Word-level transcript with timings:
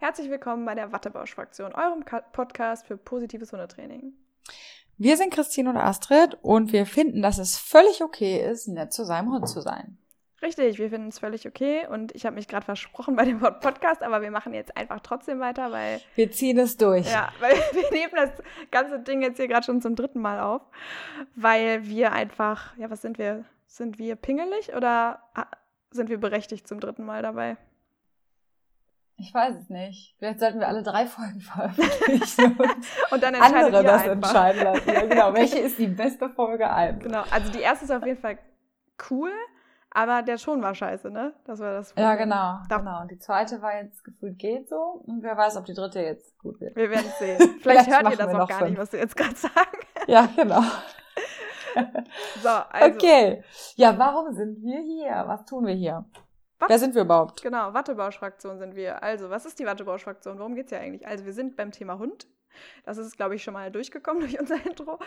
Herzlich 0.00 0.30
willkommen 0.30 0.64
bei 0.64 0.76
der 0.76 0.92
Wattebausch-Fraktion, 0.92 1.74
eurem 1.74 2.04
Podcast 2.32 2.86
für 2.86 2.96
positives 2.96 3.50
Hundetraining. 3.50 4.12
Wir 4.96 5.16
sind 5.16 5.34
Christine 5.34 5.70
und 5.70 5.76
Astrid 5.76 6.38
und 6.40 6.72
wir 6.72 6.86
finden, 6.86 7.20
dass 7.20 7.38
es 7.38 7.58
völlig 7.58 8.00
okay 8.00 8.48
ist, 8.48 8.68
nett 8.68 8.92
zu 8.92 9.04
seinem 9.04 9.32
Hund 9.32 9.48
zu 9.48 9.60
sein. 9.60 9.98
Richtig, 10.40 10.78
wir 10.78 10.90
finden 10.90 11.08
es 11.08 11.18
völlig 11.18 11.48
okay 11.48 11.84
und 11.88 12.14
ich 12.14 12.26
habe 12.26 12.36
mich 12.36 12.46
gerade 12.46 12.64
versprochen 12.64 13.16
bei 13.16 13.24
dem 13.24 13.40
Wort 13.40 13.60
Podcast, 13.60 14.04
aber 14.04 14.22
wir 14.22 14.30
machen 14.30 14.54
jetzt 14.54 14.76
einfach 14.76 15.00
trotzdem 15.00 15.40
weiter, 15.40 15.72
weil. 15.72 16.00
Wir 16.14 16.30
ziehen 16.30 16.60
es 16.60 16.76
durch. 16.76 17.10
Ja, 17.10 17.32
weil 17.40 17.56
wir 17.72 17.90
nehmen 17.90 18.12
das 18.14 18.30
ganze 18.70 19.00
Ding 19.00 19.20
jetzt 19.20 19.38
hier 19.38 19.48
gerade 19.48 19.66
schon 19.66 19.82
zum 19.82 19.96
dritten 19.96 20.20
Mal 20.20 20.38
auf, 20.38 20.62
weil 21.34 21.84
wir 21.86 22.12
einfach, 22.12 22.76
ja, 22.76 22.88
was 22.88 23.02
sind 23.02 23.18
wir? 23.18 23.44
Sind 23.66 23.98
wir 23.98 24.14
pingelig 24.14 24.74
oder 24.76 25.24
sind 25.90 26.08
wir 26.08 26.18
berechtigt 26.18 26.68
zum 26.68 26.78
dritten 26.78 27.04
Mal 27.04 27.22
dabei? 27.22 27.56
Ich 29.20 29.34
weiß 29.34 29.56
es 29.56 29.68
nicht. 29.68 30.14
Vielleicht 30.18 30.38
sollten 30.38 30.60
wir 30.60 30.68
alle 30.68 30.82
drei 30.82 31.06
Folgen 31.06 31.40
veröffentlichen 31.40 32.56
und, 33.10 33.22
dann 33.22 33.34
entscheiden 33.34 33.64
andere 33.64 33.82
das 33.82 34.02
einfach. 34.02 34.12
entscheiden 34.12 34.64
lassen. 34.64 34.88
Ja, 34.88 35.06
genau. 35.06 35.34
Welche 35.34 35.58
ist 35.58 35.78
die 35.78 35.88
beste 35.88 36.30
Folge 36.30 36.70
ein? 36.70 37.00
Genau. 37.00 37.24
Also 37.30 37.50
die 37.50 37.60
erste 37.60 37.84
ist 37.84 37.90
auf 37.90 38.06
jeden 38.06 38.20
Fall 38.20 38.38
cool, 39.10 39.32
aber 39.90 40.22
der 40.22 40.36
Ton 40.36 40.62
war 40.62 40.74
scheiße, 40.74 41.10
ne? 41.10 41.34
Das 41.44 41.58
war 41.58 41.72
das. 41.72 41.94
Ja, 41.96 42.14
genau. 42.14 42.58
Da 42.68 42.78
genau. 42.78 43.00
Und 43.00 43.10
die 43.10 43.18
zweite 43.18 43.60
war 43.60 43.82
jetzt 43.82 44.04
gefühlt 44.04 44.38
geht 44.38 44.68
so. 44.68 45.02
Und 45.04 45.22
wer 45.22 45.36
weiß, 45.36 45.56
ob 45.56 45.64
die 45.64 45.74
dritte 45.74 46.00
jetzt 46.00 46.38
gut 46.38 46.60
wird. 46.60 46.76
Wir 46.76 46.90
werden 46.90 47.10
sehen. 47.18 47.38
Vielleicht, 47.38 47.62
Vielleicht 47.62 47.90
hört 47.90 48.10
ihr 48.12 48.16
das 48.16 48.34
auch 48.34 48.48
gar 48.48 48.58
fünf. 48.58 48.70
nicht, 48.70 48.78
was 48.78 48.92
wir 48.92 49.00
jetzt 49.00 49.16
gerade 49.16 49.34
sagen. 49.34 49.78
Ja, 50.06 50.28
genau. 50.36 50.62
so, 52.42 52.48
also. 52.48 52.94
Okay. 52.94 53.42
Ja, 53.74 53.98
warum 53.98 54.32
sind 54.32 54.62
wir 54.62 54.80
hier? 54.80 55.24
Was 55.26 55.44
tun 55.44 55.66
wir 55.66 55.74
hier? 55.74 56.04
Was? 56.58 56.68
Wer 56.68 56.78
sind 56.78 56.94
wir 56.94 57.02
überhaupt? 57.02 57.42
Genau, 57.42 57.72
Wattebausch-Fraktion 57.72 58.58
sind 58.58 58.74
wir. 58.74 59.02
Also, 59.02 59.30
was 59.30 59.46
ist 59.46 59.58
die 59.58 59.66
Wattebausch-Fraktion? 59.66 60.38
Worum 60.38 60.54
geht 60.54 60.66
es 60.66 60.72
ja 60.72 60.78
eigentlich? 60.78 61.06
Also, 61.06 61.24
wir 61.24 61.32
sind 61.32 61.56
beim 61.56 61.70
Thema 61.70 61.98
Hund. 61.98 62.26
Das 62.84 62.98
ist, 62.98 63.16
glaube 63.16 63.36
ich, 63.36 63.42
schon 63.42 63.54
mal 63.54 63.70
durchgekommen 63.70 64.20
durch 64.22 64.40
unser 64.40 64.56
Intro. 64.66 64.98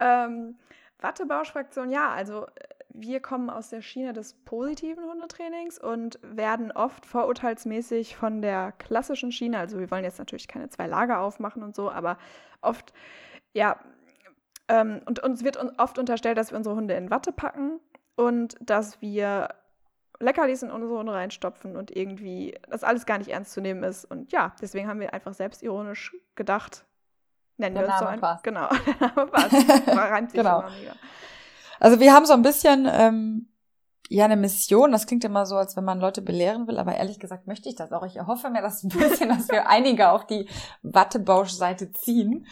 Ähm, 0.00 0.56
Wattebausch-Fraktion, 1.00 1.90
ja, 1.90 2.10
also 2.10 2.46
wir 2.88 3.20
kommen 3.20 3.50
aus 3.50 3.70
der 3.70 3.82
Schiene 3.82 4.12
des 4.12 4.34
positiven 4.44 5.04
Hundetrainings 5.04 5.78
und 5.78 6.18
werden 6.22 6.72
oft 6.72 7.06
vorurteilsmäßig 7.06 8.16
von 8.16 8.42
der 8.42 8.72
klassischen 8.72 9.30
Schiene, 9.30 9.58
also 9.58 9.78
wir 9.78 9.90
wollen 9.90 10.04
jetzt 10.04 10.18
natürlich 10.18 10.48
keine 10.48 10.68
zwei 10.70 10.86
Lager 10.86 11.20
aufmachen 11.20 11.62
und 11.62 11.76
so, 11.76 11.90
aber 11.90 12.18
oft, 12.60 12.92
ja, 13.52 13.78
ähm, 14.68 15.00
und 15.06 15.22
uns 15.22 15.44
wird 15.44 15.58
oft 15.78 15.98
unterstellt, 15.98 16.36
dass 16.36 16.50
wir 16.50 16.58
unsere 16.58 16.74
Hunde 16.74 16.94
in 16.94 17.10
Watte 17.10 17.32
packen 17.32 17.78
und 18.16 18.56
dass 18.60 19.00
wir 19.00 19.50
Leckerlis 20.20 20.62
in 20.62 20.70
unsere 20.70 20.98
Hunde 20.98 21.12
reinstopfen 21.12 21.76
und 21.76 21.94
irgendwie 21.94 22.58
das 22.68 22.84
alles 22.84 23.06
gar 23.06 23.18
nicht 23.18 23.30
ernst 23.30 23.52
zu 23.52 23.60
nehmen 23.60 23.84
ist. 23.84 24.04
Und 24.04 24.32
ja, 24.32 24.54
deswegen 24.60 24.88
haben 24.88 25.00
wir 25.00 25.14
einfach 25.14 25.34
selbstironisch 25.34 26.16
gedacht, 26.34 26.84
nennen 27.56 27.76
der 27.76 27.84
wir 27.84 27.92
uns 27.92 28.00
Name 28.00 28.06
so 28.06 28.12
ein. 28.12 28.20
Passt. 28.20 28.44
Genau, 28.44 28.68
der 28.86 29.08
Name 29.08 29.30
passt. 29.30 29.54
Reimt 29.88 30.30
sich 30.30 30.40
genau. 30.40 30.64
Also 31.80 32.00
wir 32.00 32.12
haben 32.12 32.26
so 32.26 32.32
ein 32.32 32.42
bisschen 32.42 32.88
ähm, 32.90 33.48
ja 34.08 34.24
eine 34.24 34.36
Mission. 34.36 34.90
Das 34.90 35.06
klingt 35.06 35.24
immer 35.24 35.46
so, 35.46 35.56
als 35.56 35.76
wenn 35.76 35.84
man 35.84 36.00
Leute 36.00 36.22
belehren 36.22 36.66
will, 36.66 36.78
aber 36.78 36.96
ehrlich 36.96 37.20
gesagt 37.20 37.46
möchte 37.46 37.68
ich 37.68 37.76
das 37.76 37.92
auch. 37.92 38.04
Ich 38.04 38.16
erhoffe 38.16 38.50
mir 38.50 38.62
das 38.62 38.82
ein 38.82 38.88
bisschen, 38.88 39.28
dass 39.28 39.48
wir 39.48 39.68
einige 39.68 40.10
auf 40.10 40.26
die 40.26 40.48
Wattebausch-Seite 40.82 41.92
ziehen. 41.92 42.46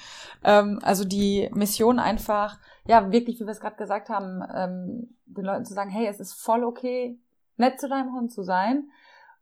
Ähm, 0.45 0.79
also 0.83 1.05
die 1.05 1.51
Mission 1.53 1.99
einfach, 1.99 2.59
ja 2.87 3.11
wirklich, 3.11 3.41
wie 3.41 3.45
wir 3.45 3.53
es 3.53 3.61
gerade 3.61 3.77
gesagt 3.77 4.09
haben, 4.09 4.43
ähm, 4.55 5.17
den 5.27 5.45
Leuten 5.45 5.65
zu 5.65 5.75
sagen, 5.75 5.91
hey, 5.91 6.07
es 6.07 6.21
ist 6.21 6.35
voll 6.35 6.63
okay, 6.63 7.19
nett 7.57 7.81
zu 7.81 7.89
deinem 7.89 8.13
Hund 8.13 8.33
zu 8.33 8.43
sein. 8.43 8.91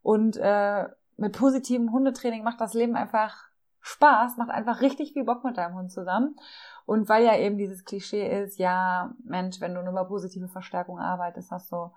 Und 0.01 0.37
äh, 0.37 0.87
mit 1.17 1.37
positivem 1.37 1.91
Hundetraining 1.91 2.43
macht 2.43 2.61
das 2.61 2.73
Leben 2.73 2.95
einfach 2.95 3.49
Spaß, 3.81 4.37
macht 4.37 4.49
einfach 4.49 4.81
richtig 4.81 5.13
viel 5.13 5.23
Bock 5.23 5.43
mit 5.43 5.57
deinem 5.57 5.75
Hund 5.75 5.91
zusammen. 5.91 6.35
Und 6.85 7.07
weil 7.07 7.23
ja 7.23 7.35
eben 7.37 7.57
dieses 7.57 7.85
Klischee 7.85 8.43
ist, 8.43 8.57
ja, 8.57 9.13
Mensch, 9.23 9.61
wenn 9.61 9.73
du 9.73 9.81
nur 9.81 9.91
über 9.91 10.05
positive 10.05 10.47
Verstärkung 10.47 10.99
arbeitest, 10.99 11.51
hast 11.51 11.71
du, 11.71 11.91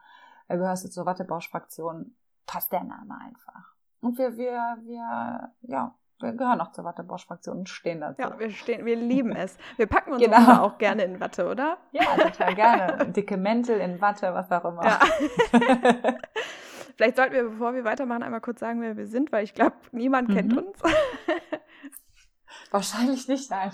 äh, 0.48 0.56
gehörst 0.56 0.84
du 0.84 0.90
zur 0.90 1.06
Wattebausch-Fraktion, 1.06 2.14
passt 2.46 2.72
der 2.72 2.84
Name 2.84 3.18
einfach. 3.20 3.74
Und 4.00 4.18
wir, 4.18 4.36
wir, 4.36 4.76
wir, 4.82 5.52
ja, 5.62 5.94
wir 6.20 6.32
gehören 6.32 6.60
auch 6.60 6.72
zur 6.72 6.84
Wattebausch-Fraktion 6.84 7.58
und 7.58 7.68
stehen 7.68 8.00
dazu. 8.00 8.20
Ja, 8.20 8.38
wir 8.38 8.50
stehen, 8.50 8.84
wir 8.84 8.96
lieben 8.96 9.34
es. 9.36 9.56
Wir 9.76 9.86
packen 9.86 10.12
uns 10.12 10.22
genau. 10.24 10.62
auch 10.62 10.78
gerne 10.78 11.04
in 11.04 11.20
Watte, 11.20 11.48
oder? 11.48 11.78
Ja, 11.92 12.04
total 12.16 12.54
gerne. 12.54 13.06
Dicke 13.12 13.36
Mäntel 13.36 13.80
in 13.80 14.00
Watte, 14.00 14.34
was 14.34 14.50
auch 14.50 14.64
immer. 14.64 14.84
Ja. 14.84 15.00
Vielleicht 16.96 17.16
sollten 17.16 17.34
wir, 17.34 17.44
bevor 17.44 17.74
wir 17.74 17.84
weitermachen, 17.84 18.24
einmal 18.24 18.40
kurz 18.40 18.58
sagen, 18.58 18.80
wer 18.80 18.96
wir 18.96 19.06
sind, 19.06 19.30
weil 19.30 19.44
ich 19.44 19.54
glaube, 19.54 19.76
niemand 19.92 20.28
mhm. 20.28 20.34
kennt 20.34 20.56
uns. 20.56 20.82
Wahrscheinlich 22.72 23.28
nicht, 23.28 23.48
nein. 23.50 23.70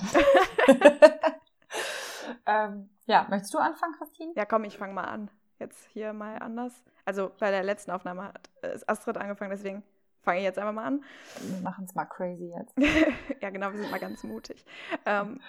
ähm, 2.47 2.91
ja, 3.06 3.27
möchtest 3.31 3.54
du 3.54 3.59
anfangen, 3.59 3.94
Christine? 3.97 4.33
Ja, 4.37 4.44
komm, 4.44 4.65
ich 4.65 4.77
fange 4.77 4.93
mal 4.93 5.04
an. 5.04 5.31
Jetzt 5.59 5.87
hier 5.87 6.12
mal 6.12 6.37
anders. 6.38 6.84
Also 7.06 7.31
bei 7.41 7.50
der 7.50 7.62
letzten 7.62 7.91
Aufnahme 7.91 8.25
hat 8.25 8.50
ist 8.75 8.88
Astrid 8.88 9.16
angefangen, 9.16 9.50
deswegen 9.50 9.83
fange 10.24 10.38
ich 10.38 10.44
jetzt 10.44 10.58
einfach 10.58 10.72
mal 10.72 10.84
an. 10.84 11.04
Wir 11.40 11.60
machen 11.60 11.84
es 11.84 11.94
mal 11.94 12.04
crazy 12.04 12.52
jetzt. 12.56 12.74
ja, 13.40 13.50
genau, 13.50 13.72
wir 13.72 13.80
sind 13.80 13.90
mal 13.90 14.00
ganz 14.00 14.24
mutig. 14.24 14.64
Ähm, 15.06 15.40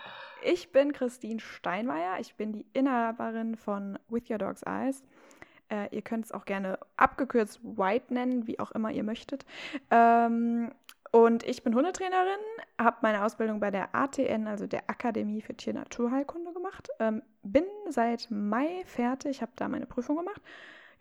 ich 0.43 0.71
bin 0.71 0.93
Christine 0.93 1.39
Steinmeier. 1.39 2.19
Ich 2.19 2.35
bin 2.35 2.53
die 2.53 2.65
Inhaberin 2.73 3.55
von 3.55 3.97
With 4.09 4.29
Your 4.29 4.37
Dog's 4.37 4.61
Eyes. 4.63 5.03
Äh, 5.69 5.95
ihr 5.95 6.01
könnt 6.01 6.25
es 6.25 6.31
auch 6.31 6.45
gerne 6.45 6.77
abgekürzt 6.97 7.59
White 7.63 8.13
nennen, 8.13 8.45
wie 8.47 8.59
auch 8.59 8.71
immer 8.71 8.91
ihr 8.91 9.03
möchtet. 9.03 9.45
Ähm, 9.89 10.71
und 11.11 11.43
ich 11.43 11.63
bin 11.63 11.73
Hundetrainerin, 11.73 12.39
habe 12.79 12.97
meine 13.01 13.23
Ausbildung 13.23 13.61
bei 13.61 13.71
der 13.71 13.95
ATN, 13.95 14.47
also 14.47 14.67
der 14.67 14.89
Akademie 14.89 15.41
für 15.41 15.55
Tier-Naturheilkunde 15.55 16.51
gemacht. 16.51 16.89
Ähm, 16.99 17.23
bin 17.41 17.63
seit 17.89 18.29
Mai 18.29 18.83
fertig, 18.85 19.41
habe 19.41 19.53
da 19.55 19.69
meine 19.69 19.85
Prüfung 19.85 20.17
gemacht. 20.17 20.41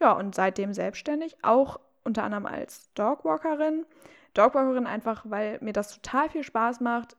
Ja, 0.01 0.13
und 0.13 0.35
seitdem 0.35 0.73
selbstständig, 0.73 1.37
auch 1.43 1.81
unter 2.05 2.23
anderem 2.23 2.47
als 2.47 2.93
Dogwalkerin. 2.95 3.87
Dogwalkerin 4.35 4.87
einfach, 4.87 5.25
weil 5.29 5.59
mir 5.61 5.73
das 5.73 5.95
total 5.95 6.29
viel 6.29 6.43
Spaß 6.43 6.81
macht, 6.81 7.17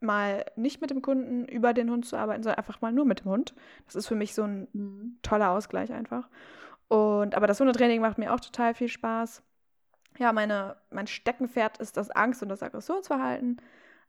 mal 0.00 0.44
nicht 0.56 0.80
mit 0.80 0.90
dem 0.90 1.02
Kunden 1.02 1.46
über 1.46 1.72
den 1.72 1.90
Hund 1.90 2.06
zu 2.06 2.16
arbeiten, 2.16 2.42
sondern 2.42 2.58
einfach 2.58 2.80
mal 2.80 2.92
nur 2.92 3.04
mit 3.04 3.20
dem 3.20 3.30
Hund. 3.30 3.54
Das 3.86 3.96
ist 3.96 4.06
für 4.06 4.14
mich 4.14 4.34
so 4.34 4.42
ein 4.44 4.68
mhm. 4.72 5.18
toller 5.22 5.50
Ausgleich 5.50 5.92
einfach. 5.92 6.28
Und 6.88 7.34
aber 7.34 7.46
das 7.46 7.60
Hundetraining 7.60 8.00
macht 8.00 8.18
mir 8.18 8.32
auch 8.32 8.40
total 8.40 8.74
viel 8.74 8.88
Spaß. 8.88 9.42
Ja, 10.18 10.32
meine, 10.32 10.76
mein 10.90 11.06
Steckenpferd 11.06 11.78
ist 11.78 11.96
das 11.96 12.10
Angst- 12.10 12.42
und 12.42 12.48
das 12.48 12.62
Aggressionsverhalten. 12.62 13.60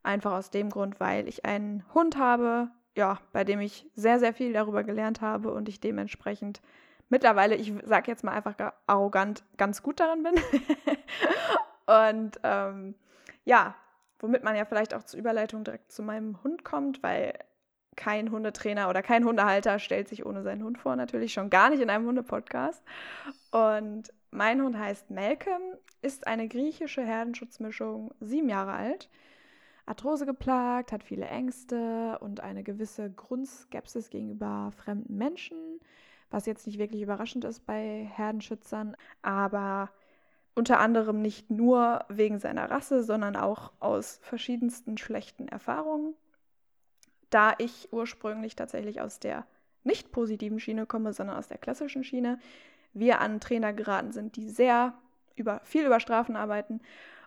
Einfach 0.04 0.34
aus 0.34 0.52
dem 0.52 0.70
Grund, 0.70 1.00
weil 1.00 1.28
ich 1.28 1.46
einen 1.46 1.84
Hund 1.96 2.18
habe, 2.18 2.70
ja, 2.96 3.20
bei 3.32 3.44
dem 3.44 3.60
ich 3.60 3.90
sehr, 3.96 4.20
sehr 4.20 4.34
viel 4.34 4.54
darüber 4.54 4.84
gelernt 4.84 5.22
habe 5.22 5.52
und 5.52 5.68
ich 5.68 5.80
dementsprechend 5.80 6.62
mittlerweile, 7.10 7.56
ich 7.56 7.74
sage 7.84 8.12
jetzt 8.12 8.24
mal 8.24 8.34
einfach 8.34 8.56
arrogant, 8.88 9.44
ganz 9.58 9.82
gut 9.84 10.00
darin 10.00 10.24
bin. 10.24 10.36
und 11.86 12.40
ähm, 12.44 12.96
ja, 13.44 13.76
womit 14.20 14.44
man 14.44 14.56
ja 14.56 14.66
vielleicht 14.66 14.94
auch 14.94 15.04
zur 15.04 15.20
Überleitung 15.20 15.64
direkt 15.64 15.92
zu 15.92 16.04
meinem 16.04 16.42
Hund 16.44 16.64
kommt, 16.64 17.04
weil 17.04 17.34
kein 17.96 18.32
Hundetrainer 18.32 18.90
oder 18.90 19.02
kein 19.02 19.24
Hundehalter 19.24 19.80
stellt 19.80 20.10
sich 20.10 20.26
ohne 20.26 20.44
seinen 20.44 20.64
Hund 20.64 20.78
vor, 20.78 20.96
natürlich 20.96 21.34
schon 21.34 21.50
gar 21.50 21.70
nicht 21.70 21.82
in 21.82 21.90
einem 21.90 22.06
Hundepodcast. 22.06 22.84
Und 23.52 24.12
mein 24.32 24.62
Hund 24.62 24.78
heißt 24.78 25.12
Malcolm, 25.12 25.62
ist 26.02 26.28
eine 26.28 26.48
griechische 26.48 27.04
Herdenschutzmischung, 27.04 28.14
sieben 28.20 28.50
Jahre 28.50 28.74
alt, 28.74 29.10
Arthrose 29.86 30.26
geplagt, 30.26 30.92
hat 30.92 31.04
viele 31.04 31.28
Ängste 31.28 32.18
und 32.20 32.42
eine 32.42 32.64
gewisse 32.64 33.12
Grundskepsis 33.12 34.10
gegenüber 34.10 34.72
fremden 34.76 35.18
Menschen 35.18 35.80
was 36.30 36.46
jetzt 36.46 36.66
nicht 36.68 36.80
wirklich 36.80 37.02
überraschend 37.02 37.46
ist 37.46 37.66
bei 37.66 38.10
Herdenschützern, 38.16 38.96
aber 39.22 39.90
unter 40.56 40.80
anderem 40.80 41.22
nicht 41.22 41.50
nur 41.50 42.06
wegen 42.08 42.40
seiner 42.40 42.70
Rasse, 42.72 43.04
sondern 43.04 43.36
auch 43.36 43.74
aus 43.80 44.20
verschiedensten 44.22 44.98
schlechten 44.98 45.48
Erfahrungen. 45.48 46.14
Da 47.30 47.54
ich 47.58 47.90
ursprünglich 47.92 48.56
tatsächlich 48.56 49.02
aus 49.02 49.20
der 49.20 49.46
nicht 49.84 50.12
positiven 50.12 50.60
Schiene 50.60 50.86
komme, 50.86 51.14
sondern 51.14 51.38
aus 51.38 51.48
der 51.48 51.58
klassischen 51.58 52.04
Schiene, 52.04 52.40
wir 52.94 53.20
an 53.20 53.40
Trainer 53.40 53.74
geraten 53.74 54.14
sind, 54.14 54.38
die 54.38 54.50
sehr 54.50 54.94
über, 55.36 55.60
viel 55.64 55.86
über 55.86 56.00
Strafen 56.00 56.36
arbeiten 56.36 56.80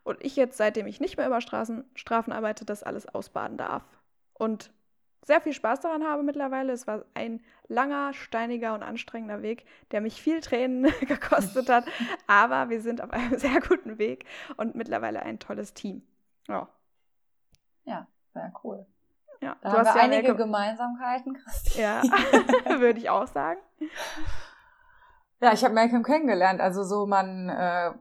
und 0.09 0.25
ich 0.25 0.37
jetzt, 0.37 0.57
seitdem 0.57 0.87
ich 0.87 1.01
nicht 1.01 1.19
mehr 1.19 1.27
über 1.27 1.43
Straßen, 1.43 1.85
Strafen 1.95 2.33
arbeite, 2.33 2.65
das 2.65 2.83
alles 2.83 3.07
ausbaden 3.07 3.59
darf. 3.59 3.85
Und 4.33 4.71
sehr 5.23 5.41
viel 5.41 5.53
Spaß 5.53 5.81
daran 5.81 6.05
habe 6.05 6.23
mittlerweile. 6.23 6.73
Es 6.73 6.87
war 6.87 7.05
ein 7.15 7.41
langer, 7.69 8.13
steiniger 8.15 8.75
und 8.75 8.83
anstrengender 8.83 9.43
Weg, 9.43 9.67
der 9.91 10.01
mich 10.01 10.21
viel 10.21 10.41
Tränen 10.41 10.85
gekostet 11.01 11.69
hat. 11.69 11.85
Aber 12.27 12.71
wir 12.71 12.81
sind 12.81 13.03
auf 13.03 13.11
einem 13.11 13.39
sehr 13.39 13.61
guten 13.61 13.99
Weg 13.99 14.25
und 14.57 14.75
mittlerweile 14.75 15.23
ein 15.23 15.39
tolles 15.39 15.75
Team. 15.75 16.03
Ja. 16.49 16.69
Ja, 17.85 18.07
sehr 18.33 18.53
cool. 18.65 18.87
Ja, 19.41 19.57
da 19.61 19.73
haben 19.73 19.85
wir 19.85 19.97
ja 19.97 20.03
einige 20.03 20.35
Gemeinsamkeiten, 20.35 21.35
Christine. 21.35 21.85
Ja, 21.85 22.03
würde 22.81 22.99
ich 22.99 23.09
auch 23.09 23.27
sagen. 23.29 23.61
Ja, 25.41 25.53
ich 25.53 25.65
habe 25.65 25.75
Malcolm 25.75 26.03
kennengelernt. 26.03 26.61
Also 26.61 26.83
so 26.83 27.07
man, 27.07 27.49
äh, 27.49 27.93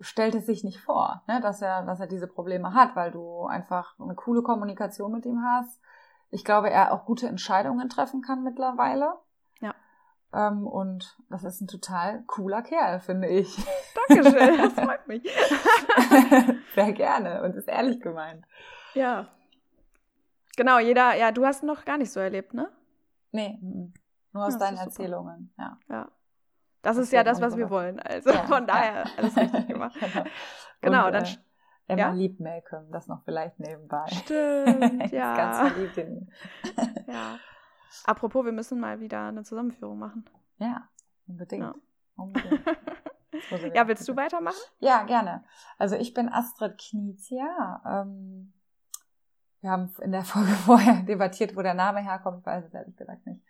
stellt 0.00 0.34
es 0.34 0.46
sich 0.46 0.64
nicht 0.64 0.80
vor, 0.80 1.22
ne, 1.26 1.40
dass 1.40 1.62
er, 1.62 1.82
dass 1.84 2.00
er 2.00 2.06
diese 2.06 2.26
Probleme 2.26 2.74
hat, 2.74 2.96
weil 2.96 3.10
du 3.10 3.46
einfach 3.46 3.98
eine 3.98 4.14
coole 4.14 4.42
Kommunikation 4.42 5.12
mit 5.12 5.24
ihm 5.26 5.42
hast. 5.42 5.80
Ich 6.36 6.44
glaube, 6.44 6.68
er 6.68 6.92
auch 6.92 7.06
gute 7.06 7.26
Entscheidungen 7.28 7.88
treffen 7.88 8.20
kann 8.20 8.42
mittlerweile. 8.42 9.14
Ja. 9.60 9.74
Ähm, 10.34 10.66
und 10.66 11.16
das 11.30 11.44
ist 11.44 11.62
ein 11.62 11.66
total 11.66 12.24
cooler 12.26 12.60
Kerl, 12.60 13.00
finde 13.00 13.26
ich. 13.28 13.56
Dankeschön, 14.08 14.58
das 14.62 14.74
freut 14.74 15.08
mich. 15.08 15.22
Sehr 16.74 16.92
gerne 16.92 17.42
und 17.42 17.56
ist 17.56 17.68
ehrlich 17.68 18.00
gemeint. 18.02 18.44
Ja. 18.92 19.28
Genau, 20.58 20.78
jeder, 20.78 21.14
ja, 21.16 21.32
du 21.32 21.46
hast 21.46 21.62
noch 21.62 21.86
gar 21.86 21.96
nicht 21.96 22.12
so 22.12 22.20
erlebt, 22.20 22.52
ne? 22.52 22.70
Nee, 23.32 23.58
nur 24.32 24.44
aus 24.44 24.52
Ja, 24.54 24.58
deinen. 24.58 24.76
Erzählungen, 24.76 25.54
ja. 25.58 25.78
Ja. 25.88 26.08
Das, 26.82 26.96
Das 26.96 27.04
ist 27.06 27.12
ja 27.14 27.24
das, 27.24 27.40
was 27.40 27.56
wir 27.56 27.70
wollen. 27.70 27.98
Also 27.98 28.28
Ja, 28.30 28.44
von 28.44 28.66
daher 28.66 29.06
alles 29.16 29.34
richtig 29.38 29.66
gemacht. 29.68 29.96
genau. 29.98 30.24
Genau, 30.82 31.06
und, 31.06 31.12
dann 31.14 31.24
äh, 31.24 31.36
Emma 31.88 32.00
ja? 32.00 32.10
liebt 32.10 32.40
Malcolm, 32.40 32.90
das 32.90 33.06
noch 33.06 33.22
vielleicht 33.24 33.60
nebenbei. 33.60 34.06
Stimmt, 34.08 35.12
ja. 35.12 35.36
ganz 35.36 35.72
verliebt 35.72 35.96
in 35.98 36.16
ihn. 36.16 36.32
ja. 37.06 37.38
Apropos, 38.04 38.44
wir 38.44 38.52
müssen 38.52 38.80
mal 38.80 39.00
wieder 39.00 39.28
eine 39.28 39.44
Zusammenführung 39.44 39.98
machen. 39.98 40.24
Ja, 40.58 40.88
unbedingt. 41.26 41.62
Ja. 41.62 41.74
unbedingt. 42.16 42.62
Ja, 43.74 43.86
willst 43.86 44.08
du 44.08 44.16
weitermachen? 44.16 44.56
Ja, 44.78 45.02
gerne. 45.02 45.44
Also 45.76 45.94
ich 45.96 46.14
bin 46.14 46.30
Astrid 46.30 46.78
Knizia. 46.78 47.82
Ähm, 47.84 48.54
wir 49.60 49.70
haben 49.70 49.92
in 50.00 50.10
der 50.10 50.24
Folge 50.24 50.52
vorher 50.52 51.02
debattiert, 51.02 51.54
wo 51.54 51.60
der 51.60 51.74
Name 51.74 52.00
herkommt. 52.00 52.38
Ich 52.40 52.46
weiß 52.46 52.64
es 52.64 52.72
ehrlich 52.72 52.96
gesagt 52.96 53.26
nicht. 53.26 53.42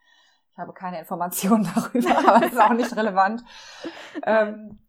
Ich 0.50 0.58
habe 0.58 0.72
keine 0.72 0.98
Informationen 0.98 1.68
darüber, 1.74 2.18
aber 2.18 2.46
es 2.46 2.52
ist 2.52 2.60
auch 2.60 2.72
nicht 2.72 2.96
relevant. 2.96 3.44
Ähm, 4.24 4.80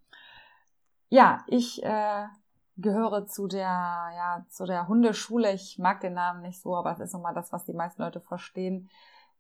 ja, 1.10 1.44
ich 1.46 1.84
äh, 1.84 2.26
gehöre 2.78 3.26
zu 3.28 3.48
der, 3.48 3.62
ja, 4.16 4.46
zu 4.50 4.66
der 4.66 4.88
Hundeschule. 4.88 5.52
Ich 5.54 5.78
mag 5.80 6.00
den 6.02 6.14
Namen 6.14 6.42
nicht 6.42 6.62
so, 6.62 6.76
aber 6.76 6.92
es 6.92 7.00
ist 7.00 7.14
nochmal 7.14 7.34
das, 7.34 7.52
was 7.52 7.66
die 7.66 7.74
meisten 7.74 8.02
Leute 8.02 8.22
verstehen. 8.22 8.90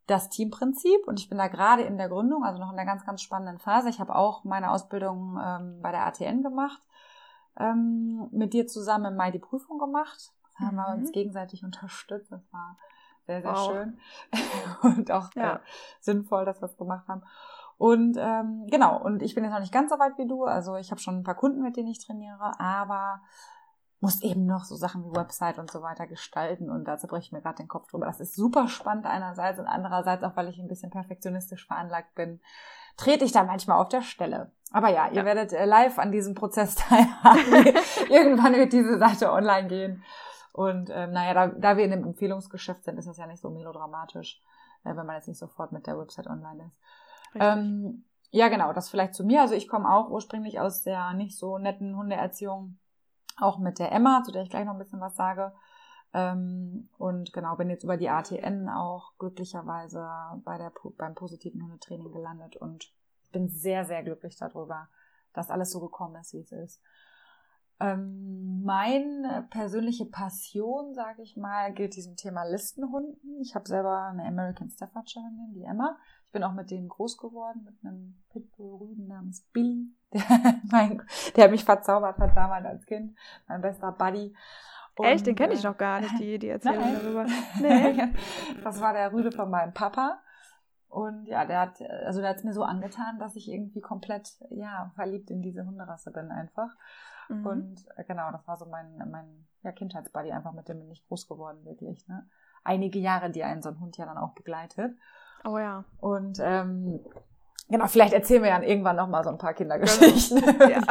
Das 0.07 0.29
Teamprinzip 0.29 1.05
und 1.07 1.19
ich 1.19 1.27
bin 1.29 1.37
da 1.37 1.47
gerade 1.47 1.83
in 1.83 1.97
der 1.97 2.07
Gründung, 2.09 2.43
also 2.45 2.59
noch 2.59 2.71
in 2.71 2.79
einer 2.79 2.89
ganz, 2.89 3.05
ganz 3.05 3.21
spannenden 3.21 3.59
Phase. 3.59 3.89
Ich 3.89 3.99
habe 3.99 4.15
auch 4.15 4.43
meine 4.43 4.71
Ausbildung 4.71 5.37
ähm, 5.43 5.81
bei 5.81 5.91
der 5.91 6.05
ATN 6.07 6.43
gemacht, 6.43 6.81
ähm, 7.59 8.29
mit 8.31 8.53
dir 8.53 8.67
zusammen 8.67 9.05
im 9.05 9.15
Mai 9.17 9.31
die 9.31 9.39
Prüfung 9.39 9.79
gemacht. 9.79 10.31
Da 10.59 10.67
haben 10.67 10.75
wir 10.77 10.87
Mhm. 10.95 11.01
uns 11.01 11.11
gegenseitig 11.11 11.63
unterstützt. 11.63 12.31
Das 12.31 12.41
war 12.51 12.77
sehr, 13.25 13.41
sehr 13.41 13.51
Wow. 13.51 13.67
schön 13.67 13.99
und 14.97 15.11
auch 15.11 15.29
Ja. 15.35 15.55
äh, 15.55 15.59
sinnvoll, 15.99 16.45
dass 16.45 16.61
wir 16.61 16.67
es 16.69 16.77
gemacht 16.77 17.07
haben. 17.07 17.23
Und 17.77 18.17
ähm, 18.19 18.65
genau, 18.71 19.01
und 19.01 19.21
ich 19.21 19.35
bin 19.35 19.43
jetzt 19.43 19.53
noch 19.53 19.59
nicht 19.59 19.73
ganz 19.73 19.91
so 19.91 19.99
weit 19.99 20.17
wie 20.17 20.27
du. 20.27 20.45
Also 20.45 20.75
ich 20.77 20.89
habe 20.91 20.99
schon 20.99 21.17
ein 21.19 21.23
paar 21.23 21.35
Kunden, 21.35 21.61
mit 21.61 21.77
denen 21.77 21.89
ich 21.89 22.03
trainiere, 22.03 22.59
aber 22.59 23.21
muss 23.99 24.21
eben 24.21 24.45
noch 24.45 24.63
so 24.63 24.75
Sachen 24.75 25.03
wie 25.05 25.15
Website 25.15 25.57
und 25.59 25.71
so 25.71 25.81
weiter 25.81 26.05
gestalten 26.05 26.69
und 26.69 26.85
da 26.85 26.97
zerbreche 26.97 27.25
ich 27.27 27.31
mir 27.31 27.41
gerade 27.41 27.57
den 27.57 27.67
Kopf 27.67 27.89
drüber. 27.89 28.05
Das 28.05 28.19
ist 28.19 28.35
super 28.35 28.67
spannend 28.67 29.05
einerseits 29.07 29.59
und 29.59 29.65
andererseits 29.67 30.23
auch, 30.23 30.35
weil 30.35 30.49
ich 30.49 30.59
ein 30.59 30.67
bisschen 30.67 30.91
perfektionistisch 30.91 31.65
veranlagt 31.65 32.13
bin, 32.13 32.39
trete 32.95 33.25
ich 33.25 33.31
da 33.31 33.43
manchmal 33.43 33.79
auf 33.79 33.89
der 33.89 34.01
Stelle. 34.03 34.51
Aber 34.71 34.89
ja, 34.89 35.07
ihr 35.07 35.17
Ja. 35.17 35.25
werdet 35.25 35.51
äh, 35.53 35.65
live 35.65 35.97
an 35.97 36.11
diesem 36.11 36.35
Prozess 36.35 36.75
teilhaben. 36.75 37.75
Irgendwann 38.09 38.53
wird 38.53 38.73
diese 38.73 38.99
Seite 38.99 39.31
online 39.31 39.67
gehen. 39.67 40.03
Und 40.53 40.89
ähm, 40.91 41.11
naja, 41.11 41.33
da, 41.33 41.47
da 41.47 41.77
wir 41.77 41.85
in 41.85 41.93
einem 41.93 42.03
Empfehlungsgeschäft 42.05 42.83
sind, 42.83 42.97
ist 42.97 43.07
das 43.07 43.17
ja 43.17 43.27
nicht 43.27 43.41
so 43.41 43.49
melodramatisch, 43.49 44.41
äh, 44.83 44.95
wenn 44.95 45.05
man 45.05 45.15
jetzt 45.15 45.27
nicht 45.27 45.37
sofort 45.39 45.71
mit 45.71 45.87
der 45.87 45.97
Website 45.99 46.27
online 46.27 46.65
ist. 46.67 46.79
Ähm, 47.39 48.05
ja, 48.31 48.49
genau, 48.49 48.73
das 48.73 48.89
vielleicht 48.89 49.15
zu 49.15 49.23
mir. 49.23 49.41
Also 49.41 49.55
ich 49.55 49.67
komme 49.67 49.89
auch 49.89 50.09
ursprünglich 50.09 50.59
aus 50.59 50.83
der 50.83 51.13
nicht 51.13 51.37
so 51.37 51.57
netten 51.57 51.95
Hundeerziehung, 51.95 52.77
auch 53.37 53.57
mit 53.59 53.79
der 53.79 53.91
Emma, 53.91 54.23
zu 54.23 54.31
der 54.31 54.43
ich 54.43 54.49
gleich 54.49 54.65
noch 54.65 54.73
ein 54.73 54.79
bisschen 54.79 54.99
was 54.99 55.15
sage. 55.15 55.53
Ähm, 56.13 56.89
und 56.97 57.33
genau, 57.33 57.55
bin 57.55 57.69
jetzt 57.69 57.83
über 57.83 57.97
die 57.97 58.09
ATN 58.09 58.69
auch 58.69 59.13
glücklicherweise 59.17 60.07
bei 60.43 60.57
der, 60.57 60.71
beim 60.97 61.15
positiven 61.15 61.61
Hundetraining 61.61 62.11
gelandet 62.11 62.55
und 62.55 62.91
bin 63.31 63.49
sehr, 63.49 63.85
sehr 63.85 64.03
glücklich 64.03 64.37
darüber, 64.37 64.87
dass 65.33 65.49
alles 65.49 65.71
so 65.71 65.79
gekommen 65.79 66.15
ist, 66.15 66.33
wie 66.33 66.39
es 66.39 66.51
ist. 66.51 66.81
Ähm, 67.79 68.63
meine 68.63 69.47
persönliche 69.51 70.05
Passion, 70.05 70.95
sage 70.95 71.21
ich 71.21 71.37
mal, 71.37 71.73
gilt 71.73 71.95
diesem 71.95 72.15
Thema 72.15 72.43
Listenhunden. 72.43 73.39
Ich 73.41 73.53
habe 73.53 73.67
selber 73.67 74.07
eine 74.07 74.25
American 74.25 74.69
Staffordshire 74.69 75.23
Hündin, 75.23 75.53
die 75.53 75.63
Emma. 75.63 75.97
Ich 76.27 76.33
bin 76.33 76.43
auch 76.43 76.53
mit 76.53 76.69
denen 76.71 76.89
groß 76.89 77.17
geworden, 77.17 77.63
mit 77.63 77.75
einem 77.83 78.21
Pitbull-Rüden 78.29 79.07
namens 79.07 79.47
Billy, 79.53 79.87
der, 80.13 80.61
mein, 80.69 81.01
der 81.35 81.49
mich 81.49 81.63
verzaubert 81.63 82.17
hat 82.17 82.35
damals 82.35 82.65
als 82.65 82.85
Kind. 82.85 83.17
Mein 83.47 83.61
bester 83.61 83.93
Buddy. 83.93 84.35
Echt, 84.97 85.25
den 85.25 85.35
kenne 85.35 85.53
ich 85.53 85.63
äh, 85.63 85.67
noch 85.67 85.77
gar 85.77 86.01
nicht, 86.01 86.19
die, 86.19 86.37
die 86.37 86.49
Erzählung 86.49 86.81
Nein. 86.81 86.99
darüber. 87.01 87.25
Nee. 87.61 88.13
das 88.63 88.81
war 88.81 88.93
der 88.93 89.13
Rüde 89.13 89.31
von 89.31 89.49
meinem 89.49 89.73
Papa. 89.73 90.19
Und 90.89 91.25
ja, 91.27 91.45
der 91.45 91.61
hat, 91.61 91.81
also 92.05 92.21
der 92.21 92.31
hat 92.31 92.37
es 92.37 92.43
mir 92.43 92.53
so 92.53 92.63
angetan, 92.63 93.19
dass 93.19 93.35
ich 93.35 93.49
irgendwie 93.49 93.81
komplett, 93.81 94.37
ja, 94.49 94.91
verliebt 94.95 95.29
in 95.29 95.41
diese 95.41 95.65
Hunderasse 95.65 96.11
bin 96.11 96.31
einfach. 96.31 96.75
Mhm. 97.29 97.45
Und 97.45 97.85
äh, 97.95 98.03
genau, 98.03 98.31
das 98.31 98.47
war 98.47 98.57
so 98.57 98.65
mein, 98.65 98.97
mein 99.09 99.47
ja, 99.63 99.71
Kindheitsbuddy, 99.71 100.31
einfach 100.31 100.53
mit 100.53 100.67
dem 100.69 100.79
bin 100.79 100.91
ich 100.91 101.05
groß 101.07 101.27
geworden, 101.27 101.63
wirklich. 101.65 102.07
Ne? 102.07 102.27
Einige 102.63 102.99
Jahre, 102.99 103.29
die 103.29 103.43
einen 103.43 103.61
so 103.61 103.69
ein 103.69 103.79
Hund 103.79 103.97
ja 103.97 104.05
dann 104.05 104.17
auch 104.17 104.33
begleitet. 104.33 104.97
Oh 105.47 105.57
ja. 105.57 105.85
Und 106.01 106.39
ähm, 106.41 106.99
genau, 107.69 107.87
vielleicht 107.87 108.13
erzählen 108.13 108.43
wir 108.43 108.49
ja 108.49 108.61
irgendwann 108.61 108.97
noch 108.97 109.07
mal 109.07 109.23
so 109.23 109.29
ein 109.29 109.37
paar 109.37 109.53
Kindergeschichten. 109.53 110.43
Ja. 110.69 110.81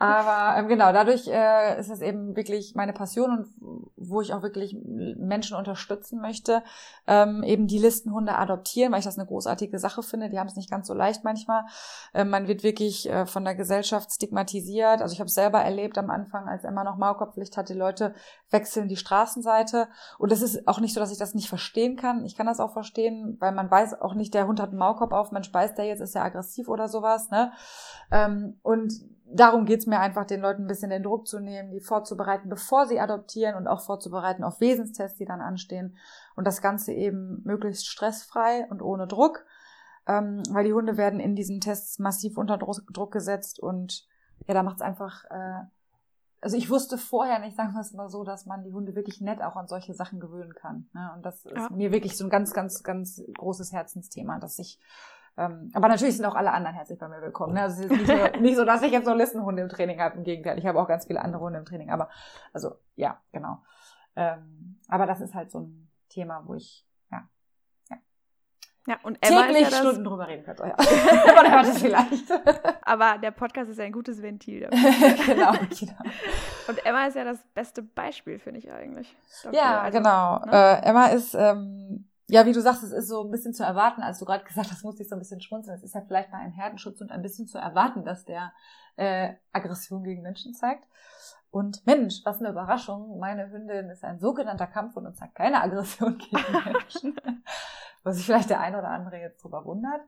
Aber 0.00 0.56
ähm, 0.56 0.68
genau, 0.68 0.92
dadurch 0.92 1.26
äh, 1.26 1.78
ist 1.80 1.90
es 1.90 2.00
eben 2.02 2.36
wirklich 2.36 2.76
meine 2.76 2.92
Passion 2.92 3.30
und 3.30 3.48
wo 3.96 4.20
ich 4.20 4.32
auch 4.32 4.42
wirklich 4.42 4.76
Menschen 4.84 5.56
unterstützen 5.56 6.20
möchte, 6.20 6.62
ähm, 7.08 7.42
eben 7.42 7.66
die 7.66 7.78
Listenhunde 7.78 8.36
adoptieren, 8.36 8.92
weil 8.92 9.00
ich 9.00 9.04
das 9.04 9.18
eine 9.18 9.26
großartige 9.26 9.78
Sache 9.80 10.04
finde. 10.04 10.30
Die 10.30 10.38
haben 10.38 10.46
es 10.46 10.54
nicht 10.54 10.70
ganz 10.70 10.86
so 10.86 10.94
leicht 10.94 11.24
manchmal. 11.24 11.64
Ähm, 12.14 12.30
man 12.30 12.46
wird 12.46 12.62
wirklich 12.62 13.10
äh, 13.10 13.26
von 13.26 13.44
der 13.44 13.56
Gesellschaft 13.56 14.12
stigmatisiert. 14.12 15.02
Also 15.02 15.14
ich 15.14 15.18
habe 15.18 15.28
es 15.28 15.34
selber 15.34 15.60
erlebt 15.62 15.98
am 15.98 16.10
Anfang, 16.10 16.46
als 16.46 16.62
Emma 16.62 16.84
noch 16.84 16.96
Maulkorbpflicht 16.96 17.56
hatte, 17.56 17.72
die 17.72 17.78
Leute 17.78 18.14
wechseln 18.50 18.86
die 18.86 18.96
Straßenseite. 18.96 19.88
Und 20.18 20.30
es 20.30 20.42
ist 20.42 20.68
auch 20.68 20.78
nicht 20.78 20.94
so, 20.94 21.00
dass 21.00 21.10
ich 21.10 21.18
das 21.18 21.34
nicht 21.34 21.48
verstehen 21.48 21.96
kann. 21.96 22.24
Ich 22.24 22.36
kann 22.36 22.46
das 22.46 22.60
auch 22.60 22.72
verstehen, 22.72 23.36
weil 23.40 23.50
man 23.50 23.68
weiß 23.68 24.00
auch 24.00 24.14
nicht, 24.14 24.32
der 24.32 24.46
Hund 24.46 24.60
hat 24.60 24.70
einen 24.70 24.78
Maulkorb 24.78 25.12
auf, 25.12 25.32
man 25.32 25.42
speist 25.42 25.76
der 25.76 25.86
jetzt, 25.86 26.00
ist 26.00 26.14
er 26.14 26.22
aggressiv 26.22 26.68
oder 26.68 26.86
sowas. 26.86 27.30
Ne? 27.30 27.50
Ähm, 28.12 28.60
und 28.62 28.92
darum 29.32 29.64
geht's 29.64 29.86
mir 29.86 30.00
einfach, 30.00 30.24
den 30.24 30.40
Leuten 30.40 30.64
ein 30.64 30.68
bisschen 30.68 30.90
den 30.90 31.02
Druck 31.02 31.26
zu 31.26 31.40
nehmen, 31.40 31.70
die 31.70 31.80
vorzubereiten, 31.80 32.48
bevor 32.48 32.86
sie 32.86 33.00
adoptieren 33.00 33.54
und 33.56 33.66
auch 33.66 33.80
vorzubereiten 33.80 34.44
auf 34.44 34.60
Wesenstests, 34.60 35.18
die 35.18 35.24
dann 35.24 35.40
anstehen. 35.40 35.96
Und 36.34 36.46
das 36.46 36.62
Ganze 36.62 36.92
eben 36.92 37.42
möglichst 37.44 37.86
stressfrei 37.86 38.66
und 38.70 38.82
ohne 38.82 39.06
Druck, 39.06 39.44
ähm, 40.06 40.42
weil 40.50 40.64
die 40.64 40.72
Hunde 40.72 40.96
werden 40.96 41.20
in 41.20 41.34
diesen 41.34 41.60
Tests 41.60 41.98
massiv 41.98 42.38
unter 42.38 42.58
Druck, 42.58 43.12
gesetzt 43.12 43.60
und 43.60 44.06
ja, 44.46 44.54
da 44.54 44.62
macht's 44.62 44.82
einfach, 44.82 45.24
äh, 45.30 45.64
also 46.40 46.56
ich 46.56 46.70
wusste 46.70 46.96
vorher 46.96 47.38
nicht, 47.40 47.56
sagen 47.56 47.74
wir 47.74 47.80
es 47.80 47.92
mal 47.92 48.08
so, 48.08 48.24
dass 48.24 48.46
man 48.46 48.62
die 48.62 48.72
Hunde 48.72 48.94
wirklich 48.94 49.20
nett 49.20 49.42
auch 49.42 49.56
an 49.56 49.68
solche 49.68 49.94
Sachen 49.94 50.20
gewöhnen 50.20 50.54
kann. 50.54 50.88
Ne? 50.94 51.10
Und 51.16 51.26
das 51.26 51.44
ist 51.44 51.56
Ja. 51.56 51.68
mir 51.70 51.92
wirklich 51.92 52.16
so 52.16 52.24
ein 52.24 52.30
ganz, 52.30 52.52
ganz, 52.54 52.82
ganz 52.82 53.22
großes 53.36 53.72
Herzensthema, 53.72 54.38
dass 54.38 54.58
ich 54.58 54.78
aber 55.72 55.88
natürlich 55.88 56.16
sind 56.16 56.26
auch 56.26 56.34
alle 56.34 56.50
anderen 56.52 56.74
herzlich 56.74 56.98
bei 56.98 57.06
mir 57.08 57.20
willkommen. 57.22 57.54
Ne? 57.54 57.62
Also 57.62 57.84
es 57.84 57.90
ist 57.90 57.96
nicht 57.96 58.06
so, 58.06 58.14
nicht 58.40 58.56
so, 58.56 58.64
dass 58.64 58.82
ich 58.82 58.90
jetzt 58.90 59.06
so 59.06 59.14
Listenhunde 59.14 59.62
im 59.62 59.68
Training 59.68 60.00
habe. 60.00 60.16
Im 60.16 60.24
Gegenteil, 60.24 60.58
ich 60.58 60.66
habe 60.66 60.80
auch 60.80 60.88
ganz 60.88 61.06
viele 61.06 61.20
andere 61.22 61.42
Hunde 61.42 61.58
im 61.60 61.64
Training. 61.64 61.90
Aber 61.90 62.08
also 62.52 62.74
ja, 62.96 63.20
genau. 63.32 63.58
Ähm, 64.16 64.80
aber 64.88 65.06
das 65.06 65.20
ist 65.20 65.34
halt 65.34 65.50
so 65.50 65.60
ein 65.60 65.88
Thema, 66.08 66.42
wo 66.46 66.54
ich 66.54 66.84
ja, 67.12 67.28
Ja, 68.86 68.96
und 69.04 69.18
Emma 69.20 69.42
täglich 69.42 69.70
ja 69.70 69.76
Stunden 69.76 70.02
drüber 70.02 70.26
reden 70.26 70.44
könnte. 70.44 70.64
Ja. 70.64 70.74
Oder 71.40 71.50
hört 71.52 71.66
es 71.66 71.82
vielleicht. 71.82 72.24
aber 72.82 73.18
der 73.18 73.30
Podcast 73.30 73.70
ist 73.70 73.78
ja 73.78 73.84
ein 73.84 73.92
gutes 73.92 74.20
Ventil 74.20 74.68
genau, 74.70 75.52
genau. 75.52 75.98
Und 76.66 76.84
Emma 76.84 77.06
ist 77.06 77.14
ja 77.14 77.24
das 77.24 77.44
beste 77.54 77.82
Beispiel, 77.82 78.38
finde 78.40 78.58
ich 78.58 78.72
eigentlich. 78.72 79.14
dafür. 79.44 79.56
Ja, 79.56 79.82
Also, 79.82 79.98
genau. 79.98 80.38
ne? 80.40 80.50
Äh, 80.52 80.88
Emma 80.88 81.06
ist, 81.06 81.34
ähm, 81.34 82.08
ja, 82.30 82.44
wie 82.44 82.52
du 82.52 82.60
sagst, 82.60 82.82
es 82.82 82.92
ist 82.92 83.08
so 83.08 83.24
ein 83.24 83.30
bisschen 83.30 83.54
zu 83.54 83.64
erwarten, 83.64 84.02
als 84.02 84.18
du 84.18 84.26
gerade 84.26 84.44
gesagt 84.44 84.70
hast, 84.70 84.84
musste 84.84 85.02
ich 85.02 85.08
so 85.08 85.16
ein 85.16 85.18
bisschen 85.18 85.40
schmunzeln. 85.40 85.76
Es 85.76 85.82
ist 85.82 85.94
ja 85.94 86.02
vielleicht 86.06 86.30
bei 86.30 86.36
einem 86.36 86.52
Herdenschutz 86.52 87.00
und 87.00 87.10
ein 87.10 87.22
bisschen 87.22 87.46
zu 87.46 87.58
erwarten, 87.58 88.04
dass 88.04 88.24
der 88.26 88.52
äh, 88.96 89.34
Aggression 89.52 90.04
gegen 90.04 90.22
Menschen 90.22 90.54
zeigt. 90.54 90.86
Und 91.50 91.86
Mensch, 91.86 92.20
was 92.24 92.40
eine 92.40 92.50
Überraschung. 92.50 93.18
Meine 93.18 93.50
Hündin 93.50 93.88
ist 93.88 94.04
ein 94.04 94.18
sogenannter 94.18 94.66
Kampfhund 94.66 95.06
und 95.06 95.16
zeigt 95.16 95.36
keine 95.36 95.62
Aggression 95.62 96.18
gegen 96.30 96.64
Menschen. 96.64 97.18
Was 98.02 98.16
sich 98.16 98.26
vielleicht 98.26 98.50
der 98.50 98.60
eine 98.60 98.78
oder 98.78 98.90
andere 98.90 99.18
jetzt 99.18 99.42
drüber 99.42 99.64
wundert. 99.64 100.02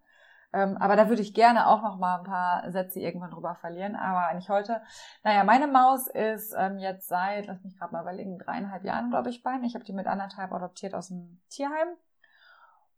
Ähm, 0.53 0.77
aber 0.79 0.97
da 0.97 1.09
würde 1.09 1.23
ich 1.23 1.33
gerne 1.33 1.69
auch 1.69 1.83
noch 1.83 1.97
mal 1.97 2.19
ein 2.19 2.25
paar 2.25 2.71
Sätze 2.71 3.01
irgendwann 3.01 3.31
drüber 3.31 3.55
verlieren, 3.55 3.95
aber 3.95 4.35
nicht 4.35 4.49
heute. 4.49 4.83
Naja, 5.23 5.45
meine 5.45 5.69
Maus 5.69 6.09
ist 6.09 6.55
ähm, 6.59 6.79
jetzt 6.79 7.09
seit, 7.09 7.47
lass 7.47 7.63
mich 7.63 7.79
gerade 7.79 7.93
mal 7.93 8.03
überlegen, 8.03 8.37
dreieinhalb 8.39 8.85
Jahren, 8.85 9.11
glaube 9.11 9.31
ich, 9.31 9.43
bei 9.43 9.59
mir. 9.59 9.67
Ich 9.67 9.75
habe 9.75 9.85
die 9.85 9.93
mit 9.93 10.07
anderthalb 10.07 10.53
adoptiert 10.53 10.95
aus 10.95 11.09
dem 11.09 11.41
Tierheim. 11.49 11.89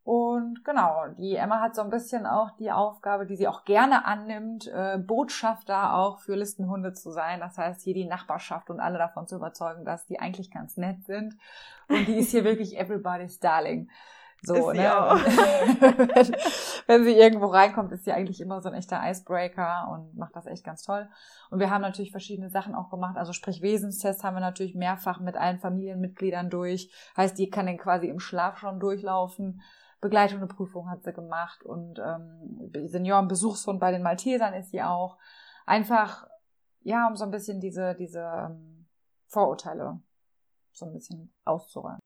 Und 0.04 0.64
genau, 0.64 1.06
die 1.16 1.36
Emma 1.36 1.60
hat 1.60 1.76
so 1.76 1.82
ein 1.82 1.90
bisschen 1.90 2.26
auch 2.26 2.50
die 2.56 2.72
Aufgabe, 2.72 3.24
die 3.24 3.36
sie 3.36 3.46
auch 3.46 3.64
gerne 3.64 4.04
annimmt, 4.04 4.66
äh, 4.66 4.98
Botschafter 4.98 5.94
auch 5.94 6.18
für 6.18 6.34
Listenhunde 6.34 6.92
zu 6.92 7.12
sein. 7.12 7.38
Das 7.38 7.56
heißt, 7.56 7.82
hier 7.82 7.94
die 7.94 8.06
Nachbarschaft 8.06 8.68
und 8.70 8.80
alle 8.80 8.98
davon 8.98 9.28
zu 9.28 9.36
überzeugen, 9.36 9.84
dass 9.84 10.06
die 10.06 10.18
eigentlich 10.18 10.50
ganz 10.50 10.76
nett 10.76 11.04
sind. 11.04 11.36
Und 11.88 12.08
die 12.08 12.16
ist 12.18 12.32
hier 12.32 12.42
wirklich 12.42 12.76
everybody's 12.78 13.38
darling. 13.38 13.88
So, 14.44 14.72
ne? 14.72 14.82
wenn, 16.14 16.34
wenn 16.88 17.04
sie 17.04 17.12
irgendwo 17.12 17.46
reinkommt, 17.46 17.92
ist 17.92 18.04
sie 18.04 18.10
eigentlich 18.10 18.40
immer 18.40 18.60
so 18.60 18.68
ein 18.68 18.74
echter 18.74 19.00
Icebreaker 19.08 19.88
und 19.92 20.16
macht 20.16 20.34
das 20.34 20.46
echt 20.46 20.64
ganz 20.64 20.82
toll. 20.82 21.08
Und 21.50 21.60
wir 21.60 21.70
haben 21.70 21.82
natürlich 21.82 22.10
verschiedene 22.10 22.50
Sachen 22.50 22.74
auch 22.74 22.90
gemacht. 22.90 23.16
Also 23.16 23.32
sprich 23.32 23.62
Wesenstest 23.62 24.24
haben 24.24 24.34
wir 24.34 24.40
natürlich 24.40 24.74
mehrfach 24.74 25.20
mit 25.20 25.36
allen 25.36 25.60
Familienmitgliedern 25.60 26.50
durch. 26.50 26.90
Heißt, 27.16 27.38
die 27.38 27.50
kann 27.50 27.66
den 27.66 27.78
quasi 27.78 28.08
im 28.08 28.18
Schlaf 28.18 28.58
schon 28.58 28.80
durchlaufen. 28.80 29.62
Begleitung 30.02 30.38
eine 30.38 30.48
Prüfung 30.48 30.90
hat 30.90 31.04
sie 31.04 31.12
gemacht 31.12 31.62
und 31.62 31.98
ähm, 32.00 32.70
Seniorenbesuchshund 32.86 33.78
bei 33.80 33.92
den 33.92 34.02
Maltesern 34.02 34.52
ist 34.52 34.70
sie 34.70 34.82
auch. 34.82 35.16
Einfach, 35.64 36.26
ja, 36.80 37.06
um 37.06 37.16
so 37.16 37.24
ein 37.24 37.30
bisschen 37.30 37.60
diese, 37.60 37.94
diese 37.94 38.20
ähm, 38.20 38.88
Vorurteile 39.28 40.02
so 40.72 40.86
ein 40.86 40.92
bisschen 40.92 41.32
auszuräumen. 41.44 42.00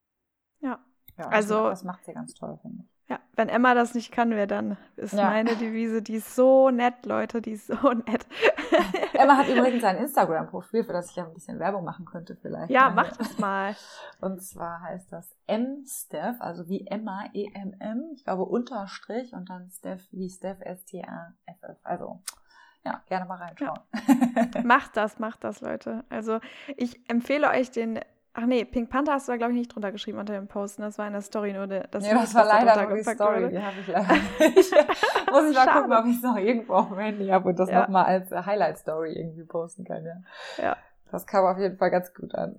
Ja, 0.61 0.79
ja, 1.17 1.29
also, 1.29 1.71
das 1.71 1.85
macht 1.85 2.05
sie 2.05 2.13
ganz 2.13 2.35
toll, 2.35 2.59
finde 2.61 2.85
ich. 2.85 2.96
Ja, 3.09 3.21
wenn 3.37 3.49
Emma 3.49 3.75
das 3.75 3.95
nicht 3.95 4.11
kann, 4.11 4.31
wer 4.31 4.49
dann? 4.49 4.77
Ist 4.97 5.13
ja. 5.13 5.31
meine 5.31 5.55
Devise. 5.55 6.03
Die 6.03 6.17
ist 6.17 6.35
so 6.35 6.71
nett, 6.71 7.07
Leute, 7.07 7.41
die 7.41 7.53
ist 7.53 7.69
so 7.69 7.93
nett. 7.93 8.27
Emma 9.13 9.37
hat 9.37 9.49
übrigens 9.49 9.85
ein 9.85 9.99
Instagram-Profil, 9.99 10.83
für 10.83 10.93
das 10.93 11.11
ich 11.11 11.17
ja 11.17 11.25
ein 11.25 11.33
bisschen 11.33 11.61
Werbung 11.61 11.85
machen 11.85 12.05
könnte 12.05 12.37
vielleicht. 12.37 12.71
Ja, 12.71 12.91
mach 12.91 13.17
das 13.17 13.39
mal. 13.39 13.77
Und 14.21 14.43
zwar 14.43 14.81
heißt 14.83 15.13
das 15.13 15.37
M-Steph, 15.47 16.41
also 16.41 16.69
wie 16.69 16.85
Emma, 16.89 17.27
E-M-M, 17.33 18.11
ich 18.15 18.25
glaube 18.25 18.45
Unterstrich 18.45 19.33
und 19.35 19.49
dann 19.51 19.71
Steph 19.71 20.03
wie 20.11 20.29
Steph, 20.29 20.59
S-T-A-F-F. 20.61 21.77
Also, 21.85 22.23
ja, 22.85 23.03
gerne 23.07 23.27
mal 23.27 23.39
reinschauen. 23.39 23.79
Ja. 24.55 24.63
macht 24.65 24.97
das, 24.97 25.19
macht 25.21 25.45
das, 25.45 25.61
Leute. 25.61 26.05
Also, 26.09 26.41
ich 26.77 27.09
empfehle 27.09 27.49
euch 27.51 27.71
den 27.71 28.01
Ach 28.39 28.45
nee, 28.45 28.67
Pink 28.67 28.91
Panther 28.91 29.15
hast 29.15 29.29
du 29.29 29.33
da, 29.33 29.39
glaube 29.39 29.55
ich, 29.55 29.59
nicht 29.59 29.75
drunter 29.75 29.93
geschrieben 29.93 30.19
unter 30.19 30.35
dem 30.35 30.47
Posten. 30.47 30.83
Das 30.83 30.99
war 30.99 31.07
in 31.07 31.15
der 31.15 31.23
Story 31.23 31.55
nur. 31.55 31.67
Das 31.67 32.07
ja, 32.07 32.13
das 32.13 32.35
war 32.35 32.45
leider 32.45 32.87
nur 32.87 32.99
die 32.99 33.03
Story. 33.03 33.45
Wurde. 33.45 33.49
Die 33.49 33.63
habe 33.63 33.81
ich 33.81 33.87
leider 33.87 34.13
nicht. 34.13 34.75
Muss 35.31 35.51
ich 35.51 35.57
mal 35.57 35.67
gucken, 35.67 35.93
ob 35.95 36.05
ich 36.05 36.17
es 36.17 36.23
noch 36.23 36.37
irgendwo 36.37 36.75
auf 36.75 36.89
dem 36.89 36.99
Handy 36.99 37.29
habe 37.29 37.49
und 37.49 37.59
das 37.59 37.71
ja. 37.71 37.81
nochmal 37.81 38.05
als 38.05 38.31
Highlight-Story 38.31 39.15
irgendwie 39.15 39.45
posten 39.45 39.87
kann, 39.87 40.05
ja. 40.05 40.17
Ja. 40.63 40.77
Das 41.11 41.27
kam 41.27 41.47
auf 41.47 41.57
jeden 41.57 41.79
Fall 41.79 41.91
ganz 41.91 42.13
gut 42.13 42.35
an. 42.35 42.59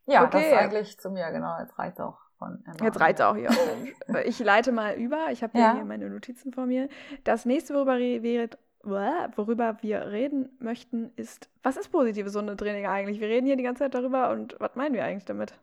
ja, 0.06 0.22
okay. 0.22 0.30
das 0.30 0.42
ist 0.42 0.52
eigentlich 0.52 1.00
zu 1.00 1.10
mir, 1.10 1.28
genau. 1.32 1.58
Jetzt 1.58 1.76
reicht 1.80 2.00
auch. 2.00 2.18
Von 2.38 2.62
Emma. 2.64 2.84
Jetzt 2.84 3.00
reicht 3.00 3.20
auch 3.22 3.34
hier. 3.34 3.50
ich 4.24 4.38
leite 4.38 4.70
mal 4.70 4.94
über. 4.94 5.30
Ich 5.30 5.42
habe 5.42 5.58
ja. 5.58 5.74
hier 5.74 5.84
meine 5.84 6.08
Notizen 6.08 6.52
vor 6.52 6.66
mir. 6.66 6.88
Das 7.24 7.44
nächste, 7.44 7.74
worüber 7.74 7.98
wir 7.98 8.50
worüber 8.86 9.76
wir 9.80 10.10
reden 10.10 10.56
möchten, 10.58 11.12
ist, 11.16 11.48
was 11.62 11.76
ist 11.76 11.90
positives 11.90 12.34
Hundetraining 12.34 12.86
eigentlich? 12.86 13.20
Wir 13.20 13.28
reden 13.28 13.46
hier 13.46 13.56
die 13.56 13.62
ganze 13.62 13.84
Zeit 13.84 13.94
darüber 13.94 14.30
und 14.30 14.56
was 14.58 14.74
meinen 14.74 14.94
wir 14.94 15.04
eigentlich 15.04 15.24
damit? 15.24 15.54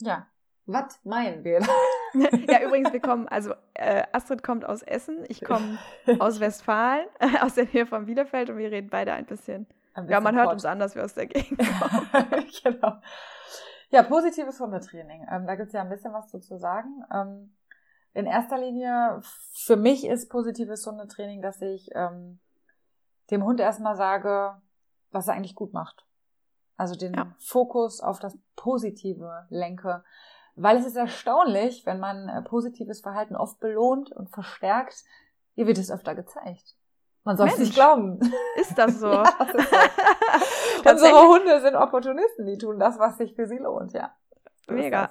Ja, 0.00 0.26
was 0.66 1.00
meinen 1.04 1.44
wir? 1.44 1.60
ja, 2.48 2.62
übrigens, 2.62 2.92
wir 2.92 3.00
kommen, 3.00 3.26
also 3.28 3.54
äh, 3.74 4.02
Astrid 4.12 4.42
kommt 4.42 4.64
aus 4.64 4.82
Essen, 4.82 5.24
ich 5.28 5.42
komme 5.42 5.78
aus 6.18 6.40
Westfalen, 6.40 7.06
äh, 7.20 7.38
aus 7.40 7.54
der 7.54 7.64
Nähe 7.64 7.86
von 7.86 8.06
Bielefeld 8.06 8.50
und 8.50 8.58
wir 8.58 8.70
reden 8.70 8.90
beide 8.90 9.12
ein 9.12 9.26
bisschen. 9.26 9.66
Ein 9.94 10.08
ja, 10.08 10.20
man 10.20 10.36
hört 10.36 10.46
Port. 10.46 10.54
uns 10.54 10.64
an, 10.64 10.78
dass 10.78 10.94
wir 10.94 11.04
aus 11.04 11.14
der 11.14 11.26
Gegend 11.26 11.58
kommen. 11.58 12.46
genau. 12.62 13.00
Ja, 13.90 14.02
positives 14.02 14.60
Hundetraining. 14.60 15.26
Ähm, 15.30 15.46
da 15.46 15.56
gibt 15.56 15.68
es 15.68 15.72
ja 15.72 15.80
ein 15.80 15.88
bisschen 15.88 16.12
was 16.12 16.28
zu, 16.28 16.38
zu 16.38 16.58
sagen. 16.58 17.02
Ähm, 17.12 17.54
in 18.12 18.26
erster 18.26 18.58
Linie, 18.58 19.20
für 19.54 19.76
mich 19.76 20.06
ist 20.06 20.28
positives 20.28 20.86
Hundetraining, 20.86 21.40
dass 21.40 21.62
ich 21.62 21.88
ähm, 21.94 22.40
dem 23.30 23.44
Hund 23.44 23.60
erstmal 23.60 23.96
sage, 23.96 24.60
was 25.10 25.28
er 25.28 25.34
eigentlich 25.34 25.54
gut 25.54 25.72
macht. 25.72 26.04
Also 26.76 26.94
den 26.94 27.14
ja. 27.14 27.34
Fokus 27.38 28.00
auf 28.00 28.20
das 28.20 28.38
Positive 28.56 29.46
lenke. 29.50 30.04
Weil 30.54 30.76
es 30.76 30.86
ist 30.86 30.96
erstaunlich, 30.96 31.86
wenn 31.86 32.00
man 32.00 32.28
äh, 32.28 32.42
positives 32.42 33.00
Verhalten 33.00 33.36
oft 33.36 33.60
belohnt 33.60 34.10
und 34.12 34.30
verstärkt, 34.30 35.04
ihr 35.54 35.66
wird 35.66 35.78
es 35.78 35.90
öfter 35.90 36.14
gezeigt. 36.14 36.74
Man 37.24 37.36
soll 37.36 37.48
es 37.48 37.58
nicht 37.58 37.74
glauben. 37.74 38.18
Ist 38.56 38.76
das 38.78 38.98
so? 39.00 39.12
ja, 39.12 39.22
das 39.38 39.54
ist 39.54 39.70
so. 39.70 40.90
Unsere 40.90 41.28
Hunde 41.28 41.60
sind 41.60 41.76
Opportunisten, 41.76 42.46
die 42.46 42.56
tun 42.56 42.78
das, 42.78 42.98
was 42.98 43.18
sich 43.18 43.34
für 43.34 43.46
sie 43.46 43.58
lohnt, 43.58 43.92
ja. 43.92 44.14
So 44.66 44.72
Mega. 44.72 45.10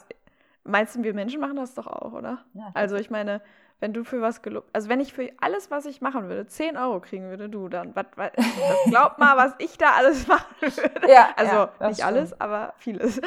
Meinst 0.67 0.95
du, 0.95 1.03
wir 1.03 1.13
Menschen 1.13 1.39
machen 1.39 1.55
das 1.55 1.73
doch 1.73 1.87
auch, 1.87 2.13
oder? 2.13 2.45
Ja, 2.53 2.71
also 2.73 2.95
ich 2.95 3.09
meine, 3.09 3.41
wenn 3.79 3.93
du 3.93 4.03
für 4.03 4.21
was 4.21 4.41
gelobt, 4.41 4.69
also 4.73 4.89
wenn 4.89 4.99
ich 4.99 5.13
für 5.13 5.31
alles, 5.39 5.69
was 5.69 5.85
ich 5.85 6.01
machen 6.01 6.27
würde, 6.27 6.47
10 6.47 6.77
Euro 6.77 6.99
kriegen 6.99 7.29
würde, 7.29 7.49
du 7.49 7.69
dann, 7.69 7.95
was, 7.95 8.07
was, 8.15 8.31
das 8.35 8.45
glaub 8.87 9.17
mal, 9.17 9.37
was 9.37 9.53
ich 9.59 9.77
da 9.77 9.91
alles 9.95 10.27
machen 10.27 10.55
würde. 10.59 11.11
Ja, 11.11 11.29
also 11.35 11.55
ja, 11.55 11.87
nicht 11.87 11.97
stimmt. 11.97 12.07
alles, 12.07 12.41
aber 12.41 12.73
vieles. 12.77 13.21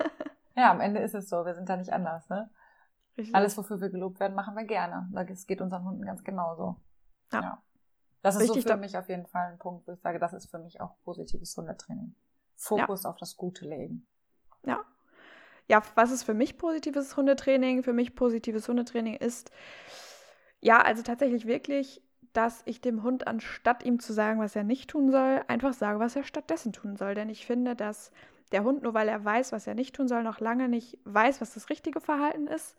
ja, 0.56 0.70
am 0.70 0.80
Ende 0.80 1.00
ist 1.00 1.14
es 1.14 1.28
so, 1.28 1.44
wir 1.44 1.54
sind 1.54 1.68
da 1.68 1.76
nicht 1.76 1.92
anders, 1.92 2.28
ne? 2.28 2.50
Richtig. 3.16 3.34
Alles, 3.34 3.56
wofür 3.58 3.80
wir 3.80 3.90
gelobt 3.90 4.20
werden, 4.20 4.34
machen 4.34 4.56
wir 4.56 4.64
gerne. 4.64 5.08
Das 5.12 5.46
geht 5.46 5.60
unseren 5.60 5.84
Hunden 5.84 6.04
ganz 6.04 6.24
genauso. 6.24 6.76
Ja. 7.32 7.40
ja. 7.40 7.62
Das 8.22 8.36
ist 8.36 8.42
Richtig 8.42 8.62
so 8.62 8.70
für 8.70 8.76
mich 8.76 8.96
auf 8.96 9.08
jeden 9.08 9.26
Fall 9.26 9.52
ein 9.52 9.58
Punkt, 9.58 9.86
wo 9.86 9.92
ich 9.92 10.00
sage, 10.00 10.18
das 10.18 10.32
ist 10.32 10.50
für 10.50 10.58
mich 10.58 10.80
auch 10.80 10.96
positives 11.04 11.56
Hundetraining. 11.56 12.14
Fokus 12.56 13.02
ja. 13.02 13.10
auf 13.10 13.16
das 13.18 13.36
gute 13.36 13.66
Leben. 13.66 14.06
Ja, 14.64 14.84
ja, 15.68 15.82
was 15.94 16.10
ist 16.10 16.24
für 16.24 16.34
mich 16.34 16.58
positives 16.58 17.16
Hundetraining? 17.16 17.82
Für 17.82 17.92
mich 17.92 18.14
positives 18.14 18.68
Hundetraining 18.68 19.14
ist, 19.14 19.50
ja, 20.60 20.80
also 20.80 21.02
tatsächlich 21.02 21.46
wirklich, 21.46 22.02
dass 22.32 22.62
ich 22.64 22.80
dem 22.80 23.02
Hund, 23.02 23.26
anstatt 23.26 23.84
ihm 23.84 24.00
zu 24.00 24.12
sagen, 24.12 24.40
was 24.40 24.56
er 24.56 24.64
nicht 24.64 24.90
tun 24.90 25.10
soll, 25.10 25.42
einfach 25.48 25.74
sage, 25.74 25.98
was 25.98 26.16
er 26.16 26.24
stattdessen 26.24 26.72
tun 26.72 26.96
soll. 26.96 27.14
Denn 27.14 27.28
ich 27.28 27.46
finde, 27.46 27.76
dass 27.76 28.12
der 28.52 28.64
Hund, 28.64 28.82
nur 28.82 28.94
weil 28.94 29.08
er 29.08 29.24
weiß, 29.24 29.52
was 29.52 29.66
er 29.66 29.74
nicht 29.74 29.94
tun 29.94 30.08
soll, 30.08 30.22
noch 30.22 30.40
lange 30.40 30.68
nicht 30.68 30.98
weiß, 31.04 31.40
was 31.40 31.54
das 31.54 31.70
richtige 31.70 32.00
Verhalten 32.00 32.46
ist. 32.46 32.76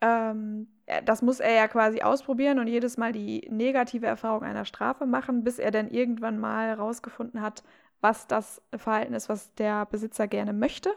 Ähm, 0.00 0.68
das 1.04 1.22
muss 1.22 1.40
er 1.40 1.54
ja 1.54 1.68
quasi 1.68 2.02
ausprobieren 2.02 2.58
und 2.58 2.66
jedes 2.66 2.96
Mal 2.96 3.12
die 3.12 3.48
negative 3.50 4.06
Erfahrung 4.06 4.42
einer 4.42 4.64
Strafe 4.64 5.06
machen, 5.06 5.42
bis 5.42 5.58
er 5.58 5.70
dann 5.70 5.88
irgendwann 5.88 6.38
mal 6.38 6.68
herausgefunden 6.68 7.40
hat, 7.40 7.62
was 8.00 8.26
das 8.26 8.60
Verhalten 8.76 9.14
ist, 9.14 9.28
was 9.28 9.54
der 9.54 9.86
Besitzer 9.86 10.28
gerne 10.28 10.52
möchte. 10.52 10.90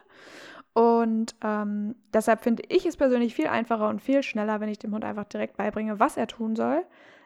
Und 0.79 1.35
ähm, 1.41 1.93
deshalb 2.13 2.39
finde 2.39 2.63
ich 2.69 2.85
es 2.85 2.95
persönlich 2.95 3.35
viel 3.35 3.47
einfacher 3.47 3.89
und 3.89 4.01
viel 4.01 4.23
schneller, 4.23 4.61
wenn 4.61 4.69
ich 4.69 4.79
dem 4.79 4.93
Hund 4.93 5.03
einfach 5.03 5.25
direkt 5.25 5.57
beibringe, 5.57 5.99
was 5.99 6.15
er 6.15 6.25
tun 6.25 6.55
soll, 6.55 6.85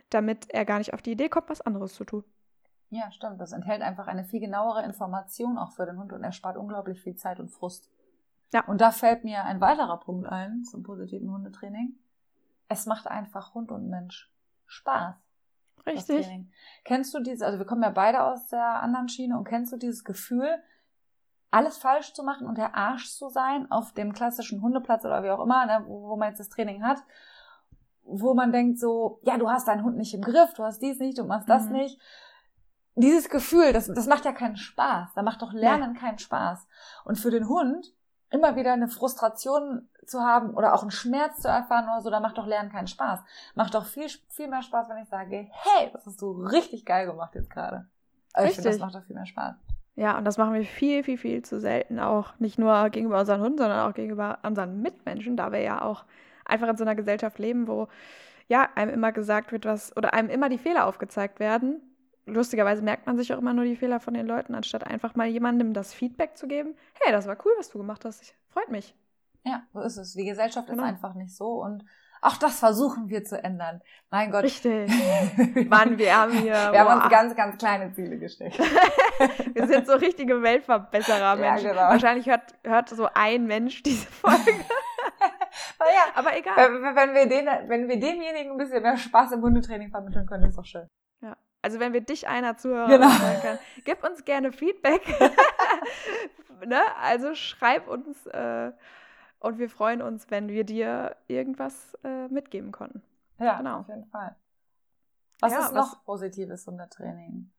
damit 0.09 0.49
er 0.49 0.65
gar 0.65 0.79
nicht 0.79 0.95
auf 0.95 1.03
die 1.03 1.11
Idee 1.11 1.29
kommt, 1.29 1.51
was 1.51 1.61
anderes 1.61 1.93
zu 1.93 2.03
tun. 2.03 2.23
Ja, 2.89 3.11
stimmt. 3.11 3.39
Das 3.39 3.51
enthält 3.51 3.83
einfach 3.83 4.07
eine 4.07 4.23
viel 4.23 4.39
genauere 4.39 4.83
Information 4.83 5.59
auch 5.59 5.71
für 5.71 5.85
den 5.85 5.99
Hund 5.99 6.13
und 6.13 6.23
er 6.23 6.31
spart 6.31 6.57
unglaublich 6.57 6.99
viel 6.99 7.15
Zeit 7.15 7.39
und 7.39 7.49
Frust. 7.49 7.91
Ja. 8.55 8.65
Und 8.65 8.81
da 8.81 8.89
fällt 8.89 9.23
mir 9.23 9.43
ein 9.43 9.61
weiterer 9.61 9.99
Punkt 9.99 10.27
ein 10.27 10.63
zum 10.63 10.81
positiven 10.81 11.31
Hundetraining. 11.31 11.93
Es 12.69 12.87
macht 12.87 13.05
einfach 13.05 13.53
Hund 13.53 13.71
und 13.71 13.87
Mensch 13.87 14.33
Spaß. 14.65 15.13
Richtig. 15.85 16.27
Kennst 16.85 17.13
du 17.13 17.19
dieses, 17.19 17.43
also 17.43 17.59
wir 17.59 17.67
kommen 17.67 17.83
ja 17.83 17.91
beide 17.91 18.23
aus 18.23 18.47
der 18.47 18.81
anderen 18.81 19.09
Schiene 19.09 19.37
und 19.37 19.43
kennst 19.43 19.71
du 19.71 19.77
dieses 19.77 20.03
Gefühl, 20.03 20.59
alles 21.53 21.77
falsch 21.77 22.13
zu 22.13 22.23
machen 22.23 22.47
und 22.47 22.57
der 22.57 22.75
Arsch 22.75 23.11
zu 23.11 23.29
sein 23.29 23.69
auf 23.71 23.93
dem 23.93 24.13
klassischen 24.13 24.61
Hundeplatz 24.61 25.05
oder 25.05 25.23
wie 25.23 25.29
auch 25.29 25.39
immer, 25.39 25.65
ne, 25.65 25.83
wo, 25.85 26.09
wo 26.09 26.15
man 26.15 26.29
jetzt 26.29 26.39
das 26.39 26.49
Training 26.49 26.83
hat, 26.83 26.97
wo 28.03 28.33
man 28.33 28.51
denkt 28.51 28.79
so, 28.79 29.19
ja, 29.21 29.37
du 29.37 29.49
hast 29.49 29.67
deinen 29.67 29.83
Hund 29.83 29.95
nicht 29.97 30.13
im 30.13 30.21
Griff, 30.21 30.53
du 30.55 30.63
hast 30.63 30.81
dies 30.81 30.99
nicht, 30.99 31.17
du 31.17 31.23
machst 31.23 31.47
das 31.47 31.67
mhm. 31.67 31.73
nicht. 31.73 31.99
Dieses 32.95 33.29
Gefühl, 33.29 33.71
das, 33.71 33.87
das 33.87 34.07
macht 34.07 34.25
ja 34.25 34.33
keinen 34.33 34.55
Spaß. 34.55 35.13
Da 35.15 35.23
macht 35.23 35.41
doch 35.41 35.53
Lernen 35.53 35.95
ja. 35.95 35.99
keinen 35.99 36.19
Spaß. 36.19 36.67
Und 37.05 37.17
für 37.17 37.31
den 37.31 37.47
Hund 37.47 37.93
immer 38.29 38.55
wieder 38.55 38.73
eine 38.73 38.87
Frustration 38.87 39.89
zu 40.05 40.21
haben 40.21 40.55
oder 40.55 40.73
auch 40.73 40.81
einen 40.81 40.91
Schmerz 40.91 41.39
zu 41.39 41.47
erfahren 41.47 41.85
oder 41.85 42.01
so, 42.01 42.09
da 42.09 42.19
macht 42.19 42.37
doch 42.37 42.45
Lernen 42.45 42.71
keinen 42.71 42.87
Spaß. 42.87 43.21
Macht 43.55 43.73
doch 43.73 43.85
viel, 43.85 44.09
viel 44.29 44.47
mehr 44.47 44.61
Spaß, 44.61 44.89
wenn 44.89 45.01
ich 45.01 45.09
sage, 45.09 45.47
hey, 45.49 45.89
das 45.93 46.05
hast 46.05 46.21
du 46.21 46.31
richtig 46.31 46.85
geil 46.85 47.05
gemacht 47.05 47.35
jetzt 47.35 47.49
gerade. 47.49 47.87
Also 48.33 48.49
ich 48.49 48.55
finde, 48.55 48.71
das 48.71 48.79
macht 48.79 48.95
doch 48.95 49.03
viel 49.03 49.15
mehr 49.15 49.25
Spaß. 49.25 49.55
Ja, 49.95 50.17
und 50.17 50.25
das 50.25 50.37
machen 50.37 50.53
wir 50.53 50.63
viel, 50.63 51.03
viel, 51.03 51.17
viel 51.17 51.41
zu 51.43 51.59
selten. 51.59 51.99
Auch 51.99 52.33
nicht 52.39 52.57
nur 52.57 52.89
gegenüber 52.89 53.19
unseren 53.19 53.41
Hunden, 53.41 53.59
sondern 53.59 53.89
auch 53.89 53.93
gegenüber 53.93 54.39
unseren 54.43 54.81
Mitmenschen, 54.81 55.37
da 55.37 55.51
wir 55.51 55.61
ja 55.61 55.81
auch 55.83 56.05
einfach 56.45 56.67
in 56.67 56.77
so 56.77 56.83
einer 56.83 56.95
Gesellschaft 56.95 57.37
leben, 57.37 57.67
wo 57.67 57.87
ja 58.47 58.69
einem 58.75 58.91
immer 58.91 59.11
gesagt 59.11 59.51
wird, 59.51 59.65
was 59.65 59.95
oder 59.95 60.13
einem 60.13 60.29
immer 60.29 60.49
die 60.49 60.57
Fehler 60.57 60.87
aufgezeigt 60.87 61.39
werden. 61.39 61.81
Lustigerweise 62.25 62.81
merkt 62.81 63.05
man 63.05 63.17
sich 63.17 63.33
auch 63.33 63.37
immer 63.37 63.53
nur 63.53 63.65
die 63.65 63.75
Fehler 63.75 63.99
von 63.99 64.13
den 64.13 64.25
Leuten, 64.25 64.55
anstatt 64.55 64.87
einfach 64.87 65.15
mal 65.15 65.27
jemandem 65.27 65.73
das 65.73 65.93
Feedback 65.93 66.37
zu 66.37 66.47
geben. 66.47 66.75
Hey, 67.01 67.11
das 67.11 67.27
war 67.27 67.37
cool, 67.45 67.51
was 67.57 67.69
du 67.69 67.77
gemacht 67.77 68.05
hast. 68.05 68.21
Ich, 68.23 68.33
freut 68.49 68.71
mich. 68.71 68.95
Ja, 69.43 69.63
so 69.73 69.81
ist 69.81 69.97
es. 69.97 70.13
Die 70.13 70.25
Gesellschaft 70.25 70.69
genau. 70.69 70.83
ist 70.83 70.89
einfach 70.89 71.13
nicht 71.15 71.35
so 71.35 71.61
und 71.61 71.83
auch 72.23 72.37
das 72.37 72.59
versuchen 72.59 73.09
wir 73.09 73.23
zu 73.23 73.43
ändern. 73.43 73.81
Mein 74.09 74.31
Gott. 74.31 74.43
Richtig. 74.43 74.89
Mann, 75.69 75.97
wir 75.97 76.15
haben 76.15 76.31
hier. 76.31 76.53
Wir 76.53 76.71
boah. 76.71 76.77
haben 76.79 77.01
uns 77.01 77.09
ganz, 77.09 77.35
ganz 77.35 77.57
kleine 77.57 77.91
Ziele 77.93 78.17
gesteckt. 78.17 78.57
wir 79.53 79.67
sind 79.67 79.85
so 79.85 79.93
richtige 79.93 80.41
Weltverbesserer 80.41 81.35
Menschen. 81.35 81.67
Ja, 81.67 81.71
genau. 81.73 81.89
Wahrscheinlich 81.89 82.27
hört, 82.27 82.53
hört 82.63 82.89
so 82.89 83.09
ein 83.13 83.45
Mensch 83.45 83.83
diese 83.83 84.07
Folge. 84.07 84.39
naja, 85.79 86.05
aber 86.15 86.37
egal. 86.37 86.55
Wenn 86.55 87.13
wir, 87.13 87.27
den, 87.27 87.45
wenn 87.69 87.89
wir 87.89 87.99
demjenigen 87.99 88.53
ein 88.53 88.57
bisschen 88.57 88.81
mehr 88.81 88.97
Spaß 88.97 89.33
im 89.33 89.41
Hundetraining 89.41 89.89
vermitteln 89.89 90.25
können, 90.25 90.45
ist 90.45 90.57
doch 90.57 90.65
schön. 90.65 90.87
Ja. 91.21 91.35
Also 91.61 91.81
wenn 91.81 91.91
wir 91.91 92.01
dich 92.01 92.27
einer 92.29 92.55
Zuhörer 92.55 92.87
genau. 92.87 93.09
können, 93.41 93.59
gib 93.83 94.01
uns 94.03 94.23
gerne 94.23 94.53
Feedback. 94.53 95.01
ne? 96.65 96.81
Also 97.01 97.35
schreib 97.35 97.89
uns 97.89 98.25
äh, 98.27 98.71
und 99.43 99.59
wir 99.59 99.69
freuen 99.69 100.01
uns, 100.01 100.31
wenn 100.31 100.47
wir 100.47 100.63
dir 100.63 101.15
irgendwas 101.27 101.97
äh, 102.03 102.27
mitgeben 102.29 102.71
konnten. 102.71 103.01
Ja, 103.39 103.57
genau. 103.57 103.79
auf 103.79 103.89
jeden 103.89 104.05
Fall. 104.05 104.35
Was 105.41 105.51
ja, 105.51 105.59
ist 105.65 105.73
noch 105.73 105.93
was, 105.93 106.05
positives 106.05 106.65
Hundetraining? 106.65 107.51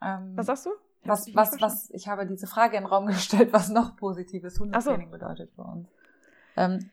Ähm, 0.00 0.32
was 0.36 0.46
sagst 0.46 0.66
du? 0.66 0.70
was, 1.02 1.26
was, 1.34 1.60
was, 1.60 1.90
ich 1.90 2.08
habe 2.08 2.26
diese 2.26 2.46
Frage 2.46 2.76
in 2.76 2.84
den 2.84 2.88
Raum 2.88 3.06
gestellt, 3.08 3.52
was 3.52 3.70
noch 3.70 3.96
positives 3.96 4.60
Hundetraining 4.60 5.08
so. 5.08 5.12
bedeutet 5.12 5.52
für 5.52 5.62
uns. 5.62 5.88
Ähm, 6.56 6.90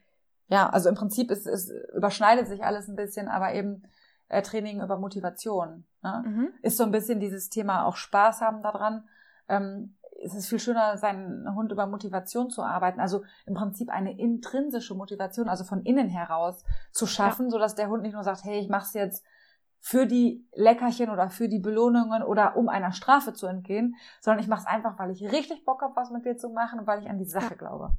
ja, 0.48 0.68
also 0.70 0.90
im 0.90 0.96
Prinzip 0.96 1.30
ist, 1.30 1.46
es 1.46 1.70
überschneidet 1.96 2.48
sich 2.48 2.64
alles 2.64 2.88
ein 2.88 2.96
bisschen, 2.96 3.28
aber 3.28 3.54
eben 3.54 3.84
äh, 4.30 4.42
Training 4.42 4.82
über 4.82 4.98
Motivation. 4.98 5.86
Ne? 6.02 6.24
Mhm. 6.26 6.50
Ist 6.64 6.78
so 6.78 6.84
ein 6.84 6.92
bisschen 6.92 7.20
dieses 7.20 7.50
Thema 7.50 7.86
auch 7.86 7.98
Spaß 7.98 8.42
haben 8.42 8.64
daran. 8.64 9.08
Ähm, 9.50 9.97
es 10.24 10.34
ist 10.34 10.48
viel 10.48 10.60
schöner, 10.60 10.98
seinen 10.98 11.54
Hund 11.56 11.72
über 11.72 11.86
Motivation 11.86 12.50
zu 12.50 12.64
arbeiten. 12.64 13.00
Also 13.00 13.24
im 13.46 13.54
Prinzip 13.54 13.90
eine 13.90 14.18
intrinsische 14.18 14.96
Motivation, 14.96 15.50
also 15.50 15.64
von 15.64 15.84
innen 15.84 16.10
heraus 16.10 16.64
zu 16.92 17.06
schaffen, 17.06 17.46
ja. 17.46 17.52
sodass 17.52 17.76
der 17.76 17.90
Hund 17.90 18.02
nicht 18.02 18.14
nur 18.14 18.24
sagt, 18.24 18.44
hey, 18.44 18.60
ich 18.60 18.70
mach's 18.70 18.94
jetzt 18.94 19.26
für 19.80 20.06
die 20.06 20.46
Leckerchen 20.54 21.10
oder 21.10 21.30
für 21.30 21.48
die 21.48 21.60
Belohnungen 21.60 22.24
oder 22.24 22.58
um 22.58 22.68
einer 22.68 22.92
Strafe 22.92 23.34
zu 23.34 23.48
entgehen, 23.48 23.96
sondern 24.22 24.42
ich 24.42 24.50
mache 24.50 24.62
es 24.62 24.68
einfach, 24.68 24.98
weil 24.98 25.12
ich 25.12 25.32
richtig 25.32 25.66
Bock 25.66 25.82
habe, 25.82 25.96
was 25.96 26.10
mit 26.10 26.26
dir 26.26 26.36
zu 26.36 26.50
machen 26.50 26.80
und 26.80 26.88
weil 26.88 27.00
ich 27.02 27.10
an 27.10 27.20
die 27.20 27.26
Sache 27.26 27.52
ja. 27.52 27.56
glaube. 27.56 27.92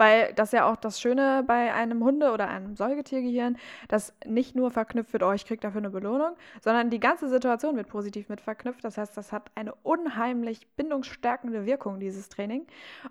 Weil 0.00 0.32
das 0.32 0.50
ja 0.52 0.64
auch 0.64 0.76
das 0.76 0.98
Schöne 0.98 1.44
bei 1.46 1.74
einem 1.74 2.02
Hunde- 2.02 2.32
oder 2.32 2.48
einem 2.48 2.74
Säugetiergehirn, 2.74 3.58
dass 3.86 4.14
nicht 4.24 4.56
nur 4.56 4.70
verknüpft 4.70 5.12
wird, 5.12 5.22
oh, 5.22 5.32
ich 5.32 5.44
kriege 5.44 5.60
dafür 5.60 5.82
eine 5.82 5.90
Belohnung, 5.90 6.36
sondern 6.62 6.88
die 6.88 7.00
ganze 7.00 7.28
Situation 7.28 7.76
wird 7.76 7.88
positiv 7.88 8.30
mit 8.30 8.40
verknüpft. 8.40 8.82
Das 8.82 8.96
heißt, 8.96 9.14
das 9.14 9.30
hat 9.30 9.50
eine 9.56 9.74
unheimlich 9.82 10.66
bindungsstärkende 10.74 11.66
Wirkung, 11.66 12.00
dieses 12.00 12.30
Training. 12.30 12.66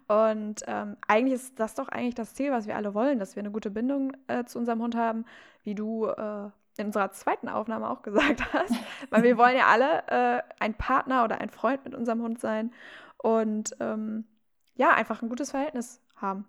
Und 0.08 0.64
ähm, 0.66 0.98
eigentlich 1.08 1.36
ist 1.36 1.60
das 1.60 1.76
doch 1.76 1.90
eigentlich 1.90 2.16
das 2.16 2.34
Ziel, 2.34 2.52
was 2.52 2.66
wir 2.66 2.76
alle 2.76 2.96
wollen, 2.96 3.20
dass 3.20 3.36
wir 3.36 3.42
eine 3.42 3.52
gute 3.52 3.70
Bindung 3.70 4.14
äh, 4.26 4.46
zu 4.46 4.58
unserem 4.58 4.82
Hund 4.82 4.96
haben, 4.96 5.26
wie 5.64 5.76
du 5.76 6.08
äh, 6.08 6.50
in 6.78 6.88
unserer 6.88 7.12
zweiten 7.12 7.50
Aufnahme 7.50 7.88
auch 7.88 8.02
gesagt 8.04 8.52
hast. 8.52 8.74
Weil 9.12 9.22
wir 9.22 9.38
wollen 9.38 9.56
ja 9.56 9.68
alle 9.68 10.08
äh, 10.08 10.42
ein 10.60 10.74
Partner 10.74 11.24
oder 11.24 11.40
ein 11.40 11.50
Freund 11.50 11.86
mit 11.86 11.94
unserem 11.94 12.24
Hund 12.24 12.40
sein 12.40 12.74
und 13.18 13.76
ähm, 13.80 14.26
ja, 14.74 14.90
einfach 14.90 15.22
ein 15.22 15.30
gutes 15.30 15.52
Verhältnis 15.52 16.02
haben. 16.16 16.48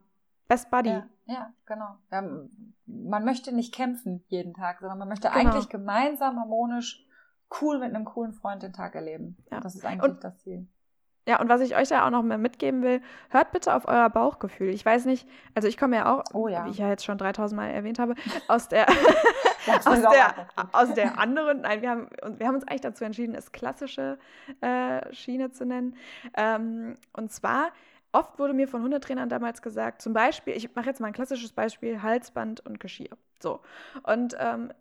Best 0.50 0.68
Buddy. 0.68 0.90
Ja, 0.90 1.06
ja 1.26 1.52
genau. 1.64 1.96
Ja, 2.10 2.22
man 2.86 3.24
möchte 3.24 3.54
nicht 3.54 3.72
kämpfen 3.72 4.24
jeden 4.26 4.52
Tag, 4.52 4.80
sondern 4.80 4.98
man 4.98 5.08
möchte 5.08 5.28
genau. 5.28 5.38
eigentlich 5.38 5.68
gemeinsam 5.68 6.40
harmonisch 6.40 7.06
cool 7.60 7.78
mit 7.78 7.94
einem 7.94 8.04
coolen 8.04 8.32
Freund 8.32 8.64
den 8.64 8.72
Tag 8.72 8.96
erleben. 8.96 9.36
Ja. 9.52 9.60
Das 9.60 9.76
ist 9.76 9.84
eigentlich 9.84 10.10
und, 10.10 10.24
das 10.24 10.36
Ziel. 10.38 10.66
Ja, 11.28 11.40
und 11.40 11.48
was 11.48 11.60
ich 11.60 11.76
euch 11.76 11.88
da 11.88 12.04
auch 12.04 12.10
noch 12.10 12.24
mehr 12.24 12.36
mitgeben 12.36 12.82
will, 12.82 13.00
hört 13.28 13.52
bitte 13.52 13.72
auf 13.72 13.86
euer 13.86 14.10
Bauchgefühl. 14.10 14.70
Ich 14.70 14.84
weiß 14.84 15.04
nicht, 15.04 15.28
also 15.54 15.68
ich 15.68 15.76
komme 15.76 15.94
ja 15.94 16.12
auch, 16.12 16.24
oh 16.32 16.48
ja. 16.48 16.64
wie 16.64 16.70
ich 16.70 16.78
ja 16.78 16.88
jetzt 16.88 17.04
schon 17.04 17.16
3000 17.16 17.56
Mal 17.56 17.68
erwähnt 17.68 18.00
habe, 18.00 18.16
aus 18.48 18.66
der, 18.66 18.88
aus, 19.84 20.00
der 20.00 20.34
aus 20.72 20.94
der 20.94 21.16
anderen, 21.20 21.60
nein, 21.60 21.80
wir 21.82 21.90
haben, 21.90 22.08
wir 22.38 22.48
haben 22.48 22.56
uns 22.56 22.66
eigentlich 22.66 22.80
dazu 22.80 23.04
entschieden, 23.04 23.36
es 23.36 23.52
klassische 23.52 24.18
äh, 24.62 25.14
Schiene 25.14 25.52
zu 25.52 25.64
nennen. 25.64 25.94
Ähm, 26.36 26.96
und 27.12 27.30
zwar, 27.30 27.70
oft 28.12 28.38
wurde 28.38 28.52
mir 28.52 28.68
von 28.68 28.82
Hundetrainern 28.82 29.28
damals 29.28 29.62
gesagt, 29.62 30.02
zum 30.02 30.12
Beispiel, 30.12 30.56
ich 30.56 30.74
mache 30.74 30.86
jetzt 30.86 31.00
mal 31.00 31.08
ein 31.08 31.12
klassisches 31.12 31.52
Beispiel, 31.52 32.02
Halsband 32.02 32.64
und 32.66 32.80
Geschirr. 32.80 33.16
So. 33.40 33.60
Und 34.02 34.36
ähm, 34.38 34.72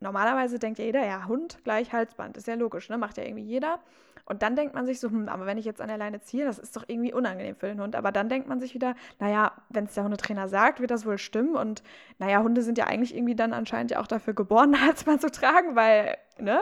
normalerweise 0.00 0.58
denkt 0.58 0.78
ja 0.78 0.84
jeder, 0.84 1.04
ja, 1.04 1.26
Hund 1.26 1.58
gleich 1.64 1.92
Halsband, 1.92 2.36
ist 2.36 2.46
ja 2.46 2.54
logisch, 2.54 2.88
ne? 2.88 2.98
Macht 2.98 3.18
ja 3.18 3.24
irgendwie 3.24 3.44
jeder. 3.44 3.80
Und 4.28 4.42
dann 4.42 4.56
denkt 4.56 4.74
man 4.74 4.86
sich 4.86 4.98
so, 4.98 5.08
hm, 5.08 5.28
aber 5.28 5.46
wenn 5.46 5.56
ich 5.56 5.64
jetzt 5.64 5.80
an 5.80 5.86
der 5.86 5.98
Leine 5.98 6.20
ziehe, 6.20 6.44
das 6.44 6.58
ist 6.58 6.76
doch 6.76 6.84
irgendwie 6.88 7.14
unangenehm 7.14 7.54
für 7.54 7.68
den 7.68 7.80
Hund. 7.80 7.94
Aber 7.94 8.10
dann 8.10 8.28
denkt 8.28 8.48
man 8.48 8.58
sich 8.58 8.74
wieder, 8.74 8.96
naja, 9.20 9.52
wenn 9.68 9.84
es 9.84 9.94
der 9.94 10.02
Hundetrainer 10.02 10.48
sagt, 10.48 10.80
wird 10.80 10.90
das 10.90 11.06
wohl 11.06 11.18
stimmen. 11.18 11.54
Und 11.54 11.84
naja, 12.18 12.42
Hunde 12.42 12.62
sind 12.62 12.76
ja 12.76 12.86
eigentlich 12.86 13.14
irgendwie 13.14 13.36
dann 13.36 13.52
anscheinend 13.52 13.92
ja 13.92 14.00
auch 14.00 14.08
dafür 14.08 14.34
geboren, 14.34 14.80
Halsband 14.84 15.20
zu 15.20 15.30
tragen, 15.30 15.76
weil, 15.76 16.16
ne? 16.38 16.60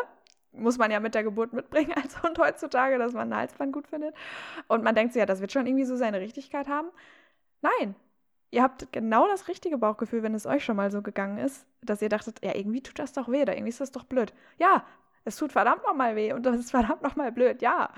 Muss 0.56 0.78
man 0.78 0.90
ja 0.90 1.00
mit 1.00 1.14
der 1.14 1.24
Geburt 1.24 1.52
mitbringen 1.52 1.92
als 2.02 2.22
Hund 2.22 2.38
heutzutage, 2.38 2.98
dass 2.98 3.12
man 3.12 3.32
ein 3.32 3.38
Halsband 3.38 3.72
gut 3.72 3.88
findet. 3.88 4.14
Und 4.68 4.84
man 4.84 4.94
denkt 4.94 5.12
sich, 5.12 5.20
ja, 5.20 5.26
das 5.26 5.40
wird 5.40 5.52
schon 5.52 5.66
irgendwie 5.66 5.84
so 5.84 5.96
seine 5.96 6.20
Richtigkeit 6.20 6.68
haben. 6.68 6.88
Nein, 7.60 7.94
ihr 8.50 8.62
habt 8.62 8.92
genau 8.92 9.26
das 9.26 9.48
richtige 9.48 9.78
Bauchgefühl, 9.78 10.22
wenn 10.22 10.34
es 10.34 10.46
euch 10.46 10.64
schon 10.64 10.76
mal 10.76 10.90
so 10.90 11.02
gegangen 11.02 11.38
ist, 11.38 11.66
dass 11.82 12.00
ihr 12.00 12.08
dachtet, 12.08 12.44
ja, 12.44 12.54
irgendwie 12.54 12.82
tut 12.82 12.98
das 12.98 13.12
doch 13.12 13.28
weh 13.28 13.42
oder 13.42 13.54
irgendwie 13.54 13.70
ist 13.70 13.80
das 13.80 13.90
doch 13.90 14.04
blöd. 14.04 14.32
Ja, 14.58 14.84
es 15.24 15.36
tut 15.36 15.52
verdammt 15.52 15.82
nochmal 15.84 16.16
weh 16.16 16.32
und 16.32 16.44
das 16.46 16.58
ist 16.58 16.70
verdammt 16.70 17.02
nochmal 17.02 17.32
blöd, 17.32 17.62
ja. 17.62 17.90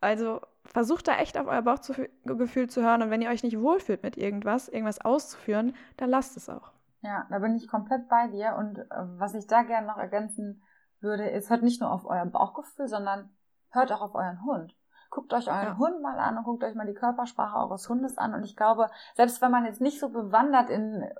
Also 0.00 0.40
versucht 0.64 1.08
da 1.08 1.16
echt 1.18 1.38
auf 1.38 1.46
euer 1.46 1.62
Bauchgefühl 1.62 2.68
zu 2.68 2.82
hören 2.82 3.02
und 3.02 3.10
wenn 3.10 3.22
ihr 3.22 3.30
euch 3.30 3.42
nicht 3.42 3.60
wohlfühlt 3.60 4.02
mit 4.02 4.16
irgendwas, 4.16 4.68
irgendwas 4.68 5.00
auszuführen, 5.00 5.74
dann 5.96 6.10
lasst 6.10 6.36
es 6.36 6.48
auch. 6.48 6.72
Ja, 7.02 7.26
da 7.30 7.38
bin 7.38 7.56
ich 7.56 7.68
komplett 7.68 8.08
bei 8.08 8.28
dir 8.28 8.56
und 8.58 8.78
äh, 8.78 8.84
was 9.18 9.34
ich 9.34 9.46
da 9.46 9.62
gerne 9.62 9.86
noch 9.86 9.96
ergänzen 9.96 10.62
würde, 11.02 11.28
ist, 11.28 11.50
hört 11.50 11.62
nicht 11.62 11.80
nur 11.80 11.90
auf 11.90 12.04
euer 12.04 12.26
Bauchgefühl, 12.26 12.88
sondern 12.88 13.30
hört 13.70 13.92
auch 13.92 14.02
auf 14.02 14.14
euren 14.14 14.44
Hund. 14.44 14.74
Guckt 15.10 15.32
euch 15.34 15.48
euren 15.48 15.64
ja. 15.64 15.78
Hund 15.78 16.00
mal 16.02 16.18
an 16.18 16.38
und 16.38 16.44
guckt 16.44 16.62
euch 16.62 16.74
mal 16.74 16.86
die 16.86 16.94
Körpersprache 16.94 17.58
eures 17.58 17.88
Hundes 17.88 18.16
an. 18.16 18.32
Und 18.32 18.44
ich 18.44 18.56
glaube, 18.56 18.88
selbst 19.16 19.42
wenn 19.42 19.50
man 19.50 19.64
jetzt 19.64 19.80
nicht 19.80 19.98
so 19.98 20.08
bewandert 20.08 20.70
in 20.70 21.02
äh, 21.02 21.10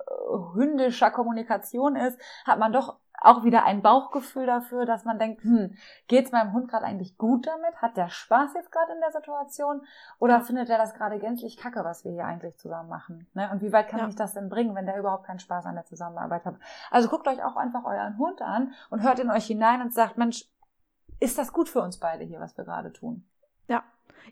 hündischer 0.53 1.11
Kommunikation 1.11 1.97
ist, 1.97 2.19
hat 2.45 2.57
man 2.57 2.71
doch 2.71 2.97
auch 3.21 3.43
wieder 3.43 3.65
ein 3.65 3.81
Bauchgefühl 3.81 4.47
dafür, 4.47 4.85
dass 4.85 5.05
man 5.05 5.19
denkt, 5.19 5.43
hm, 5.43 5.75
geht's 6.07 6.31
meinem 6.31 6.53
Hund 6.53 6.69
gerade 6.69 6.85
eigentlich 6.85 7.17
gut 7.17 7.45
damit? 7.45 7.75
Hat 7.81 7.95
der 7.95 8.09
Spaß 8.09 8.53
jetzt 8.55 8.71
gerade 8.71 8.93
in 8.93 8.99
der 8.99 9.11
Situation? 9.11 9.81
Oder 10.19 10.41
findet 10.41 10.69
er 10.69 10.79
das 10.79 10.95
gerade 10.95 11.19
gänzlich 11.19 11.57
kacke, 11.57 11.83
was 11.83 12.03
wir 12.03 12.11
hier 12.11 12.25
eigentlich 12.25 12.57
zusammen 12.57 12.89
machen? 12.89 13.27
Ne? 13.33 13.49
Und 13.51 13.61
wie 13.61 13.71
weit 13.71 13.89
kann 13.89 13.99
ja. 13.99 14.05
mich 14.07 14.15
das 14.15 14.33
denn 14.33 14.49
bringen, 14.49 14.73
wenn 14.73 14.87
der 14.87 14.97
überhaupt 14.97 15.25
keinen 15.25 15.39
Spaß 15.39 15.67
an 15.67 15.75
der 15.75 15.85
Zusammenarbeit 15.85 16.45
hat? 16.45 16.55
Also 16.89 17.09
guckt 17.09 17.27
euch 17.27 17.43
auch 17.43 17.55
einfach 17.55 17.85
euren 17.85 18.17
Hund 18.17 18.41
an 18.41 18.73
und 18.89 19.03
hört 19.03 19.19
in 19.19 19.29
euch 19.29 19.45
hinein 19.45 19.81
und 19.81 19.93
sagt, 19.93 20.17
Mensch, 20.17 20.49
ist 21.19 21.37
das 21.37 21.53
gut 21.53 21.69
für 21.69 21.81
uns 21.81 21.99
beide 21.99 22.23
hier, 22.23 22.39
was 22.39 22.57
wir 22.57 22.65
gerade 22.65 22.91
tun? 22.91 23.27
Ja. 23.71 23.83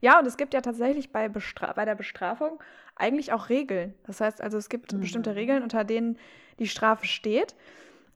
Ja, 0.02 0.20
und 0.20 0.26
es 0.26 0.38
gibt 0.38 0.54
ja 0.54 0.62
tatsächlich 0.62 1.12
bei, 1.12 1.28
Bestra 1.28 1.74
bei 1.74 1.84
der 1.84 1.96
Bestrafung 1.96 2.62
eigentlich 2.96 3.34
auch 3.34 3.50
Regeln. 3.50 3.94
Das 4.06 4.22
heißt 4.22 4.42
also, 4.42 4.58
es 4.58 4.70
gibt 4.70 4.94
mhm. 4.94 5.02
bestimmte 5.02 5.36
Regeln, 5.36 5.64
unter 5.64 5.84
denen 5.84 6.18
die 6.60 6.68
Strafe 6.68 7.06
steht. 7.08 7.56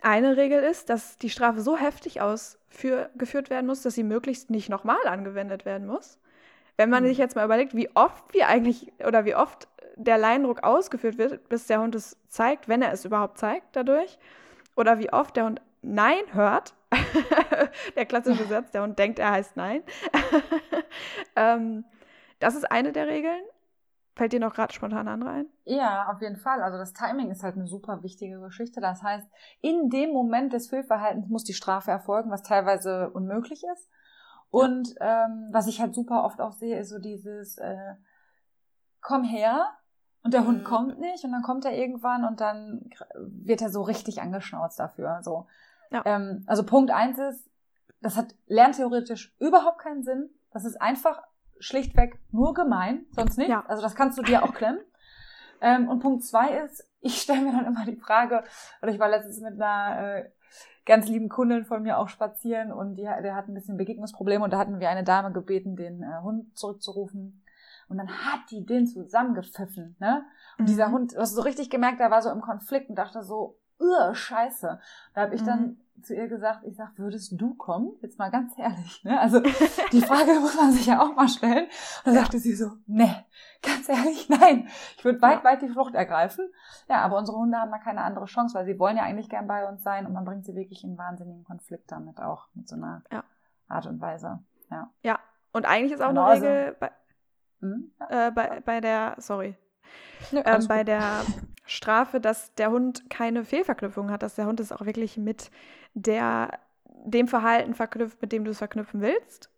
Eine 0.02 0.38
Regel 0.38 0.62
ist, 0.62 0.90
dass 0.90 1.18
die 1.18 1.30
Strafe 1.30 1.62
so 1.62 1.78
heftig 1.78 2.22
ausgeführt 2.22 3.50
werden 3.50 3.66
muss, 3.66 3.82
dass 3.82 3.96
sie 3.96 4.04
möglichst 4.04 4.50
nicht 4.50 4.70
nochmal 4.70 5.06
angewendet 5.08 5.66
werden 5.66 5.88
muss. 5.88 6.20
Wenn 6.78 6.90
man 6.90 7.04
mhm. 7.04 7.08
sich 7.08 7.18
jetzt 7.18 7.36
mal 7.36 7.46
überlegt, 7.46 7.76
wie 7.76 7.90
oft 7.96 8.34
wir 8.34 8.48
eigentlich 8.48 8.92
oder 9.06 9.26
wie 9.26 9.36
oft 9.36 9.68
der 9.96 10.18
Leindruck 10.18 10.64
ausgeführt 10.64 11.18
wird, 11.18 11.48
bis 11.50 11.68
der 11.68 11.82
Hund 11.82 11.96
es 11.96 12.18
zeigt, 12.28 12.68
wenn 12.68 12.82
er 12.82 12.92
es 12.92 13.06
überhaupt 13.06 13.38
zeigt 13.38 13.76
dadurch, 13.76 14.18
oder 14.76 15.00
wie 15.00 15.12
oft 15.14 15.36
der 15.36 15.46
Hund 15.46 15.62
Nein 15.82 16.24
hört, 16.34 16.74
der 17.96 18.06
klassische 18.06 18.46
Satz, 18.46 18.72
der 18.72 18.84
Hund 18.84 18.98
denkt, 18.98 19.20
er 19.20 19.32
heißt 19.32 19.56
Nein. 19.56 19.84
ähm, 21.36 21.86
das 22.40 22.56
ist 22.56 22.72
eine 22.72 22.92
der 22.92 23.08
Regeln. 23.08 23.42
Fällt 24.16 24.32
dir 24.32 24.40
noch 24.40 24.54
gerade 24.54 24.72
spontan 24.72 25.08
andere 25.08 25.32
ein? 25.32 25.46
Ja, 25.66 26.08
auf 26.12 26.22
jeden 26.22 26.38
Fall. 26.38 26.62
Also 26.62 26.78
das 26.78 26.94
Timing 26.94 27.32
ist 27.32 27.42
halt 27.42 27.56
eine 27.56 27.66
super 27.66 28.04
wichtige 28.04 28.40
Geschichte. 28.40 28.80
Das 28.80 29.02
heißt, 29.02 29.28
in 29.62 29.90
dem 29.90 30.12
Moment 30.12 30.54
des 30.54 30.70
Fehlverhaltens 30.70 31.30
muss 31.30 31.44
die 31.44 31.56
Strafe 31.56 31.90
erfolgen, 31.90 32.30
was 32.30 32.44
teilweise 32.44 33.10
unmöglich 33.10 33.64
ist. 33.74 33.90
Und 34.52 34.94
ja. 35.00 35.26
ähm, 35.26 35.50
was 35.52 35.66
ich 35.66 35.82
halt 35.82 35.96
super 35.96 36.24
oft 36.26 36.42
auch 36.42 36.52
sehe, 36.52 36.78
ist 36.78 36.90
so 36.90 37.00
dieses 37.00 37.58
äh, 37.58 37.96
Komm 39.02 39.24
her 39.24 39.68
und 40.24 40.34
der 40.34 40.42
mhm. 40.42 40.48
Hund 40.48 40.64
kommt 40.64 41.00
nicht 41.00 41.24
und 41.26 41.32
dann 41.32 41.42
kommt 41.42 41.66
er 41.66 41.76
irgendwann 41.76 42.24
und 42.24 42.40
dann 42.40 42.90
wird 43.16 43.62
er 43.62 43.70
so 43.70 43.82
richtig 43.82 44.22
angeschnauzt 44.22 44.80
dafür. 44.80 45.20
So. 45.24 45.48
Ja. 45.94 46.02
Ähm, 46.06 46.44
also 46.48 46.66
Punkt 46.66 46.92
eins 46.92 47.18
ist, 47.18 47.50
das 48.02 48.18
hat 48.18 48.36
lerntheoretisch 48.48 49.34
überhaupt 49.40 49.80
keinen 49.80 50.04
Sinn. 50.04 50.30
Das 50.52 50.66
ist 50.66 50.82
einfach 50.82 51.24
schlichtweg 51.60 52.20
nur 52.32 52.54
gemein, 52.54 53.06
sonst 53.12 53.38
nicht. 53.38 53.50
Ja. 53.50 53.64
Also 53.68 53.82
das 53.82 53.96
kannst 53.96 54.18
du 54.18 54.22
dir 54.22 54.44
auch 54.44 54.54
klemmen. 54.54 54.82
ähm, 55.62 55.88
und 55.88 56.00
Punkt 56.00 56.24
zwei 56.24 56.58
ist, 56.58 56.86
ich 57.00 57.22
stelle 57.22 57.42
mir 57.42 57.52
dann 57.54 57.66
immer 57.66 57.86
die 57.86 57.96
Frage, 57.96 58.44
oder 58.82 58.92
ich 58.92 59.00
war 59.00 59.10
letztens 59.10 59.40
mit 59.40 59.62
einer 59.62 60.18
äh, 60.18 60.30
ganz 60.86 61.08
lieben 61.08 61.30
Kundin 61.30 61.64
von 61.64 61.84
mir 61.84 61.98
auch 61.98 62.10
spazieren 62.10 62.74
und 62.74 62.96
die, 62.96 63.04
der 63.04 63.36
hat 63.36 63.48
ein 63.48 63.54
bisschen 63.54 63.78
Begegnungsprobleme 63.78 64.44
und 64.44 64.52
da 64.52 64.58
hatten 64.58 64.80
wir 64.80 64.90
eine 64.90 65.04
Dame 65.04 65.32
gebeten, 65.32 65.76
den 65.76 66.04
äh, 66.04 66.22
Hund 66.22 66.58
zurückzurufen. 66.58 67.40
Und 67.90 67.98
dann 67.98 68.10
hat 68.10 68.50
die 68.50 68.66
den 68.66 68.88
zusammengepfiffen, 68.88 69.98
ne? 70.00 70.26
Und 70.58 70.64
mhm. 70.64 70.68
dieser 70.68 70.92
Hund, 70.92 71.14
du 71.14 71.20
hast 71.20 71.36
so 71.36 71.42
richtig 71.42 71.70
gemerkt, 71.70 72.00
der 72.00 72.12
war 72.12 72.22
so 72.22 72.32
im 72.32 72.42
Konflikt 72.42 72.90
und 72.90 72.96
dachte 72.96 73.24
so, 73.24 73.60
scheiße. 74.14 74.80
Da 75.14 75.22
habe 75.22 75.36
ich 75.36 75.42
mhm. 75.42 75.46
dann 75.46 75.78
zu 76.02 76.16
ihr 76.16 76.28
gesagt, 76.28 76.64
ich 76.66 76.76
sag, 76.76 76.98
würdest 76.98 77.40
du 77.40 77.54
kommen? 77.56 77.94
Jetzt 78.02 78.20
mal 78.20 78.32
ganz 78.32 78.58
ehrlich. 78.58 79.04
Ne? 79.04 79.20
Also 79.20 79.40
die 79.92 80.02
Frage 80.02 80.34
muss 80.42 80.56
man 80.56 80.72
sich 80.72 80.88
ja 80.88 81.02
auch 81.02 81.16
mal 81.16 81.28
stellen. 81.28 81.66
Und 81.66 82.06
dann 82.06 82.16
ja. 82.16 82.22
sagte 82.22 82.40
sie 82.40 82.56
so, 82.56 82.72
ne, 82.88 83.26
Ganz 83.64 83.88
ehrlich, 83.88 84.30
nein. 84.42 84.68
Ich 84.98 85.06
würde 85.06 85.22
weit, 85.22 85.40
ja. 85.40 85.44
weit 85.44 85.62
die 85.62 85.70
Flucht 85.70 85.96
ergreifen. 85.96 86.52
Ja, 86.90 87.02
aber 87.02 87.18
unsere 87.18 87.38
Hunde 87.38 87.58
haben 87.58 87.72
da 87.72 87.78
keine 87.78 88.02
andere 88.02 88.26
Chance, 88.26 88.56
weil 88.56 88.66
sie 88.66 88.78
wollen 88.78 88.98
ja 88.98 89.04
eigentlich 89.04 89.30
gern 89.30 89.48
bei 89.48 89.68
uns 89.68 89.82
sein 89.84 90.06
und 90.06 90.14
man 90.14 90.26
bringt 90.26 90.46
sie 90.46 90.56
wirklich 90.56 90.84
in 90.84 90.98
wahnsinnigen 90.98 91.46
Konflikt 91.46 91.92
damit 91.92 92.20
auch, 92.20 92.48
mit 92.54 92.68
so 92.68 92.76
einer 92.76 93.04
ja. 93.12 93.24
Art 93.68 93.88
und 93.88 94.02
Weise. 94.02 94.40
Ja. 94.70 94.90
Ja, 95.02 95.20
und 95.54 95.66
eigentlich 95.66 95.94
ist 95.94 96.02
auch 96.02 96.10
genau, 96.10 96.26
eine 96.26 96.42
Regel 96.42 96.76
bei, 96.80 96.92
hm? 97.62 97.92
äh, 98.10 98.32
bei, 98.32 98.60
bei 98.60 98.82
der, 98.82 99.16
sorry, 99.20 99.56
ja, 100.32 100.44
ähm, 100.46 100.68
bei 100.68 100.84
der 100.84 101.26
Strafe, 101.66 102.20
dass 102.20 102.54
der 102.56 102.72
Hund 102.72 103.10
keine 103.10 103.46
Fehlverknüpfung 103.46 104.12
hat, 104.12 104.24
dass 104.24 104.36
der 104.36 104.46
Hund 104.46 104.60
es 104.60 104.72
auch 104.72 104.86
wirklich 104.86 105.18
mit 105.18 105.50
der, 105.94 106.60
dem 107.06 107.28
Verhalten 107.28 107.74
verknüpft, 107.74 108.22
mit 108.22 108.32
dem 108.32 108.44
du 108.46 108.52
es 108.52 108.58
verknüpfen 108.58 109.02
willst. 109.02 109.50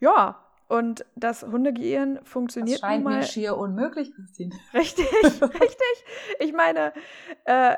Ja, 0.00 0.42
und 0.68 1.04
das 1.16 1.42
Hundegehirn 1.42 2.18
funktioniert 2.24 2.82
das 2.82 2.88
scheint 2.88 3.04
nun 3.04 3.12
mal. 3.12 3.18
mir 3.20 3.26
schier 3.26 3.56
unmöglich, 3.58 4.14
Christine. 4.14 4.54
Richtig, 4.74 5.06
richtig. 5.22 6.04
Ich 6.40 6.52
meine, 6.54 6.94
äh, 7.44 7.76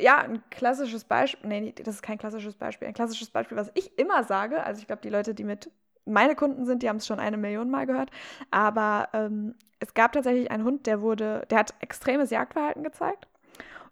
ja, 0.00 0.18
ein 0.18 0.42
klassisches 0.50 1.04
Beispiel, 1.04 1.48
nee, 1.48 1.74
das 1.84 1.96
ist 1.96 2.02
kein 2.02 2.16
klassisches 2.16 2.56
Beispiel. 2.56 2.88
Ein 2.88 2.94
klassisches 2.94 3.28
Beispiel, 3.28 3.58
was 3.58 3.70
ich 3.74 3.98
immer 3.98 4.24
sage, 4.24 4.64
also 4.64 4.80
ich 4.80 4.86
glaube, 4.86 5.02
die 5.02 5.10
Leute, 5.10 5.34
die 5.34 5.44
mit 5.44 5.70
meine 6.04 6.34
Kunden 6.34 6.64
sind, 6.64 6.82
die 6.82 6.88
haben 6.88 6.96
es 6.96 7.06
schon 7.06 7.20
eine 7.20 7.36
Million 7.36 7.70
Mal 7.70 7.86
gehört, 7.86 8.10
aber 8.50 9.08
ähm, 9.12 9.54
es 9.80 9.94
gab 9.94 10.12
tatsächlich 10.12 10.50
einen 10.50 10.64
Hund, 10.64 10.86
der 10.86 11.00
wurde, 11.00 11.44
der 11.50 11.58
hat 11.58 11.74
extremes 11.80 12.30
Jagdverhalten 12.30 12.82
gezeigt. 12.82 13.26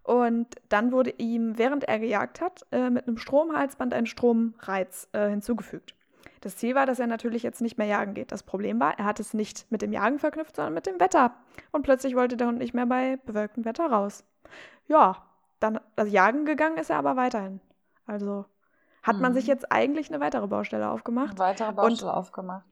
Und 0.02 0.46
dann 0.68 0.92
wurde 0.92 1.10
ihm, 1.18 1.58
während 1.58 1.84
er 1.84 1.98
gejagt 1.98 2.40
hat, 2.40 2.64
äh, 2.72 2.90
mit 2.90 3.06
einem 3.06 3.18
Stromhalsband 3.18 3.92
ein 3.92 4.06
Stromreiz 4.06 5.08
äh, 5.12 5.28
hinzugefügt. 5.28 5.94
Das 6.40 6.56
Ziel 6.56 6.74
war, 6.74 6.86
dass 6.86 6.98
er 6.98 7.06
natürlich 7.06 7.42
jetzt 7.42 7.60
nicht 7.60 7.76
mehr 7.76 7.86
jagen 7.86 8.14
geht. 8.14 8.32
Das 8.32 8.42
Problem 8.42 8.80
war, 8.80 8.98
er 8.98 9.04
hat 9.04 9.20
es 9.20 9.34
nicht 9.34 9.70
mit 9.70 9.82
dem 9.82 9.92
Jagen 9.92 10.18
verknüpft, 10.18 10.56
sondern 10.56 10.72
mit 10.72 10.86
dem 10.86 10.98
Wetter. 10.98 11.34
Und 11.70 11.82
plötzlich 11.82 12.16
wollte 12.16 12.36
der 12.36 12.46
Hund 12.46 12.58
nicht 12.58 12.72
mehr 12.72 12.86
bei 12.86 13.18
bewölktem 13.26 13.64
Wetter 13.66 13.86
raus. 13.86 14.24
Ja, 14.88 15.26
dann 15.60 15.78
also 15.96 16.10
jagen 16.10 16.46
gegangen 16.46 16.78
ist 16.78 16.90
er 16.90 16.96
aber 16.96 17.16
weiterhin. 17.16 17.60
Also 18.06 18.46
hat 19.02 19.16
mhm. 19.16 19.22
man 19.22 19.34
sich 19.34 19.44
mhm. 19.44 19.50
jetzt 19.50 19.72
eigentlich 19.72 20.10
eine 20.10 20.20
weitere 20.20 20.46
Baustelle 20.46 20.90
aufgemacht. 20.90 21.30
Eine 21.30 21.38
weitere 21.38 21.72
Baustelle 21.72 22.10
und, 22.10 22.16
aufgemacht. 22.16 22.64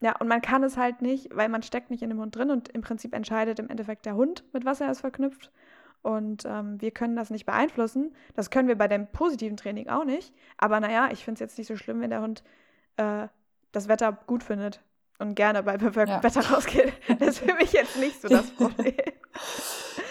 Ja, 0.00 0.16
und 0.18 0.28
man 0.28 0.40
kann 0.40 0.62
es 0.62 0.76
halt 0.76 1.02
nicht, 1.02 1.28
weil 1.34 1.48
man 1.48 1.62
steckt 1.62 1.90
nicht 1.90 2.02
in 2.02 2.08
dem 2.08 2.20
Hund 2.20 2.34
drin 2.34 2.50
und 2.50 2.68
im 2.70 2.80
Prinzip 2.80 3.14
entscheidet 3.14 3.58
im 3.58 3.68
Endeffekt 3.68 4.06
der 4.06 4.14
Hund, 4.14 4.44
mit 4.52 4.64
was 4.64 4.80
er 4.80 4.90
es 4.90 5.00
verknüpft. 5.00 5.50
Und 6.02 6.44
ähm, 6.46 6.80
wir 6.80 6.90
können 6.90 7.16
das 7.16 7.28
nicht 7.28 7.44
beeinflussen. 7.44 8.14
Das 8.34 8.48
können 8.48 8.68
wir 8.68 8.78
bei 8.78 8.88
dem 8.88 9.06
positiven 9.08 9.58
Training 9.58 9.90
auch 9.90 10.04
nicht. 10.04 10.32
Aber 10.56 10.80
naja, 10.80 11.08
ich 11.12 11.24
finde 11.24 11.34
es 11.34 11.40
jetzt 11.40 11.58
nicht 11.58 11.66
so 11.66 11.76
schlimm, 11.76 12.00
wenn 12.00 12.08
der 12.08 12.22
Hund 12.22 12.42
äh, 12.96 13.28
das 13.72 13.88
Wetter 13.88 14.16
gut 14.26 14.42
findet 14.42 14.80
und 15.18 15.34
gerne 15.34 15.62
bei 15.62 15.76
bewölktem 15.76 16.16
ja. 16.16 16.22
Wetter 16.22 16.40
rausgeht. 16.50 16.94
Das 17.18 17.28
ist 17.28 17.38
für 17.40 17.54
mich 17.54 17.72
jetzt 17.72 17.98
nicht 17.98 18.22
so 18.22 18.28
das 18.28 18.50
Problem. 18.50 18.94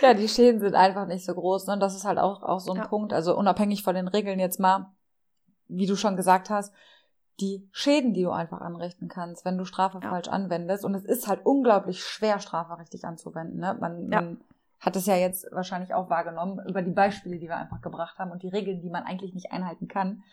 ja, 0.02 0.14
die 0.14 0.28
Schäden 0.28 0.60
sind 0.62 0.76
einfach 0.76 1.08
nicht 1.08 1.26
so 1.26 1.34
groß. 1.34 1.66
Ne? 1.66 1.74
Und 1.74 1.80
das 1.80 1.96
ist 1.96 2.06
halt 2.06 2.20
auch, 2.20 2.44
auch 2.44 2.60
so 2.60 2.74
ein 2.74 2.78
ja. 2.78 2.88
Punkt. 2.88 3.12
Also 3.12 3.36
unabhängig 3.36 3.82
von 3.82 3.96
den 3.96 4.08
Regeln 4.08 4.40
jetzt 4.40 4.60
mal, 4.60 4.92
wie 5.70 5.86
du 5.86 5.96
schon 5.96 6.18
gesagt 6.18 6.50
hast, 6.50 6.74
die 7.40 7.68
Schäden, 7.72 8.14
die 8.14 8.24
du 8.24 8.32
einfach 8.32 8.60
anrichten 8.60 9.08
kannst, 9.08 9.46
wenn 9.46 9.58
du 9.58 9.64
Strafe 9.64 10.00
ja. 10.04 10.10
falsch 10.10 10.28
anwendest. 10.28 10.84
Und 10.84 10.94
es 10.96 11.06
ist 11.06 11.28
halt 11.28 11.46
unglaublich 11.46 12.04
schwer, 12.04 12.40
Strafe 12.40 12.78
richtig 12.78 13.06
anzuwenden. 13.06 13.60
Ne? 13.60 13.78
Man, 13.80 14.12
ja. 14.12 14.22
man 14.22 14.42
hat 14.80 14.96
es 14.96 15.06
ja 15.06 15.16
jetzt 15.16 15.48
wahrscheinlich 15.52 15.94
auch 15.94 16.10
wahrgenommen 16.10 16.60
über 16.68 16.82
die 16.82 16.92
Beispiele, 16.92 17.38
die 17.38 17.48
wir 17.48 17.58
einfach 17.58 17.82
gebracht 17.82 18.20
haben 18.20 18.32
und 18.32 18.44
die 18.44 18.50
Regeln, 18.50 18.82
die 18.82 18.90
man 18.90 19.04
eigentlich 19.04 19.34
nicht 19.34 19.52
einhalten 19.52 19.88
kann, 19.88 20.24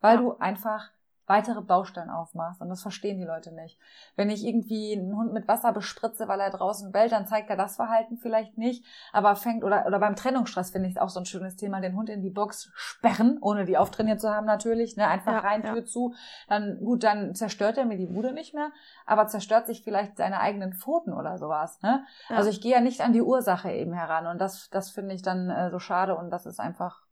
weil 0.00 0.16
ja. 0.16 0.22
du 0.22 0.38
einfach 0.38 0.90
weitere 1.32 1.62
Baustellen 1.62 2.10
aufmachst. 2.10 2.60
Und 2.60 2.68
das 2.68 2.82
verstehen 2.82 3.18
die 3.18 3.24
Leute 3.24 3.52
nicht. 3.52 3.78
Wenn 4.16 4.28
ich 4.28 4.44
irgendwie 4.44 4.92
einen 4.92 5.16
Hund 5.16 5.32
mit 5.32 5.48
Wasser 5.48 5.72
bespritze, 5.72 6.28
weil 6.28 6.40
er 6.40 6.50
draußen 6.50 6.92
bellt, 6.92 7.12
dann 7.12 7.26
zeigt 7.26 7.48
er 7.48 7.56
das 7.56 7.76
Verhalten 7.76 8.18
vielleicht 8.18 8.58
nicht. 8.58 8.84
Aber 9.14 9.34
fängt, 9.34 9.64
oder, 9.64 9.86
oder 9.86 9.98
beim 9.98 10.14
Trennungsstress 10.14 10.72
finde 10.72 10.90
ich 10.90 11.00
auch 11.00 11.08
so 11.08 11.20
ein 11.20 11.24
schönes 11.24 11.56
Thema, 11.56 11.80
den 11.80 11.96
Hund 11.96 12.10
in 12.10 12.20
die 12.20 12.28
Box 12.28 12.70
sperren, 12.74 13.38
ohne 13.40 13.64
die 13.64 13.78
auftrainiert 13.78 14.20
zu 14.20 14.28
haben 14.28 14.44
natürlich, 14.44 14.98
ne, 14.98 15.08
einfach 15.08 15.32
ja, 15.32 15.38
rein, 15.38 15.62
Tür 15.62 15.78
ja. 15.78 15.84
zu. 15.86 16.14
Dann, 16.48 16.78
gut, 16.80 17.02
dann 17.02 17.34
zerstört 17.34 17.78
er 17.78 17.86
mir 17.86 17.96
die 17.96 18.08
Bude 18.08 18.34
nicht 18.34 18.52
mehr, 18.52 18.70
aber 19.06 19.26
zerstört 19.26 19.66
sich 19.66 19.82
vielleicht 19.82 20.18
seine 20.18 20.38
eigenen 20.38 20.74
Pfoten 20.74 21.14
oder 21.14 21.38
sowas, 21.38 21.80
ne? 21.80 22.04
Ja. 22.28 22.36
Also 22.36 22.50
ich 22.50 22.60
gehe 22.60 22.72
ja 22.72 22.80
nicht 22.80 23.00
an 23.00 23.14
die 23.14 23.22
Ursache 23.22 23.72
eben 23.72 23.94
heran. 23.94 24.26
Und 24.26 24.38
das, 24.38 24.68
das 24.68 24.90
finde 24.90 25.14
ich 25.14 25.22
dann 25.22 25.48
äh, 25.48 25.70
so 25.70 25.78
schade 25.78 26.14
und 26.14 26.28
das 26.28 26.44
ist 26.44 26.60
einfach, 26.60 27.06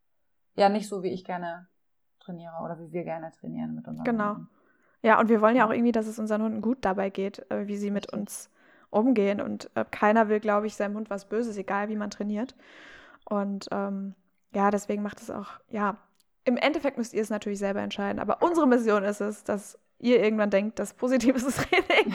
ja, 0.56 0.68
nicht 0.68 0.88
so, 0.88 1.02
wie 1.02 1.11
ich 1.11 1.24
gerne 1.24 1.69
trainiere 2.31 2.55
oder 2.64 2.79
wie 2.79 2.93
wir 2.93 3.05
gerne 3.05 3.33
trainieren 3.33 3.75
mit 3.75 3.87
unseren 3.87 4.05
Genau. 4.05 4.35
Hunden. 4.35 4.49
Ja, 5.03 5.19
und 5.19 5.29
wir 5.29 5.40
wollen 5.40 5.57
ja 5.57 5.66
auch 5.66 5.73
irgendwie, 5.73 5.93
dass 5.93 6.07
es 6.07 6.19
unseren 6.19 6.43
Hunden 6.43 6.61
gut 6.61 6.79
dabei 6.83 7.11
geht, 7.11 7.51
äh, 7.51 7.66
wie 7.66 7.77
sie 7.77 7.90
mit 7.90 8.12
uns 8.12 8.51
umgehen. 8.90 9.40
Und 9.40 9.71
äh, 9.75 9.85
keiner 9.90 10.29
will, 10.29 10.40
glaube 10.40 10.66
ich, 10.66 10.75
seinem 10.77 10.97
Hund 10.97 11.11
was 11.11 11.25
Böses, 11.25 11.57
egal 11.57 11.88
wie 11.88 11.97
man 11.97 12.11
trainiert. 12.11 12.55
Und 13.25 13.69
ähm, 13.73 14.14
ja, 14.55 14.71
deswegen 14.71 15.03
macht 15.03 15.21
es 15.21 15.31
auch, 15.31 15.49
ja, 15.71 15.97
im 16.45 16.57
Endeffekt 16.57 16.99
müsst 16.99 17.14
ihr 17.14 17.23
es 17.23 17.31
natürlich 17.31 17.59
selber 17.59 17.81
entscheiden. 17.81 18.19
Aber 18.21 18.43
unsere 18.43 18.66
Mission 18.66 19.05
ist 19.05 19.21
es, 19.21 19.45
dass 19.45 19.79
ihr 20.00 20.22
irgendwann 20.22 20.50
denkt, 20.50 20.78
dass 20.78 20.94
positives 20.94 21.44
Training 21.56 22.14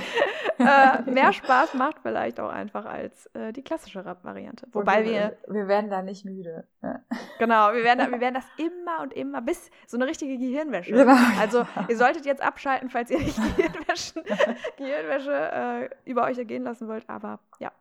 äh, 0.60 1.10
mehr 1.10 1.34
Spaß 1.34 1.74
macht 1.76 1.98
vielleicht 2.02 2.40
auch 2.40 2.50
einfach 2.50 2.86
als 2.86 3.28
äh, 3.34 3.54
die 3.54 3.62
klassische 3.62 4.04
Variante. 4.24 4.68
Wobei 4.72 5.04
wir, 5.06 5.38
wir, 5.48 5.54
wir 5.54 5.68
werden 5.68 5.90
da 5.90 6.02
nicht 6.02 6.26
müde. 6.26 6.68
Ja. 6.82 7.00
Genau, 7.40 7.74
wir 7.74 7.84
werden, 7.84 8.12
wir 8.12 8.20
werden 8.20 8.36
das 8.36 8.46
immer 8.58 9.02
und 9.02 9.14
immer 9.14 9.42
bis 9.42 9.70
so 9.88 9.98
eine 9.98 10.08
richtige 10.08 10.38
Gehirnwäsche. 10.38 10.92
Genau. 10.92 11.16
Also 11.40 11.66
ihr 11.88 11.98
solltet 11.98 12.26
jetzt 12.26 12.42
abschalten, 12.42 12.90
falls 12.90 13.10
ihr 13.12 13.20
nicht 13.20 13.38
Gehirnwäsche, 13.56 14.24
Gehirnwäsche 14.78 15.32
äh, 15.32 16.10
über 16.10 16.24
euch 16.24 16.38
ergehen 16.38 16.64
lassen 16.64 16.88
wollt. 16.88 17.08
Aber 17.10 17.40
ja, 17.60 17.72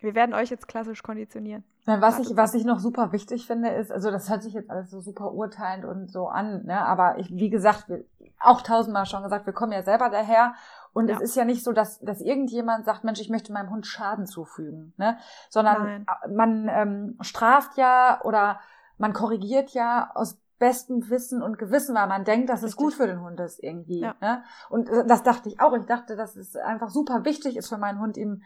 wir 0.00 0.14
werden 0.14 0.34
euch 0.34 0.50
jetzt 0.50 0.68
klassisch 0.68 1.02
konditionieren. 1.02 1.64
Was 1.86 2.18
ich, 2.18 2.36
was 2.36 2.54
ich 2.54 2.64
noch 2.64 2.80
super 2.80 3.12
wichtig 3.12 3.46
finde, 3.46 3.70
ist, 3.70 3.90
also 3.90 4.10
das 4.10 4.28
hört 4.28 4.42
sich 4.42 4.52
jetzt 4.52 4.70
alles 4.70 4.90
so 4.90 5.00
super 5.00 5.32
urteilend 5.32 5.86
und 5.86 6.10
so 6.10 6.28
an, 6.28 6.64
ne? 6.66 6.84
aber 6.84 7.18
ich, 7.18 7.30
wie 7.34 7.48
gesagt, 7.48 7.88
wir, 7.88 8.04
auch 8.40 8.60
tausendmal 8.60 9.06
schon 9.06 9.22
gesagt, 9.22 9.46
wir 9.46 9.54
kommen 9.54 9.72
ja 9.72 9.82
selber 9.82 10.10
daher 10.10 10.54
und 10.92 11.08
ja. 11.08 11.16
es 11.16 11.22
ist 11.22 11.36
ja 11.36 11.44
nicht 11.44 11.64
so, 11.64 11.72
dass, 11.72 11.98
dass 12.00 12.20
irgendjemand 12.20 12.84
sagt, 12.84 13.04
Mensch, 13.04 13.20
ich 13.20 13.30
möchte 13.30 13.52
meinem 13.52 13.70
Hund 13.70 13.86
Schaden 13.86 14.26
zufügen, 14.26 14.92
ne? 14.98 15.16
sondern 15.48 16.04
Nein. 16.04 16.06
man 16.36 16.68
ähm, 16.68 17.16
straft 17.22 17.78
ja 17.78 18.20
oder 18.22 18.60
man 18.98 19.14
korrigiert 19.14 19.70
ja 19.70 20.10
aus 20.14 20.38
bestem 20.58 21.08
Wissen 21.08 21.42
und 21.42 21.58
Gewissen, 21.58 21.94
weil 21.94 22.08
man 22.08 22.24
denkt, 22.24 22.50
dass 22.50 22.62
Richtig. 22.62 22.70
es 22.70 22.76
gut 22.76 22.94
für 22.94 23.06
den 23.06 23.22
Hund 23.22 23.38
ist 23.40 23.62
irgendwie. 23.62 24.00
Ja. 24.00 24.16
Ne? 24.20 24.42
Und 24.68 24.88
das 25.06 25.22
dachte 25.22 25.48
ich 25.48 25.60
auch. 25.60 25.72
Ich 25.74 25.84
dachte, 25.84 26.16
dass 26.16 26.36
es 26.36 26.56
einfach 26.56 26.90
super 26.90 27.24
wichtig 27.24 27.56
ist 27.56 27.68
für 27.68 27.78
meinen 27.78 28.00
Hund, 28.00 28.16
ihm 28.16 28.42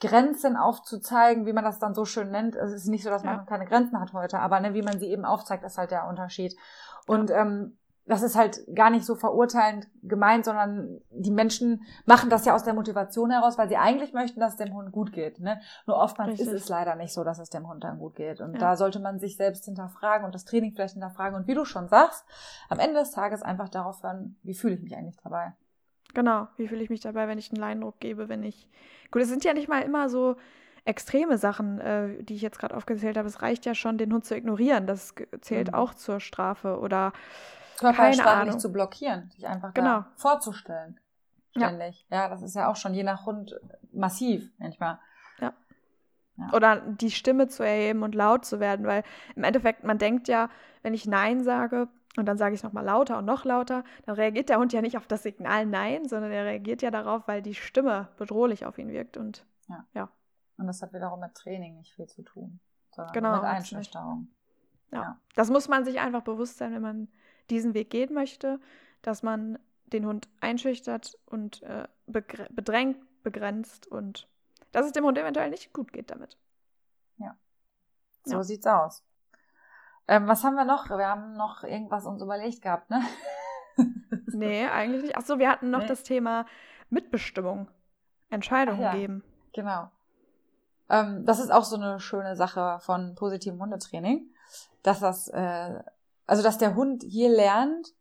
Grenzen 0.00 0.56
aufzuzeigen, 0.56 1.46
wie 1.46 1.52
man 1.52 1.64
das 1.64 1.78
dann 1.78 1.94
so 1.94 2.04
schön 2.04 2.30
nennt. 2.30 2.54
Es 2.54 2.72
ist 2.72 2.86
nicht 2.86 3.04
so, 3.04 3.10
dass 3.10 3.24
man 3.24 3.38
ja. 3.38 3.44
keine 3.44 3.66
Grenzen 3.66 3.98
hat 4.00 4.12
heute, 4.12 4.40
aber 4.40 4.60
ne, 4.60 4.74
wie 4.74 4.82
man 4.82 4.98
sie 4.98 5.06
eben 5.06 5.24
aufzeigt, 5.24 5.64
ist 5.64 5.78
halt 5.78 5.90
der 5.90 6.06
Unterschied. 6.06 6.54
Und 7.06 7.30
ähm, 7.30 7.78
das 8.06 8.22
ist 8.22 8.36
halt 8.36 8.60
gar 8.72 8.90
nicht 8.90 9.04
so 9.04 9.16
verurteilend 9.16 9.88
gemeint, 10.02 10.44
sondern 10.44 11.00
die 11.10 11.32
Menschen 11.32 11.82
machen 12.04 12.30
das 12.30 12.44
ja 12.44 12.54
aus 12.54 12.62
der 12.62 12.74
Motivation 12.74 13.32
heraus, 13.32 13.58
weil 13.58 13.68
sie 13.68 13.76
eigentlich 13.76 14.12
möchten, 14.12 14.38
dass 14.38 14.52
es 14.52 14.58
dem 14.58 14.74
Hund 14.74 14.92
gut 14.92 15.12
geht. 15.12 15.40
Ne? 15.40 15.60
Nur 15.86 15.96
oftmals 15.96 16.30
Richtig. 16.30 16.46
ist 16.46 16.52
es 16.62 16.68
leider 16.68 16.94
nicht 16.94 17.12
so, 17.12 17.24
dass 17.24 17.40
es 17.40 17.50
dem 17.50 17.68
Hund 17.68 17.82
dann 17.82 17.98
gut 17.98 18.14
geht. 18.14 18.40
Und 18.40 18.54
ja. 18.54 18.60
da 18.60 18.76
sollte 18.76 19.00
man 19.00 19.18
sich 19.18 19.36
selbst 19.36 19.64
hinterfragen 19.64 20.24
und 20.24 20.34
das 20.34 20.44
Training 20.44 20.72
vielleicht 20.72 20.94
hinterfragen. 20.94 21.36
Und 21.36 21.48
wie 21.48 21.54
du 21.54 21.64
schon 21.64 21.88
sagst, 21.88 22.24
am 22.68 22.78
Ende 22.78 23.00
des 23.00 23.10
Tages 23.10 23.42
einfach 23.42 23.68
darauf 23.68 24.02
hören, 24.04 24.36
wie 24.44 24.54
fühle 24.54 24.74
ich 24.74 24.82
mich 24.82 24.96
eigentlich 24.96 25.18
dabei. 25.22 25.54
Genau, 26.16 26.48
wie 26.56 26.66
fühle 26.66 26.82
ich 26.82 26.88
mich 26.88 27.00
dabei, 27.00 27.28
wenn 27.28 27.36
ich 27.36 27.50
einen 27.50 27.60
Leindruck 27.60 28.00
gebe, 28.00 28.30
wenn 28.30 28.42
ich. 28.42 28.70
Gut, 29.10 29.20
es 29.20 29.28
sind 29.28 29.44
ja 29.44 29.52
nicht 29.52 29.68
mal 29.68 29.82
immer 29.82 30.08
so 30.08 30.36
extreme 30.86 31.36
Sachen, 31.36 31.78
äh, 31.78 32.22
die 32.22 32.34
ich 32.34 32.40
jetzt 32.40 32.58
gerade 32.58 32.74
aufgezählt 32.74 33.18
habe. 33.18 33.28
Es 33.28 33.42
reicht 33.42 33.66
ja 33.66 33.74
schon, 33.74 33.98
den 33.98 34.14
Hund 34.14 34.24
zu 34.24 34.34
ignorieren. 34.34 34.86
Das 34.86 35.14
zählt 35.42 35.68
mhm. 35.68 35.74
auch 35.74 35.92
zur 35.92 36.20
Strafe 36.20 36.78
oder 36.78 37.12
Körpersprache 37.78 38.46
nicht 38.46 38.62
zu 38.62 38.72
blockieren, 38.72 39.28
sich 39.28 39.46
einfach 39.46 39.74
genau. 39.74 40.06
vorzustellen. 40.14 40.98
Ständig. 41.54 42.06
Ja. 42.08 42.22
ja, 42.22 42.28
das 42.30 42.40
ist 42.40 42.56
ja 42.56 42.70
auch 42.70 42.76
schon 42.76 42.94
je 42.94 43.02
nach 43.02 43.26
Hund 43.26 43.54
massiv 43.92 44.50
manchmal. 44.56 44.98
Ja. 45.38 45.52
ja. 46.38 46.52
Oder 46.54 46.76
die 46.76 47.10
Stimme 47.10 47.48
zu 47.48 47.62
erheben 47.62 48.02
und 48.02 48.14
laut 48.14 48.46
zu 48.46 48.58
werden, 48.58 48.86
weil 48.86 49.02
im 49.34 49.44
Endeffekt, 49.44 49.84
man 49.84 49.98
denkt 49.98 50.28
ja, 50.28 50.48
wenn 50.82 50.94
ich 50.94 51.06
Nein 51.06 51.44
sage, 51.44 51.88
und 52.16 52.26
dann 52.26 52.38
sage 52.38 52.54
ich 52.54 52.60
es 52.60 52.64
nochmal 52.64 52.84
lauter 52.84 53.18
und 53.18 53.24
noch 53.24 53.44
lauter, 53.44 53.84
dann 54.04 54.14
reagiert 54.14 54.48
der 54.48 54.58
Hund 54.58 54.72
ja 54.72 54.80
nicht 54.80 54.96
auf 54.96 55.06
das 55.06 55.22
Signal 55.22 55.66
Nein, 55.66 56.08
sondern 56.08 56.32
er 56.32 56.44
reagiert 56.44 56.82
ja 56.82 56.90
darauf, 56.90 57.28
weil 57.28 57.42
die 57.42 57.54
Stimme 57.54 58.08
bedrohlich 58.16 58.64
auf 58.64 58.78
ihn 58.78 58.88
wirkt. 58.88 59.16
Und 59.16 59.46
ja. 59.68 59.84
ja. 59.94 60.12
Und 60.56 60.66
das 60.66 60.80
hat 60.82 60.92
wiederum 60.92 61.20
mit 61.20 61.34
Training 61.34 61.76
nicht 61.76 61.92
viel 61.94 62.06
zu 62.06 62.22
tun, 62.22 62.60
sondern 62.90 63.12
genau, 63.12 63.34
mit 63.36 63.44
Einschüchterung. 63.44 64.28
Ja. 64.90 65.02
ja. 65.02 65.20
Das 65.34 65.50
muss 65.50 65.68
man 65.68 65.84
sich 65.84 66.00
einfach 66.00 66.22
bewusst 66.22 66.58
sein, 66.58 66.72
wenn 66.72 66.82
man 66.82 67.08
diesen 67.50 67.74
Weg 67.74 67.90
gehen 67.90 68.14
möchte, 68.14 68.60
dass 69.02 69.22
man 69.22 69.58
den 69.86 70.06
Hund 70.06 70.28
einschüchtert 70.40 71.18
und 71.26 71.62
äh, 71.62 71.86
bedrängt, 72.06 72.98
begrenzt 73.22 73.86
und 73.86 74.28
dass 74.72 74.86
es 74.86 74.92
dem 74.92 75.04
Hund 75.04 75.18
eventuell 75.18 75.50
nicht 75.50 75.72
gut 75.72 75.92
geht 75.92 76.10
damit. 76.10 76.38
Ja. 77.18 77.36
So 78.24 78.36
ja. 78.36 78.42
sieht's 78.42 78.66
aus. 78.66 79.04
Ähm, 80.08 80.28
was 80.28 80.44
haben 80.44 80.54
wir 80.54 80.64
noch? 80.64 80.88
Wir 80.88 81.08
haben 81.08 81.34
noch 81.34 81.64
irgendwas 81.64 82.06
uns 82.06 82.22
überlegt 82.22 82.62
gehabt, 82.62 82.90
ne? 82.90 83.02
nee, 84.26 84.66
eigentlich 84.66 85.02
nicht. 85.02 85.16
Achso, 85.16 85.38
wir 85.38 85.50
hatten 85.50 85.70
noch 85.70 85.80
nee. 85.80 85.86
das 85.86 86.02
Thema 86.02 86.46
Mitbestimmung. 86.90 87.68
Entscheidungen 88.30 88.80
ja, 88.80 88.92
geben. 88.92 89.24
Genau. 89.52 89.90
Ähm, 90.88 91.24
das 91.24 91.40
ist 91.40 91.50
auch 91.50 91.64
so 91.64 91.76
eine 91.76 92.00
schöne 92.00 92.36
Sache 92.36 92.78
von 92.80 93.14
positivem 93.14 93.60
Hundetraining, 93.60 94.28
dass 94.82 95.00
das, 95.00 95.28
äh, 95.28 95.80
also 96.26 96.42
dass 96.42 96.58
der 96.58 96.74
Hund 96.74 97.02
hier 97.02 97.28
lernt, 97.28 97.94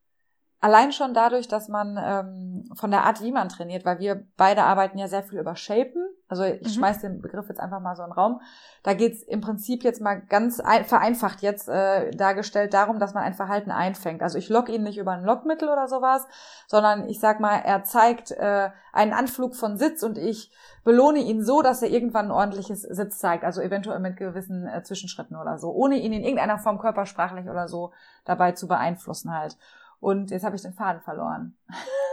Allein 0.61 0.91
schon 0.91 1.13
dadurch, 1.13 1.47
dass 1.47 1.67
man 1.67 1.97
ähm, 2.01 2.69
von 2.75 2.89
der 2.89 3.03
Art, 3.03 3.21
wie 3.21 3.31
man 3.31 3.49
trainiert, 3.49 3.85
weil 3.85 3.99
wir 3.99 4.25
beide 4.37 4.63
arbeiten 4.63 4.97
ja 4.97 5.07
sehr 5.07 5.23
viel 5.23 5.39
über 5.39 5.55
Shapen. 5.55 6.07
Also 6.27 6.43
ich 6.43 6.61
mhm. 6.63 6.69
schmeiß 6.69 7.01
den 7.01 7.21
Begriff 7.21 7.47
jetzt 7.49 7.59
einfach 7.59 7.79
mal 7.79 7.95
so 7.95 8.01
in 8.01 8.09
den 8.09 8.13
Raum. 8.13 8.41
Da 8.81 8.93
geht's 8.93 9.21
im 9.21 9.41
Prinzip 9.41 9.83
jetzt 9.83 10.01
mal 10.01 10.21
ganz 10.21 10.59
ein, 10.59 10.83
vereinfacht 10.83 11.41
jetzt 11.43 11.69
äh, 11.69 12.09
dargestellt 12.11 12.73
darum, 12.73 12.97
dass 12.97 13.13
man 13.13 13.23
ein 13.23 13.35
Verhalten 13.35 13.69
einfängt. 13.69 14.23
Also 14.23 14.39
ich 14.39 14.49
lock 14.49 14.69
ihn 14.69 14.81
nicht 14.81 14.97
über 14.97 15.11
ein 15.11 15.23
Lockmittel 15.23 15.69
oder 15.69 15.87
sowas, 15.87 16.25
sondern 16.67 17.07
ich 17.09 17.19
sag 17.19 17.39
mal, 17.39 17.57
er 17.57 17.83
zeigt 17.83 18.31
äh, 18.31 18.69
einen 18.91 19.13
Anflug 19.13 19.55
von 19.55 19.77
Sitz 19.77 20.01
und 20.01 20.17
ich 20.17 20.51
belohne 20.83 21.19
ihn 21.19 21.43
so, 21.43 21.61
dass 21.61 21.83
er 21.83 21.89
irgendwann 21.89 22.27
ein 22.27 22.31
ordentliches 22.31 22.81
Sitz 22.81 23.19
zeigt, 23.19 23.43
also 23.43 23.61
eventuell 23.61 23.99
mit 23.99 24.17
gewissen 24.17 24.67
äh, 24.67 24.81
Zwischenschritten 24.81 25.35
oder 25.35 25.59
so, 25.59 25.71
ohne 25.71 25.97
ihn 25.97 26.13
in 26.13 26.23
irgendeiner 26.23 26.57
Form 26.57 26.79
körpersprachlich 26.79 27.49
oder 27.49 27.67
so 27.67 27.91
dabei 28.23 28.53
zu 28.53 28.67
beeinflussen 28.67 29.31
halt. 29.31 29.57
Und 30.05 30.29
jetzt 30.29 30.45
habe 30.45 30.55
ich 30.55 30.61
den 30.61 30.73
Faden 30.73 31.01
verloren. 31.01 31.57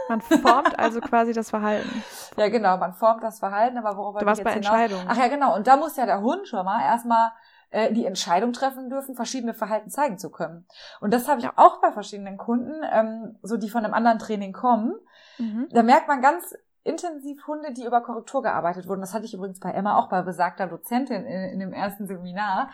Man 0.09 0.19
formt 0.19 0.79
also 0.79 0.99
quasi 0.99 1.31
das 1.31 1.51
Verhalten. 1.51 2.03
Ja, 2.37 2.49
genau, 2.49 2.77
man 2.77 2.95
formt 2.95 3.21
das 3.21 3.37
Verhalten, 3.37 3.77
aber 3.77 3.95
worauf 3.95 4.17
Du 4.17 4.25
warst 4.25 4.43
bei 4.43 4.53
Entscheidungen. 4.53 5.05
Ach 5.07 5.15
ja, 5.15 5.27
genau. 5.27 5.55
Und 5.55 5.67
da 5.67 5.77
muss 5.77 5.95
ja 5.95 6.07
der 6.07 6.21
Hund 6.21 6.47
schon 6.47 6.65
mal 6.65 6.81
erstmal 6.81 7.31
äh, 7.69 7.93
die 7.93 8.07
Entscheidung 8.07 8.51
treffen 8.51 8.89
dürfen, 8.89 9.13
verschiedene 9.13 9.53
Verhalten 9.53 9.91
zeigen 9.91 10.17
zu 10.17 10.31
können. 10.31 10.65
Und 10.99 11.13
das 11.13 11.27
habe 11.27 11.39
ich 11.41 11.47
auch 11.55 11.79
bei 11.79 11.91
verschiedenen 11.91 12.37
Kunden, 12.37 12.81
ähm, 12.91 13.37
so 13.43 13.57
die 13.57 13.69
von 13.69 13.85
einem 13.85 13.93
anderen 13.93 14.17
Training 14.17 14.53
kommen. 14.53 14.95
Mhm. 15.37 15.67
Da 15.69 15.83
merkt 15.83 16.07
man 16.07 16.23
ganz 16.23 16.55
intensiv 16.83 17.45
Hunde, 17.45 17.73
die 17.73 17.85
über 17.85 18.01
Korrektur 18.01 18.41
gearbeitet 18.41 18.87
wurden. 18.87 19.01
Das 19.01 19.13
hatte 19.13 19.25
ich 19.25 19.35
übrigens 19.35 19.59
bei 19.59 19.69
Emma 19.69 19.99
auch 19.99 20.09
bei 20.09 20.23
besagter 20.23 20.65
Dozentin 20.65 21.25
in, 21.25 21.49
in 21.51 21.59
dem 21.59 21.73
ersten 21.73 22.07
Seminar. 22.07 22.71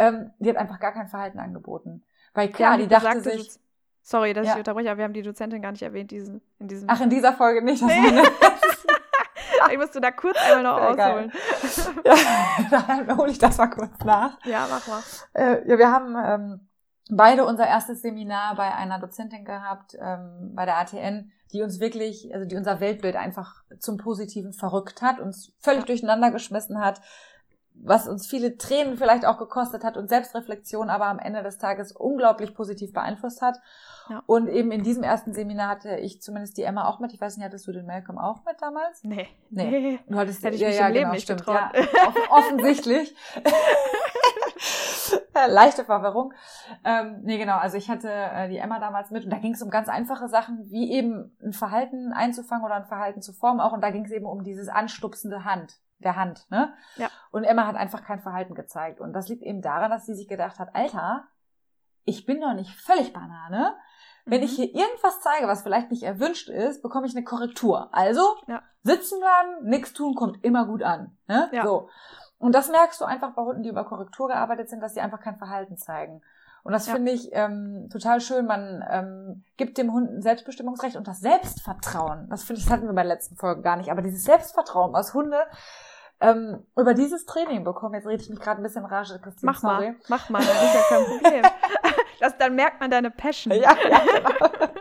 Ähm, 0.00 0.32
die 0.40 0.50
hat 0.50 0.56
einfach 0.56 0.80
gar 0.80 0.92
kein 0.92 1.06
Verhalten 1.06 1.38
angeboten. 1.38 2.02
Weil 2.34 2.48
klar, 2.48 2.72
ja, 2.72 2.76
die, 2.78 2.82
die 2.82 2.88
dachte 2.88 3.20
sich, 3.20 3.60
Sorry, 4.06 4.34
dass 4.34 4.46
ja. 4.46 4.52
ich 4.52 4.58
unterbreche, 4.58 4.88
aber 4.88 4.98
wir 4.98 5.04
haben 5.04 5.14
die 5.14 5.22
Dozentin 5.22 5.60
gar 5.60 5.72
nicht 5.72 5.82
erwähnt 5.82 6.12
diesen, 6.12 6.40
in 6.60 6.68
diesem. 6.68 6.88
Ach, 6.88 7.00
in 7.00 7.10
dieser 7.10 7.32
Folge 7.32 7.60
nicht. 7.60 7.82
Das 7.82 7.88
nee. 7.88 8.22
ich 9.72 9.78
musste 9.78 10.00
da 10.00 10.12
kurz 10.12 10.38
einmal 10.38 10.62
noch 10.62 10.80
ausholen. 10.80 11.32
ja, 12.04 12.14
dann 12.70 13.16
hole 13.16 13.32
ich 13.32 13.38
das 13.40 13.58
mal 13.58 13.66
kurz 13.66 13.98
nach. 14.04 14.38
Ja, 14.44 14.68
mach 14.70 14.86
mal. 14.86 15.02
Äh, 15.32 15.68
ja, 15.68 15.76
wir 15.76 15.90
haben 15.90 16.14
ähm, 16.24 16.68
beide 17.10 17.44
unser 17.44 17.66
erstes 17.66 18.00
Seminar 18.00 18.54
bei 18.54 18.72
einer 18.72 19.00
Dozentin 19.00 19.44
gehabt, 19.44 19.96
ähm, 20.00 20.52
bei 20.54 20.66
der 20.66 20.76
ATN, 20.78 21.32
die 21.52 21.62
uns 21.62 21.80
wirklich, 21.80 22.32
also 22.32 22.46
die 22.46 22.54
unser 22.54 22.78
Weltbild 22.78 23.16
einfach 23.16 23.64
zum 23.80 23.96
Positiven 23.96 24.52
verrückt 24.52 25.02
hat, 25.02 25.18
uns 25.18 25.52
völlig 25.58 25.80
ja. 25.80 25.86
durcheinander 25.86 26.30
geschmissen 26.30 26.78
hat, 26.78 27.00
was 27.82 28.08
uns 28.08 28.26
viele 28.26 28.56
Tränen 28.56 28.96
vielleicht 28.96 29.26
auch 29.26 29.38
gekostet 29.38 29.84
hat 29.84 29.96
und 29.96 30.08
Selbstreflexion, 30.08 30.90
aber 30.90 31.06
am 31.06 31.18
Ende 31.18 31.42
des 31.42 31.58
Tages 31.58 31.92
unglaublich 31.92 32.54
positiv 32.54 32.92
beeinflusst 32.92 33.42
hat. 33.42 33.58
Ja. 34.08 34.22
Und 34.26 34.48
eben 34.48 34.70
in 34.70 34.82
diesem 34.82 35.02
ersten 35.02 35.32
Seminar 35.32 35.68
hatte 35.68 35.96
ich 35.96 36.22
zumindest 36.22 36.56
die 36.56 36.62
Emma 36.62 36.88
auch 36.88 37.00
mit. 37.00 37.12
Ich 37.12 37.20
weiß 37.20 37.36
nicht, 37.36 37.44
hattest 37.44 37.66
du 37.66 37.72
den 37.72 37.86
Malcolm 37.86 38.18
auch 38.18 38.44
mit 38.44 38.60
damals? 38.60 39.02
Nee. 39.02 39.28
Nee. 39.50 39.98
Du 40.08 40.16
hattest 40.16 40.44
Hätte 40.44 40.56
ich 40.56 40.62
ja, 40.62 40.68
mich 40.68 40.78
ja, 40.78 40.86
im 40.86 40.92
Leben 40.92 41.02
genau, 41.04 41.14
nicht 41.14 41.24
stimmt. 41.24 41.40
getraut. 41.40 41.72
Ja, 41.74 42.14
offensichtlich. 42.36 43.14
Leichte 45.48 45.84
Verwirrung. 45.84 46.32
Ähm, 46.84 47.20
nee, 47.22 47.38
genau. 47.38 47.58
Also 47.58 47.76
ich 47.76 47.90
hatte 47.90 48.10
äh, 48.10 48.48
die 48.48 48.58
Emma 48.58 48.78
damals 48.78 49.10
mit 49.10 49.24
und 49.24 49.30
da 49.30 49.38
ging 49.38 49.52
es 49.52 49.62
um 49.62 49.70
ganz 49.70 49.88
einfache 49.88 50.28
Sachen, 50.28 50.70
wie 50.70 50.92
eben 50.92 51.36
ein 51.42 51.52
Verhalten 51.52 52.12
einzufangen 52.12 52.64
oder 52.64 52.74
ein 52.74 52.86
Verhalten 52.86 53.22
zu 53.22 53.32
formen 53.32 53.60
auch. 53.60 53.72
Und 53.72 53.82
da 53.82 53.90
ging 53.90 54.04
es 54.04 54.12
eben 54.12 54.26
um 54.26 54.44
dieses 54.44 54.68
anstupsende 54.68 55.44
Hand 55.44 55.78
der 55.98 56.16
Hand, 56.16 56.50
ne? 56.50 56.74
Ja. 56.96 57.08
Und 57.30 57.44
Emma 57.44 57.66
hat 57.66 57.76
einfach 57.76 58.04
kein 58.04 58.20
Verhalten 58.20 58.54
gezeigt. 58.54 59.00
Und 59.00 59.12
das 59.12 59.28
liegt 59.28 59.42
eben 59.42 59.62
daran, 59.62 59.90
dass 59.90 60.06
sie 60.06 60.14
sich 60.14 60.28
gedacht 60.28 60.58
hat, 60.58 60.74
Alter, 60.74 61.24
ich 62.04 62.26
bin 62.26 62.40
doch 62.40 62.54
nicht 62.54 62.74
völlig 62.74 63.12
Banane. 63.12 63.74
Wenn 64.24 64.42
ich 64.42 64.52
mhm. 64.52 64.62
hier 64.62 64.74
irgendwas 64.74 65.20
zeige, 65.20 65.46
was 65.46 65.62
vielleicht 65.62 65.90
nicht 65.90 66.02
erwünscht 66.02 66.48
ist, 66.48 66.82
bekomme 66.82 67.06
ich 67.06 67.16
eine 67.16 67.24
Korrektur. 67.24 67.88
Also, 67.92 68.36
ja. 68.46 68.62
sitzen 68.82 69.20
bleiben, 69.20 69.68
nichts 69.68 69.92
tun, 69.92 70.14
kommt 70.14 70.44
immer 70.44 70.66
gut 70.66 70.82
an. 70.82 71.16
Ne? 71.28 71.48
Ja. 71.52 71.64
So. 71.64 71.88
Und 72.38 72.54
das 72.54 72.68
merkst 72.68 73.00
du 73.00 73.04
einfach 73.04 73.32
bei 73.34 73.42
Hunden, 73.42 73.62
die 73.62 73.70
über 73.70 73.84
Korrektur 73.84 74.28
gearbeitet 74.28 74.68
sind, 74.68 74.80
dass 74.80 74.94
sie 74.94 75.00
einfach 75.00 75.20
kein 75.20 75.38
Verhalten 75.38 75.76
zeigen. 75.76 76.22
Und 76.66 76.72
das 76.72 76.88
ja. 76.88 76.94
finde 76.94 77.12
ich 77.12 77.30
ähm, 77.32 77.88
total 77.92 78.20
schön. 78.20 78.44
Man 78.44 78.84
ähm, 78.90 79.44
gibt 79.56 79.78
dem 79.78 79.92
Hund 79.92 80.10
ein 80.10 80.22
Selbstbestimmungsrecht 80.22 80.96
und 80.96 81.06
das 81.06 81.20
Selbstvertrauen. 81.20 82.28
Das 82.28 82.42
finde 82.42 82.58
ich, 82.58 82.66
das 82.66 82.72
hatten 82.72 82.86
wir 82.86 82.92
bei 82.92 83.04
der 83.04 83.14
letzten 83.14 83.36
Folge 83.36 83.62
gar 83.62 83.76
nicht. 83.76 83.92
Aber 83.92 84.02
dieses 84.02 84.24
Selbstvertrauen, 84.24 84.92
was 84.92 85.14
Hunde 85.14 85.38
ähm, 86.20 86.64
über 86.76 86.94
dieses 86.94 87.26
Training 87.26 87.64
bekommen. 87.64 87.94
Jetzt 87.94 88.06
rede 88.06 88.22
ich 88.22 88.30
mich 88.30 88.40
gerade 88.40 88.60
ein 88.60 88.62
bisschen 88.62 88.84
rage, 88.84 89.18
Christine. 89.22 89.52
Mach 89.52 89.60
sorry. 89.60 89.90
mal, 89.90 89.96
mach 90.08 90.30
mal, 90.30 90.38
das 90.38 90.62
ist 90.62 90.74
ja 90.74 90.80
kein 90.88 91.04
Problem. 91.04 91.42
das, 92.20 92.38
dann 92.38 92.54
merkt 92.54 92.80
man 92.80 92.90
deine 92.90 93.10
Passion. 93.10 93.54
Ja, 93.54 93.76
ja, 93.88 93.98
genau. 93.98 94.30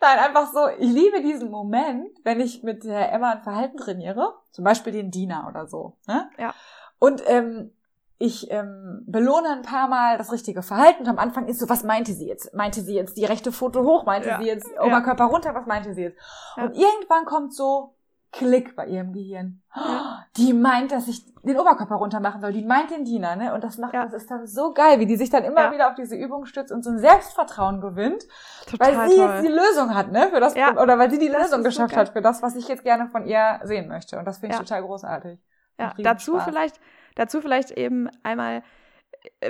Nein, 0.00 0.18
einfach 0.18 0.52
so, 0.52 0.68
ich 0.78 0.92
liebe 0.92 1.22
diesen 1.22 1.50
Moment, 1.50 2.10
wenn 2.24 2.40
ich 2.40 2.62
mit 2.62 2.84
der 2.84 3.10
Emma 3.10 3.32
ein 3.32 3.42
Verhalten 3.42 3.78
trainiere, 3.78 4.34
zum 4.50 4.64
Beispiel 4.64 4.92
den 4.92 5.10
Diener 5.10 5.46
oder 5.48 5.66
so. 5.66 5.96
Ne? 6.06 6.28
Ja. 6.36 6.54
Und 6.98 7.22
ähm, 7.26 7.72
ich 8.18 8.50
ähm, 8.50 9.02
belohne 9.06 9.48
ein 9.48 9.62
paar 9.62 9.88
Mal 9.88 10.18
das 10.18 10.30
richtige 10.30 10.62
Verhalten 10.62 11.02
und 11.02 11.08
am 11.08 11.18
Anfang 11.18 11.46
ist 11.46 11.58
so, 11.58 11.68
was 11.68 11.84
meinte 11.84 12.12
sie 12.12 12.26
jetzt? 12.28 12.54
Meinte 12.54 12.80
sie 12.82 12.94
jetzt 12.94 13.16
die 13.16 13.24
rechte 13.24 13.50
Foto 13.50 13.82
hoch? 13.82 14.04
Meinte 14.04 14.28
ja. 14.28 14.38
sie 14.38 14.46
jetzt 14.46 14.66
Oberkörper 14.78 15.24
ja. 15.24 15.30
runter? 15.30 15.54
Was 15.54 15.66
meinte 15.66 15.94
sie 15.94 16.02
jetzt? 16.02 16.18
Ja. 16.56 16.64
Und 16.64 16.74
irgendwann 16.74 17.24
kommt 17.24 17.54
so, 17.54 17.93
Klick 18.34 18.74
bei 18.74 18.86
ihrem 18.86 19.12
Gehirn. 19.12 19.62
Ja. 19.74 20.26
Die 20.36 20.52
meint, 20.52 20.90
dass 20.90 21.06
ich 21.06 21.24
den 21.44 21.58
Oberkörper 21.58 21.94
runter 21.94 22.18
machen 22.18 22.40
soll. 22.40 22.52
Die 22.52 22.64
meint 22.64 22.90
den 22.90 23.04
Diener, 23.04 23.36
ne? 23.36 23.54
Und 23.54 23.62
das 23.62 23.78
macht, 23.78 23.94
ja. 23.94 24.04
das 24.04 24.12
ist 24.12 24.28
dann 24.30 24.46
so 24.46 24.72
geil, 24.72 24.98
wie 24.98 25.06
die 25.06 25.16
sich 25.16 25.30
dann 25.30 25.44
immer 25.44 25.66
ja. 25.66 25.72
wieder 25.72 25.88
auf 25.88 25.94
diese 25.94 26.16
Übung 26.16 26.44
stützt 26.44 26.72
und 26.72 26.82
so 26.82 26.90
ein 26.90 26.98
Selbstvertrauen 26.98 27.80
gewinnt, 27.80 28.24
Total 28.68 28.96
weil 28.96 29.08
sie 29.08 29.16
toll. 29.16 29.28
jetzt 29.28 29.44
die 29.44 29.52
Lösung 29.52 29.94
hat, 29.94 30.10
ne? 30.10 30.28
Für 30.30 30.40
das, 30.40 30.54
oder 30.56 30.98
weil 30.98 31.10
sie 31.10 31.18
die 31.18 31.28
das 31.28 31.42
Lösung 31.42 31.62
geschafft 31.62 31.94
so 31.94 32.00
hat 32.00 32.08
für 32.08 32.22
das, 32.22 32.42
was 32.42 32.56
ich 32.56 32.66
jetzt 32.66 32.82
gerne 32.82 33.08
von 33.08 33.24
ihr 33.24 33.60
sehen 33.62 33.88
möchte. 33.88 34.18
Und 34.18 34.24
das 34.24 34.38
finde 34.38 34.56
ich 34.56 34.60
total 34.60 34.82
großartig. 34.82 35.38
Ja, 35.78 35.92
dazu 35.98 36.32
Spaß. 36.32 36.44
vielleicht, 36.44 36.80
dazu 37.14 37.40
vielleicht 37.40 37.70
eben 37.70 38.08
einmal 38.24 38.62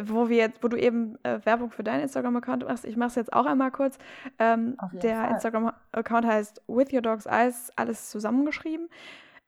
wo 0.04 0.28
wir 0.28 0.36
jetzt, 0.36 0.62
wo 0.62 0.68
du 0.68 0.76
eben 0.76 1.16
äh, 1.24 1.44
Werbung 1.44 1.70
für 1.70 1.84
deinen 1.84 2.02
Instagram-Account 2.02 2.64
machst, 2.64 2.84
ich 2.84 2.96
mache 2.96 3.08
es 3.08 3.14
jetzt 3.14 3.32
auch 3.32 3.46
einmal 3.46 3.70
kurz. 3.70 3.98
Ähm, 4.38 4.76
der 4.92 5.30
Instagram-Account 5.30 6.26
heißt 6.26 6.62
With 6.66 6.92
Your 6.92 7.02
Dog's 7.02 7.26
Eyes, 7.26 7.70
alles 7.76 8.10
zusammengeschrieben. 8.10 8.88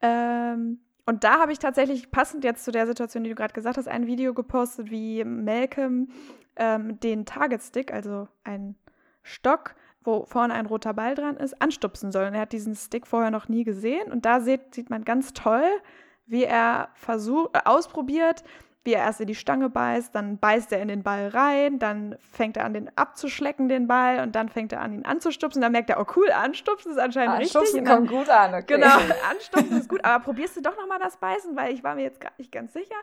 Ähm, 0.02 0.80
und 1.06 1.22
da 1.22 1.38
habe 1.38 1.52
ich 1.52 1.60
tatsächlich 1.60 2.10
passend 2.10 2.42
jetzt 2.42 2.64
zu 2.64 2.72
der 2.72 2.86
Situation, 2.86 3.22
die 3.22 3.30
du 3.30 3.36
gerade 3.36 3.54
gesagt 3.54 3.76
hast, 3.76 3.88
ein 3.88 4.06
Video 4.06 4.34
gepostet, 4.34 4.90
wie 4.90 5.24
Malcolm 5.24 6.08
ähm, 6.56 6.98
den 7.00 7.24
Target 7.24 7.62
Stick, 7.62 7.92
also 7.92 8.26
ein 8.42 8.74
Stock, 9.22 9.76
wo 10.02 10.24
vorne 10.24 10.54
ein 10.54 10.66
roter 10.66 10.94
Ball 10.94 11.14
dran 11.14 11.36
ist, 11.36 11.60
anstupsen 11.62 12.10
soll. 12.10 12.26
Und 12.26 12.34
er 12.34 12.42
hat 12.42 12.52
diesen 12.52 12.74
Stick 12.74 13.06
vorher 13.06 13.30
noch 13.30 13.48
nie 13.48 13.64
gesehen. 13.64 14.10
Und 14.10 14.24
da 14.24 14.40
sieht, 14.40 14.74
sieht 14.74 14.90
man 14.90 15.04
ganz 15.04 15.32
toll, 15.32 15.64
wie 16.26 16.44
er 16.44 16.88
versucht, 16.94 17.54
äh, 17.54 17.60
ausprobiert, 17.64 18.42
wie 18.86 18.94
er 18.94 19.02
erst 19.02 19.20
in 19.20 19.26
die 19.26 19.34
Stange 19.34 19.68
beißt, 19.68 20.14
dann 20.14 20.38
beißt 20.38 20.72
er 20.72 20.80
in 20.80 20.88
den 20.88 21.02
Ball 21.02 21.28
rein, 21.28 21.78
dann 21.78 22.16
fängt 22.30 22.56
er 22.56 22.64
an, 22.64 22.72
den 22.72 22.96
abzuschlecken, 22.96 23.68
den 23.68 23.88
Ball, 23.88 24.20
und 24.20 24.36
dann 24.36 24.48
fängt 24.48 24.72
er 24.72 24.80
an, 24.80 24.92
ihn 24.92 25.04
anzustupsen. 25.04 25.60
Dann 25.60 25.72
merkt 25.72 25.90
er, 25.90 26.00
oh 26.00 26.06
cool, 26.16 26.30
anstupsen 26.30 26.92
ist 26.92 26.98
anscheinend 26.98 27.36
anstupsen 27.36 27.78
richtig. 27.78 27.90
Anstupsen 27.90 28.08
kommt 28.08 28.26
gut 28.26 28.34
an, 28.34 28.54
okay. 28.54 28.74
Genau, 28.74 28.96
anstupsen 29.30 29.76
ist 29.78 29.88
gut, 29.88 30.04
aber 30.04 30.24
probierst 30.24 30.56
du 30.56 30.62
doch 30.62 30.76
nochmal 30.76 31.00
das 31.00 31.16
Beißen, 31.18 31.56
weil 31.56 31.74
ich 31.74 31.82
war 31.84 31.96
mir 31.96 32.04
jetzt 32.04 32.20
gar 32.20 32.32
nicht 32.38 32.52
ganz 32.52 32.72
sicher. 32.72 32.94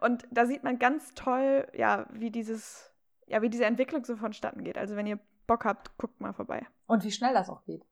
Und 0.00 0.26
da 0.30 0.46
sieht 0.46 0.62
man 0.62 0.78
ganz 0.78 1.12
toll, 1.14 1.66
ja, 1.74 2.06
wie 2.10 2.30
dieses, 2.30 2.92
ja, 3.26 3.42
wie 3.42 3.50
diese 3.50 3.64
Entwicklung 3.64 4.04
so 4.04 4.16
vonstatten 4.16 4.62
geht. 4.62 4.78
Also 4.78 4.96
wenn 4.96 5.06
ihr 5.06 5.18
Bock 5.48 5.64
habt, 5.64 5.98
guckt 5.98 6.20
mal 6.20 6.32
vorbei. 6.32 6.64
Und 6.86 7.02
wie 7.02 7.10
schnell 7.10 7.34
das 7.34 7.50
auch 7.50 7.64
geht. 7.64 7.84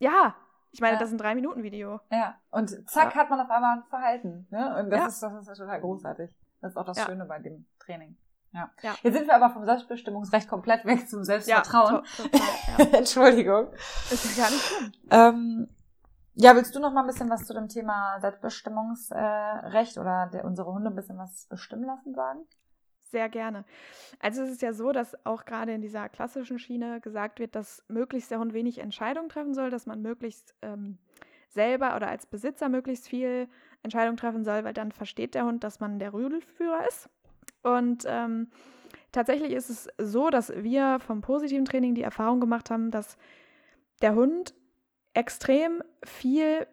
Ja, 0.00 0.34
ich 0.72 0.80
meine, 0.80 0.94
ja. 0.94 0.98
das 0.98 1.10
ist 1.10 1.14
ein 1.14 1.18
Drei-Minuten-Video. 1.18 2.00
Ja, 2.10 2.34
und 2.50 2.68
zack, 2.90 3.14
ja. 3.14 3.20
hat 3.20 3.30
man 3.30 3.40
auf 3.40 3.50
einmal 3.50 3.76
ein 3.76 3.84
Verhalten. 3.84 4.48
Ne? 4.50 4.76
Und 4.80 4.90
das, 4.90 4.98
ja. 4.98 5.06
ist, 5.06 5.22
das 5.22 5.48
ist 5.48 5.58
total 5.58 5.80
großartig. 5.80 6.34
Das 6.64 6.72
ist 6.72 6.76
auch 6.78 6.86
das 6.86 6.96
ja. 6.96 7.04
Schöne 7.04 7.26
bei 7.26 7.38
dem 7.40 7.66
Training. 7.78 8.16
Ja. 8.52 8.70
ja. 8.80 8.94
Jetzt 9.02 9.14
sind 9.14 9.26
wir 9.26 9.34
aber 9.34 9.50
vom 9.50 9.66
Selbstbestimmungsrecht 9.66 10.48
komplett 10.48 10.86
weg 10.86 11.06
zum 11.06 11.22
Selbstvertrauen. 11.22 12.02
Ja, 12.16 12.24
total, 12.24 12.40
ja. 12.78 12.84
Entschuldigung. 12.98 13.66
Das 14.08 14.24
ist 14.24 14.36
gar 14.38 14.50
nicht 14.50 14.62
schlimm. 14.62 14.92
Ähm, 15.10 15.68
ja, 16.36 16.56
willst 16.56 16.74
du 16.74 16.80
noch 16.80 16.90
mal 16.90 17.02
ein 17.02 17.06
bisschen 17.06 17.28
was 17.28 17.44
zu 17.44 17.52
dem 17.52 17.68
Thema 17.68 18.18
Selbstbestimmungsrecht 18.20 19.98
oder 19.98 20.30
der, 20.32 20.46
unsere 20.46 20.72
Hunde 20.72 20.88
ein 20.88 20.96
bisschen 20.96 21.18
was 21.18 21.44
bestimmen 21.50 21.84
lassen 21.84 22.14
sagen? 22.14 22.40
Sehr 23.10 23.28
gerne. 23.28 23.66
Also 24.20 24.42
es 24.42 24.48
ist 24.48 24.62
ja 24.62 24.72
so, 24.72 24.90
dass 24.90 25.14
auch 25.26 25.44
gerade 25.44 25.74
in 25.74 25.82
dieser 25.82 26.08
klassischen 26.08 26.58
Schiene 26.58 27.02
gesagt 27.02 27.40
wird, 27.40 27.54
dass 27.54 27.84
möglichst 27.88 28.30
der 28.30 28.38
Hund 28.38 28.54
wenig 28.54 28.78
Entscheidungen 28.78 29.28
treffen 29.28 29.52
soll, 29.52 29.68
dass 29.68 29.84
man 29.84 30.00
möglichst 30.00 30.54
ähm, 30.62 30.96
selber 31.50 31.94
oder 31.94 32.08
als 32.08 32.24
Besitzer 32.24 32.70
möglichst 32.70 33.06
viel 33.06 33.48
Entscheidung 33.84 34.16
treffen 34.16 34.44
soll, 34.44 34.64
weil 34.64 34.72
dann 34.74 34.90
versteht 34.90 35.34
der 35.34 35.44
Hund, 35.44 35.62
dass 35.62 35.78
man 35.78 35.98
der 35.98 36.12
Rüdelführer 36.12 36.86
ist. 36.88 37.08
Und 37.62 38.04
ähm, 38.06 38.48
tatsächlich 39.12 39.52
ist 39.52 39.70
es 39.70 39.88
so, 39.98 40.30
dass 40.30 40.52
wir 40.54 40.98
vom 41.00 41.20
positiven 41.20 41.64
Training 41.64 41.94
die 41.94 42.02
Erfahrung 42.02 42.40
gemacht 42.40 42.70
haben, 42.70 42.90
dass 42.90 43.16
der 44.02 44.14
Hund 44.14 44.54
extrem 45.12 45.82
viel 46.02 46.66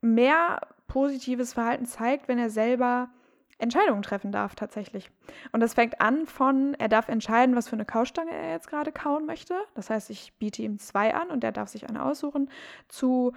mehr 0.00 0.60
positives 0.86 1.54
Verhalten 1.54 1.86
zeigt, 1.86 2.28
wenn 2.28 2.38
er 2.38 2.50
selber 2.50 3.10
Entscheidungen 3.58 4.02
treffen 4.02 4.32
darf 4.32 4.54
tatsächlich. 4.54 5.10
Und 5.52 5.60
das 5.60 5.74
fängt 5.74 6.00
an 6.00 6.26
von, 6.26 6.74
er 6.74 6.88
darf 6.88 7.08
entscheiden, 7.08 7.56
was 7.56 7.68
für 7.68 7.76
eine 7.76 7.84
Kaustange 7.84 8.32
er 8.32 8.52
jetzt 8.52 8.68
gerade 8.68 8.92
kauen 8.92 9.26
möchte. 9.26 9.54
Das 9.74 9.90
heißt, 9.90 10.10
ich 10.10 10.32
biete 10.38 10.62
ihm 10.62 10.78
zwei 10.78 11.14
an 11.14 11.28
und 11.30 11.44
er 11.44 11.52
darf 11.52 11.68
sich 11.68 11.88
eine 11.88 12.04
aussuchen. 12.04 12.50
Zu, 12.88 13.32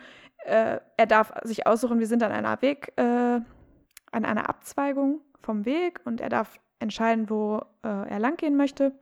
äh, 0.45 0.80
er 0.97 1.06
darf 1.06 1.34
sich 1.43 1.67
aussuchen, 1.67 1.99
wir 1.99 2.08
sind 2.08 2.23
an 2.23 2.32
einer 2.32 2.62
Weg, 2.62 2.93
äh, 2.97 3.01
an 4.12 4.25
einer 4.25 4.49
Abzweigung 4.49 5.21
vom 5.41 5.65
Weg 5.65 6.01
und 6.06 6.21
er 6.21 6.30
darf 6.30 6.60
entscheiden, 6.80 7.30
wo 7.30 7.62
äh, 7.84 8.10
er 8.10 8.19
langgehen 8.19 8.56
möchte. 8.56 8.93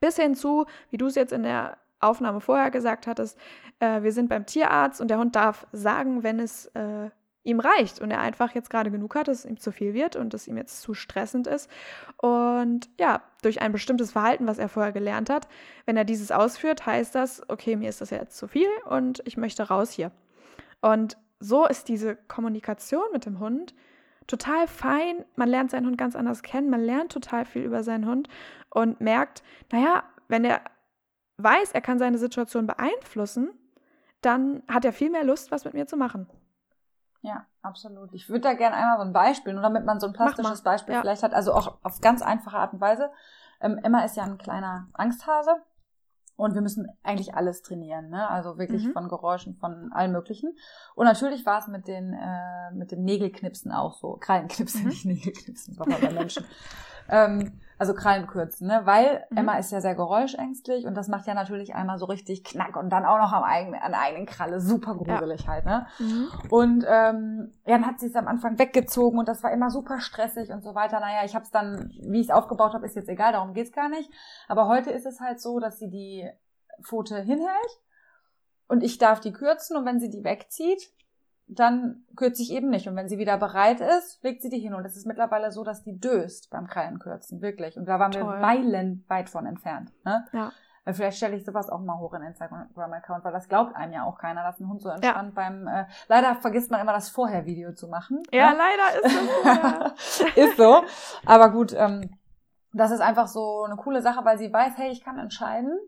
Bis 0.00 0.16
hin 0.16 0.34
zu, 0.34 0.66
wie 0.90 0.96
du 0.96 1.06
es 1.06 1.14
jetzt 1.14 1.32
in 1.32 1.42
der 1.42 1.76
Aufnahme 2.00 2.40
vorher 2.40 2.70
gesagt 2.70 3.06
hattest, 3.06 3.38
äh, 3.78 4.02
wir 4.02 4.12
sind 4.12 4.28
beim 4.28 4.46
Tierarzt 4.46 5.00
und 5.00 5.08
der 5.08 5.18
Hund 5.18 5.36
darf 5.36 5.66
sagen, 5.72 6.22
wenn 6.22 6.40
es 6.40 6.66
äh, 6.66 7.10
ihm 7.42 7.60
reicht 7.60 8.00
und 8.00 8.10
er 8.10 8.20
einfach 8.20 8.54
jetzt 8.54 8.68
gerade 8.68 8.90
genug 8.90 9.14
hat, 9.14 9.28
dass 9.28 9.40
es 9.40 9.44
ihm 9.44 9.58
zu 9.58 9.72
viel 9.72 9.94
wird 9.94 10.14
und 10.16 10.34
es 10.34 10.46
ihm 10.46 10.56
jetzt 10.56 10.82
zu 10.82 10.92
stressend 10.92 11.46
ist. 11.46 11.70
Und 12.18 12.90
ja, 12.98 13.22
durch 13.42 13.62
ein 13.62 13.72
bestimmtes 13.72 14.12
Verhalten, 14.12 14.46
was 14.46 14.58
er 14.58 14.68
vorher 14.68 14.92
gelernt 14.92 15.30
hat, 15.30 15.48
wenn 15.86 15.96
er 15.96 16.04
dieses 16.04 16.32
ausführt, 16.32 16.84
heißt 16.84 17.14
das, 17.14 17.42
okay, 17.48 17.76
mir 17.76 17.88
ist 17.88 18.00
das 18.00 18.10
jetzt 18.10 18.36
zu 18.36 18.46
viel 18.46 18.68
und 18.84 19.22
ich 19.24 19.36
möchte 19.36 19.68
raus 19.68 19.90
hier. 19.90 20.12
Und 20.82 21.16
so 21.38 21.66
ist 21.66 21.88
diese 21.88 22.16
Kommunikation 22.16 23.04
mit 23.12 23.24
dem 23.24 23.40
Hund 23.40 23.74
total 24.26 24.66
fein. 24.68 25.24
Man 25.36 25.48
lernt 25.48 25.70
seinen 25.70 25.86
Hund 25.86 25.96
ganz 25.96 26.14
anders 26.16 26.42
kennen, 26.42 26.68
man 26.68 26.82
lernt 26.82 27.10
total 27.10 27.46
viel 27.46 27.62
über 27.62 27.82
seinen 27.82 28.06
Hund 28.06 28.28
und 28.68 29.00
merkt, 29.00 29.42
naja, 29.72 30.04
wenn 30.28 30.44
er 30.44 30.60
weiß, 31.38 31.72
er 31.72 31.80
kann 31.80 31.98
seine 31.98 32.18
Situation 32.18 32.66
beeinflussen, 32.66 33.50
dann 34.20 34.62
hat 34.68 34.84
er 34.84 34.92
viel 34.92 35.10
mehr 35.10 35.24
Lust, 35.24 35.50
was 35.50 35.64
mit 35.64 35.72
mir 35.72 35.86
zu 35.86 35.96
machen. 35.96 36.28
Ja, 37.22 37.46
absolut. 37.62 38.12
Ich 38.14 38.28
würde 38.28 38.40
da 38.40 38.54
gerne 38.54 38.76
einmal 38.76 38.96
so 38.96 39.04
ein 39.04 39.12
Beispiel, 39.12 39.52
nur 39.52 39.62
damit 39.62 39.84
man 39.84 40.00
so 40.00 40.06
ein 40.06 40.12
plastisches 40.12 40.62
Beispiel 40.62 40.94
ja. 40.94 41.00
vielleicht 41.00 41.22
hat, 41.22 41.34
also 41.34 41.52
auch 41.52 41.78
auf 41.82 42.00
ganz 42.00 42.22
einfache 42.22 42.56
Art 42.56 42.72
und 42.72 42.80
Weise. 42.80 43.10
Ähm, 43.60 43.78
Emma 43.82 44.04
ist 44.04 44.16
ja 44.16 44.24
ein 44.24 44.38
kleiner 44.38 44.88
Angsthase 44.94 45.56
und 46.36 46.54
wir 46.54 46.62
müssen 46.62 46.88
eigentlich 47.02 47.34
alles 47.34 47.60
trainieren, 47.60 48.08
ne? 48.08 48.26
Also 48.30 48.56
wirklich 48.56 48.86
mhm. 48.86 48.92
von 48.92 49.08
Geräuschen, 49.08 49.56
von 49.56 49.92
allem 49.92 50.12
Möglichen. 50.12 50.56
Und 50.94 51.04
natürlich 51.04 51.44
war 51.44 51.58
es 51.58 51.68
mit 51.68 51.86
den 51.86 52.14
äh, 52.14 52.70
mit 52.72 52.90
den 52.90 53.04
Nägelknipsen 53.04 53.70
auch 53.70 53.92
so, 53.92 54.16
Krallenknipsen, 54.18 54.82
mhm. 54.82 54.88
nicht 54.88 55.04
Nägelknipsen, 55.04 55.76
doch 55.76 55.86
bei 55.86 56.10
Menschen. 56.10 56.46
ähm, 57.10 57.60
also 57.80 57.94
Krallen 57.94 58.26
kürzen, 58.26 58.66
ne? 58.66 58.82
Weil 58.84 59.24
mhm. 59.30 59.38
Emma 59.38 59.54
ist 59.56 59.72
ja 59.72 59.80
sehr 59.80 59.94
geräuschängstlich 59.94 60.84
und 60.84 60.94
das 60.94 61.08
macht 61.08 61.26
ja 61.26 61.32
natürlich 61.32 61.74
einmal 61.74 61.96
so 61.96 62.04
richtig 62.04 62.44
knack 62.44 62.76
und 62.76 62.90
dann 62.90 63.06
auch 63.06 63.16
noch 63.16 63.32
am 63.32 63.42
eigenen, 63.42 63.80
an 63.80 63.94
eigenen 63.94 64.26
Kralle 64.26 64.60
super 64.60 64.94
gruselig 64.96 65.44
ja. 65.44 65.48
halt, 65.48 65.64
ne? 65.64 65.86
Mhm. 65.98 66.28
Und 66.50 66.84
ähm, 66.86 67.52
ja, 67.64 67.78
dann 67.78 67.86
hat 67.86 67.98
sie 67.98 68.08
es 68.08 68.16
am 68.16 68.28
Anfang 68.28 68.58
weggezogen 68.58 69.18
und 69.18 69.28
das 69.28 69.42
war 69.42 69.50
immer 69.50 69.70
super 69.70 69.98
stressig 69.98 70.50
und 70.50 70.62
so 70.62 70.74
weiter. 70.74 71.00
Naja, 71.00 71.24
ich 71.24 71.34
habe 71.34 71.46
es 71.46 71.50
dann, 71.50 71.90
wie 72.02 72.20
ich 72.20 72.28
es 72.28 72.34
aufgebaut 72.34 72.74
habe, 72.74 72.84
ist 72.84 72.96
jetzt 72.96 73.08
egal, 73.08 73.32
darum 73.32 73.54
geht's 73.54 73.72
gar 73.72 73.88
nicht. 73.88 74.10
Aber 74.46 74.68
heute 74.68 74.90
ist 74.90 75.06
es 75.06 75.18
halt 75.18 75.40
so, 75.40 75.58
dass 75.58 75.78
sie 75.78 75.88
die 75.88 76.28
Pfote 76.82 77.16
hinhält 77.16 77.80
und 78.68 78.82
ich 78.82 78.98
darf 78.98 79.20
die 79.20 79.32
kürzen 79.32 79.78
und 79.78 79.86
wenn 79.86 80.00
sie 80.00 80.10
die 80.10 80.22
wegzieht, 80.22 80.92
dann 81.52 82.04
kürze 82.16 82.42
ich 82.42 82.52
eben 82.52 82.70
nicht. 82.70 82.88
Und 82.88 82.96
wenn 82.96 83.08
sie 83.08 83.18
wieder 83.18 83.36
bereit 83.36 83.80
ist, 83.80 84.22
legt 84.22 84.42
sie 84.42 84.50
die 84.50 84.58
hin. 84.58 84.74
Und 84.74 84.84
es 84.84 84.96
ist 84.96 85.06
mittlerweile 85.06 85.50
so, 85.50 85.64
dass 85.64 85.82
die 85.82 85.98
döst 85.98 86.50
beim 86.50 86.66
Krallenkürzen, 86.66 87.42
wirklich. 87.42 87.76
Und 87.76 87.86
da 87.86 87.98
waren 87.98 88.12
Toll. 88.12 88.24
wir 88.24 88.38
meilenweit 88.38 89.28
von 89.28 89.46
entfernt. 89.46 89.92
Ne? 90.04 90.24
Ja. 90.32 90.52
Weil 90.84 90.94
vielleicht 90.94 91.18
stelle 91.18 91.36
ich 91.36 91.44
sowas 91.44 91.68
auch 91.68 91.80
mal 91.80 91.98
hoch 91.98 92.14
in 92.14 92.22
Instagram-Account, 92.22 93.24
weil 93.24 93.32
das 93.32 93.48
glaubt 93.48 93.76
einem 93.76 93.92
ja 93.92 94.04
auch 94.04 94.18
keiner, 94.18 94.42
dass 94.42 94.60
ein 94.60 94.68
Hund 94.68 94.80
so 94.80 94.88
entspannt 94.88 95.34
ja. 95.36 95.42
beim. 95.42 95.66
Äh, 95.66 95.86
leider 96.08 96.36
vergisst 96.36 96.70
man 96.70 96.80
immer 96.80 96.92
das 96.92 97.10
Vorher-Video 97.10 97.72
zu 97.72 97.88
machen. 97.88 98.22
Ja, 98.32 98.52
ne? 98.52 98.58
leider 98.58 99.04
ist 99.04 100.34
so. 100.34 100.40
ist 100.40 100.56
so. 100.56 100.84
Aber 101.26 101.50
gut, 101.50 101.74
ähm, 101.76 102.18
das 102.72 102.92
ist 102.92 103.00
einfach 103.00 103.26
so 103.26 103.64
eine 103.64 103.76
coole 103.76 104.00
Sache, 104.00 104.24
weil 104.24 104.38
sie 104.38 104.52
weiß, 104.52 104.74
hey, 104.76 104.90
ich 104.90 105.04
kann 105.04 105.18
entscheiden, 105.18 105.78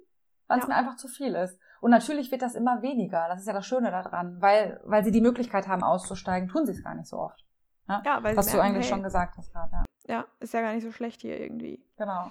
wann 0.46 0.59
es 0.59 0.66
ja. 0.66 0.75
mir 0.75 0.77
einfach 0.77 0.96
zu 0.96 1.09
viel 1.09 1.35
ist. 1.35 1.59
Und 1.83 1.90
natürlich 1.90 2.31
wird 2.31 2.42
das 2.42 2.55
immer 2.55 2.81
weniger. 2.81 3.27
Das 3.29 3.40
ist 3.40 3.47
ja 3.49 3.53
das 3.53 3.66
Schöne 3.66 3.90
daran, 3.90 4.40
weil, 4.40 4.81
weil 4.85 5.03
sie 5.03 5.11
die 5.11 5.21
Möglichkeit 5.21 5.66
haben, 5.66 5.83
auszusteigen, 5.83 6.49
tun 6.49 6.64
sie 6.64 6.71
es 6.71 6.85
gar 6.85 6.95
nicht 6.95 7.09
so 7.09 7.18
oft. 7.18 7.45
Ja, 7.88 7.97
ne? 7.97 8.03
ja 8.07 8.23
weil 8.23 8.37
Was 8.37 8.53
du 8.53 8.61
eigentlich 8.61 8.87
hey, 8.87 8.95
schon 8.95 9.03
gesagt 9.03 9.37
hast 9.37 9.53
gerade. 9.53 9.73
Ja. 10.07 10.14
ja, 10.14 10.25
ist 10.38 10.55
ja 10.55 10.61
gar 10.61 10.75
nicht 10.75 10.85
so 10.85 10.92
schlecht 10.92 11.23
hier 11.23 11.40
irgendwie. 11.40 11.85
Genau. 11.99 12.31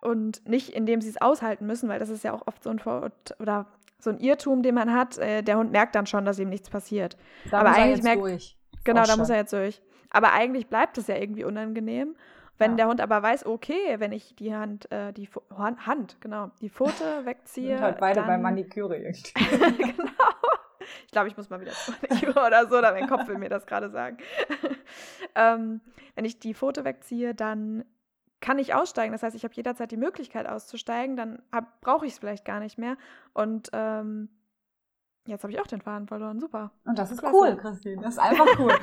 Und 0.00 0.48
nicht, 0.48 0.68
indem 0.68 1.00
sie 1.00 1.08
es 1.08 1.20
aushalten 1.20 1.66
müssen, 1.66 1.88
weil 1.88 1.98
das 1.98 2.10
ist 2.10 2.22
ja 2.22 2.32
auch 2.32 2.46
oft 2.46 2.62
so 2.62 2.70
ein 2.70 2.78
Vor 2.78 3.10
oder 3.40 3.66
so 3.98 4.10
ein 4.10 4.18
Irrtum, 4.18 4.62
den 4.62 4.76
man 4.76 4.92
hat. 4.92 5.18
Äh, 5.18 5.42
der 5.42 5.58
Hund 5.58 5.72
merkt 5.72 5.96
dann 5.96 6.06
schon, 6.06 6.24
dass 6.24 6.38
ihm 6.38 6.48
nichts 6.48 6.70
passiert. 6.70 7.16
Da 7.50 7.58
Aber 7.58 7.70
muss 7.70 7.78
eigentlich 7.78 7.90
er 7.90 7.96
jetzt 7.96 8.04
merkt, 8.04 8.22
durch. 8.22 8.58
Genau, 8.84 9.02
da 9.02 9.16
muss 9.16 9.30
er 9.30 9.36
jetzt 9.38 9.52
durch. 9.52 9.82
Aber 10.10 10.32
eigentlich 10.32 10.68
bleibt 10.68 10.96
es 10.96 11.08
ja 11.08 11.16
irgendwie 11.16 11.42
unangenehm. 11.42 12.14
Wenn 12.58 12.72
ja. 12.72 12.76
der 12.76 12.88
Hund 12.88 13.00
aber 13.00 13.22
weiß, 13.22 13.46
okay, 13.46 13.96
wenn 13.98 14.12
ich 14.12 14.36
die 14.36 14.54
Hand, 14.54 14.90
äh, 14.92 15.12
die 15.12 15.26
Fo 15.26 15.42
Hand, 15.56 16.20
genau, 16.20 16.50
die 16.60 16.70
Pfote 16.70 17.04
wegziehe. 17.24 17.76
Sind 17.76 17.80
halt 17.80 17.98
beide 17.98 18.20
dann... 18.20 18.28
bei 18.28 18.38
Maniküre 18.38 18.96
irgendwie. 18.96 19.32
genau. 19.82 20.10
Ich 21.06 21.12
glaube, 21.12 21.28
ich 21.28 21.36
muss 21.36 21.50
mal 21.50 21.60
wieder 21.60 21.72
zur 21.72 21.94
Maniküre 22.02 22.46
oder 22.46 22.66
so, 22.68 22.78
oder 22.78 22.92
mein 22.92 23.08
Kopf 23.08 23.26
will 23.26 23.38
mir 23.38 23.48
das 23.48 23.66
gerade 23.66 23.90
sagen. 23.90 24.18
ähm, 25.34 25.80
wenn 26.14 26.24
ich 26.24 26.38
die 26.38 26.54
Pfote 26.54 26.84
wegziehe, 26.84 27.34
dann 27.34 27.84
kann 28.40 28.58
ich 28.58 28.74
aussteigen. 28.74 29.12
Das 29.12 29.22
heißt, 29.22 29.34
ich 29.34 29.44
habe 29.44 29.54
jederzeit 29.54 29.90
die 29.90 29.96
Möglichkeit 29.96 30.46
auszusteigen, 30.46 31.16
dann 31.16 31.42
brauche 31.80 32.06
ich 32.06 32.12
es 32.12 32.18
vielleicht 32.18 32.44
gar 32.44 32.60
nicht 32.60 32.78
mehr. 32.78 32.96
Und 33.32 33.70
ähm, 33.72 34.28
Jetzt 35.26 35.42
habe 35.42 35.52
ich 35.52 35.60
auch 35.60 35.66
den 35.66 35.80
Faden 35.80 36.06
verloren. 36.06 36.38
Super. 36.38 36.70
Und 36.84 36.98
das 36.98 37.10
ist 37.10 37.20
Klasse. 37.20 37.34
cool, 37.34 37.56
Christine. 37.56 38.02
Das 38.02 38.14
ist 38.14 38.18
einfach 38.18 38.46
cool. 38.58 38.72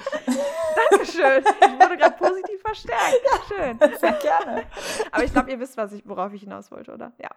Dankeschön. 0.89 1.43
Ich 1.43 1.79
wurde 1.79 1.97
gerade 1.97 2.15
positiv 2.17 2.61
verstärkt. 2.61 3.21
Schön. 3.47 3.77
Sehr 3.99 4.13
gerne. 4.13 4.63
Aber 5.11 5.23
ich 5.23 5.31
glaube, 5.31 5.51
ihr 5.51 5.59
wisst, 5.59 5.77
was 5.77 5.93
ich, 5.93 6.07
worauf 6.07 6.33
ich 6.33 6.41
hinaus 6.41 6.71
wollte, 6.71 6.93
oder? 6.93 7.13
Ja. 7.19 7.29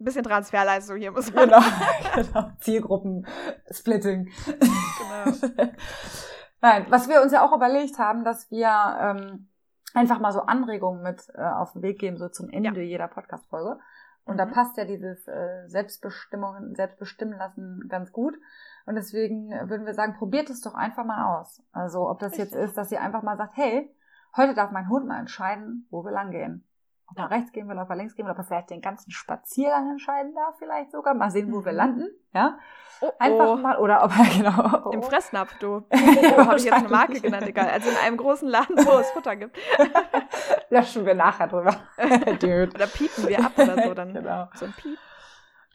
Ein 0.00 0.04
bisschen 0.04 0.24
Transferleistung 0.24 0.96
hier 0.96 1.12
muss 1.12 1.32
man. 1.32 1.48
Genau. 1.48 1.60
genau. 2.14 2.50
Zielgruppen-Splitting. 2.60 4.30
Genau. 4.46 5.72
Nein, 6.62 6.86
was 6.88 7.08
wir 7.08 7.20
uns 7.20 7.32
ja 7.32 7.44
auch 7.44 7.54
überlegt 7.54 7.98
haben, 7.98 8.24
dass 8.24 8.50
wir 8.50 8.70
ähm, 9.00 9.48
einfach 9.92 10.20
mal 10.20 10.32
so 10.32 10.40
Anregungen 10.40 11.02
mit 11.02 11.28
äh, 11.34 11.42
auf 11.42 11.72
den 11.72 11.82
Weg 11.82 11.98
geben, 11.98 12.16
so 12.16 12.28
zum 12.28 12.48
Ende 12.48 12.80
ja. 12.80 12.86
jeder 12.86 13.08
Podcast-Folge. 13.08 13.78
Und 14.28 14.34
mhm. 14.34 14.38
da 14.38 14.46
passt 14.46 14.76
ja 14.76 14.84
dieses 14.84 15.26
äh, 15.26 15.66
Selbstbestimmung, 15.68 16.74
Selbstbestimmen 16.74 17.38
lassen 17.38 17.88
ganz 17.88 18.12
gut. 18.12 18.34
Und 18.84 18.94
deswegen 18.94 19.50
würden 19.50 19.86
wir 19.86 19.94
sagen, 19.94 20.14
probiert 20.18 20.50
es 20.50 20.60
doch 20.60 20.74
einfach 20.74 21.04
mal 21.04 21.40
aus. 21.40 21.62
Also 21.72 22.08
ob 22.08 22.18
das 22.18 22.32
Richtig. 22.32 22.52
jetzt 22.52 22.54
ist, 22.54 22.76
dass 22.76 22.92
ihr 22.92 23.00
einfach 23.00 23.22
mal 23.22 23.38
sagt, 23.38 23.56
hey, 23.56 23.90
heute 24.36 24.54
darf 24.54 24.70
mein 24.70 24.88
Hund 24.90 25.06
mal 25.06 25.18
entscheiden, 25.18 25.86
wo 25.90 26.04
wir 26.04 26.12
lang 26.12 26.30
gehen. 26.30 26.67
Ob 27.10 27.18
er 27.18 27.30
rechts 27.30 27.52
gehen 27.52 27.68
will, 27.68 27.78
ob 27.78 27.88
er 27.88 27.96
links 27.96 28.14
gehen 28.14 28.26
will, 28.26 28.32
ob 28.32 28.38
er 28.38 28.44
vielleicht 28.44 28.70
den 28.70 28.82
ganzen 28.82 29.10
Spaziergang 29.10 29.90
entscheiden 29.90 30.34
darf, 30.34 30.56
vielleicht 30.58 30.92
sogar. 30.92 31.14
Mal 31.14 31.30
sehen, 31.30 31.52
wo 31.52 31.64
wir 31.64 31.72
mhm. 31.72 31.78
landen. 31.78 32.08
Ja. 32.34 32.58
Oh, 33.00 33.10
Einfach 33.18 33.48
oh. 33.48 33.56
mal, 33.56 33.78
oder 33.78 34.04
ob 34.04 34.12
er 34.18 34.24
genau. 34.36 34.90
Im 34.90 35.02
Fressnapf, 35.02 35.58
du. 35.58 35.84
Oh, 35.92 36.46
habe 36.46 36.56
ich 36.56 36.64
jetzt 36.64 36.74
eine 36.74 36.88
Marke 36.88 37.20
genannt, 37.20 37.46
egal. 37.48 37.68
Also 37.70 37.90
in 37.90 37.96
einem 37.96 38.16
großen 38.16 38.48
Laden, 38.48 38.76
wo 38.76 38.98
es 38.98 39.10
Futter 39.10 39.36
gibt. 39.36 39.56
Löschen 40.70 41.06
wir 41.06 41.14
nachher 41.14 41.46
drüber. 41.46 41.74
oder 41.98 42.86
piepen 42.86 43.28
wir 43.28 43.44
ab 43.44 43.52
oder 43.56 43.82
so, 43.82 43.94
dann 43.94 44.12
genau. 44.12 44.48
so 44.54 44.66
ein 44.66 44.74
Piep. 44.74 44.98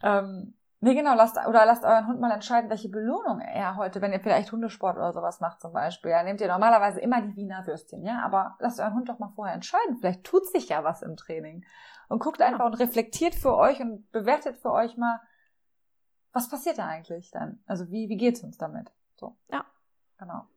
Ähm, 0.03 0.53
Nee, 0.83 0.95
genau, 0.95 1.15
lasst, 1.15 1.37
oder 1.47 1.65
lasst 1.65 1.85
euren 1.85 2.07
Hund 2.07 2.19
mal 2.19 2.31
entscheiden, 2.31 2.69
welche 2.69 2.89
Belohnung 2.89 3.39
er 3.39 3.77
heute, 3.77 4.01
wenn 4.01 4.11
ihr 4.11 4.19
vielleicht 4.19 4.51
Hundesport 4.51 4.97
oder 4.97 5.13
sowas 5.13 5.39
macht 5.39 5.61
zum 5.61 5.71
Beispiel, 5.71 6.11
ja, 6.11 6.21
nehmt 6.23 6.41
ihr 6.41 6.49
normalerweise 6.49 6.99
immer 6.99 7.21
die 7.21 7.37
Wiener 7.37 7.65
Würstchen, 7.65 8.03
ja, 8.03 8.21
aber 8.21 8.57
lasst 8.59 8.81
euren 8.81 8.93
Hund 8.93 9.07
doch 9.07 9.17
mal 9.17 9.31
vorher 9.33 9.55
entscheiden, 9.55 9.95
vielleicht 9.95 10.25
tut 10.25 10.45
sich 10.45 10.67
ja 10.67 10.83
was 10.83 11.01
im 11.01 11.15
Training 11.15 11.63
und 12.09 12.19
guckt 12.19 12.41
ja. 12.41 12.47
einfach 12.47 12.65
und 12.65 12.73
reflektiert 12.73 13.33
für 13.33 13.55
euch 13.55 13.79
und 13.79 14.11
bewertet 14.11 14.57
für 14.57 14.73
euch 14.73 14.97
mal, 14.97 15.21
was 16.33 16.49
passiert 16.49 16.77
da 16.77 16.85
eigentlich 16.85 17.31
dann? 17.31 17.63
Also 17.65 17.89
wie, 17.89 18.09
wie 18.09 18.17
geht's 18.17 18.43
uns 18.43 18.57
damit? 18.57 18.91
So. 19.15 19.37
Ja. 19.53 19.63
Genau. 20.17 20.47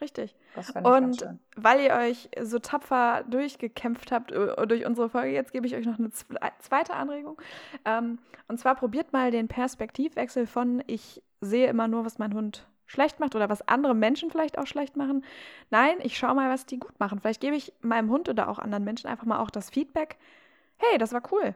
Richtig. 0.00 0.34
Und 0.82 1.26
weil 1.56 1.80
ihr 1.80 1.94
euch 1.94 2.28
so 2.40 2.58
tapfer 2.58 3.24
durchgekämpft 3.28 4.12
habt 4.12 4.32
äh, 4.32 4.66
durch 4.66 4.84
unsere 4.86 5.08
Folge, 5.08 5.32
jetzt 5.32 5.52
gebe 5.52 5.66
ich 5.66 5.74
euch 5.74 5.86
noch 5.86 5.98
eine 5.98 6.10
zweite 6.10 6.94
Anregung. 6.94 7.40
Ähm, 7.84 8.18
und 8.48 8.58
zwar 8.58 8.74
probiert 8.74 9.12
mal 9.12 9.30
den 9.30 9.48
Perspektivwechsel 9.48 10.46
von 10.46 10.82
ich 10.86 11.22
sehe 11.40 11.68
immer 11.68 11.88
nur, 11.88 12.04
was 12.04 12.18
mein 12.18 12.34
Hund 12.34 12.66
schlecht 12.86 13.20
macht 13.20 13.34
oder 13.34 13.48
was 13.48 13.66
andere 13.66 13.94
Menschen 13.94 14.30
vielleicht 14.30 14.58
auch 14.58 14.66
schlecht 14.66 14.96
machen. 14.96 15.24
Nein, 15.70 15.98
ich 16.00 16.18
schaue 16.18 16.34
mal, 16.34 16.50
was 16.50 16.66
die 16.66 16.78
gut 16.78 16.98
machen. 17.00 17.20
Vielleicht 17.20 17.40
gebe 17.40 17.56
ich 17.56 17.72
meinem 17.80 18.10
Hund 18.10 18.28
oder 18.28 18.48
auch 18.48 18.58
anderen 18.58 18.84
Menschen 18.84 19.08
einfach 19.08 19.24
mal 19.24 19.38
auch 19.38 19.50
das 19.50 19.70
Feedback. 19.70 20.16
Hey, 20.76 20.98
das 20.98 21.12
war 21.12 21.22
cool. 21.32 21.54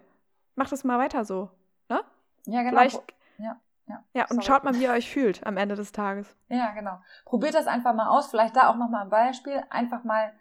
Macht 0.54 0.72
es 0.72 0.84
mal 0.84 0.98
weiter 0.98 1.24
so. 1.24 1.50
Ne? 1.88 2.00
Ja, 2.46 2.62
genau. 2.62 2.78
Vielleicht 2.78 3.14
ja. 3.38 3.60
Ja, 3.88 4.04
ja 4.12 4.26
und 4.30 4.44
schaut 4.44 4.64
mal, 4.64 4.74
wie 4.74 4.84
ihr 4.84 4.90
euch 4.92 5.10
fühlt 5.10 5.46
am 5.46 5.56
Ende 5.56 5.74
des 5.74 5.92
Tages. 5.92 6.36
Ja, 6.48 6.72
genau. 6.72 7.00
Probiert 7.24 7.54
das 7.54 7.66
einfach 7.66 7.94
mal 7.94 8.08
aus. 8.08 8.28
Vielleicht 8.28 8.56
da 8.56 8.68
auch 8.68 8.76
nochmal 8.76 9.02
ein 9.04 9.10
Beispiel. 9.10 9.62
Einfach 9.70 10.04
mal 10.04 10.32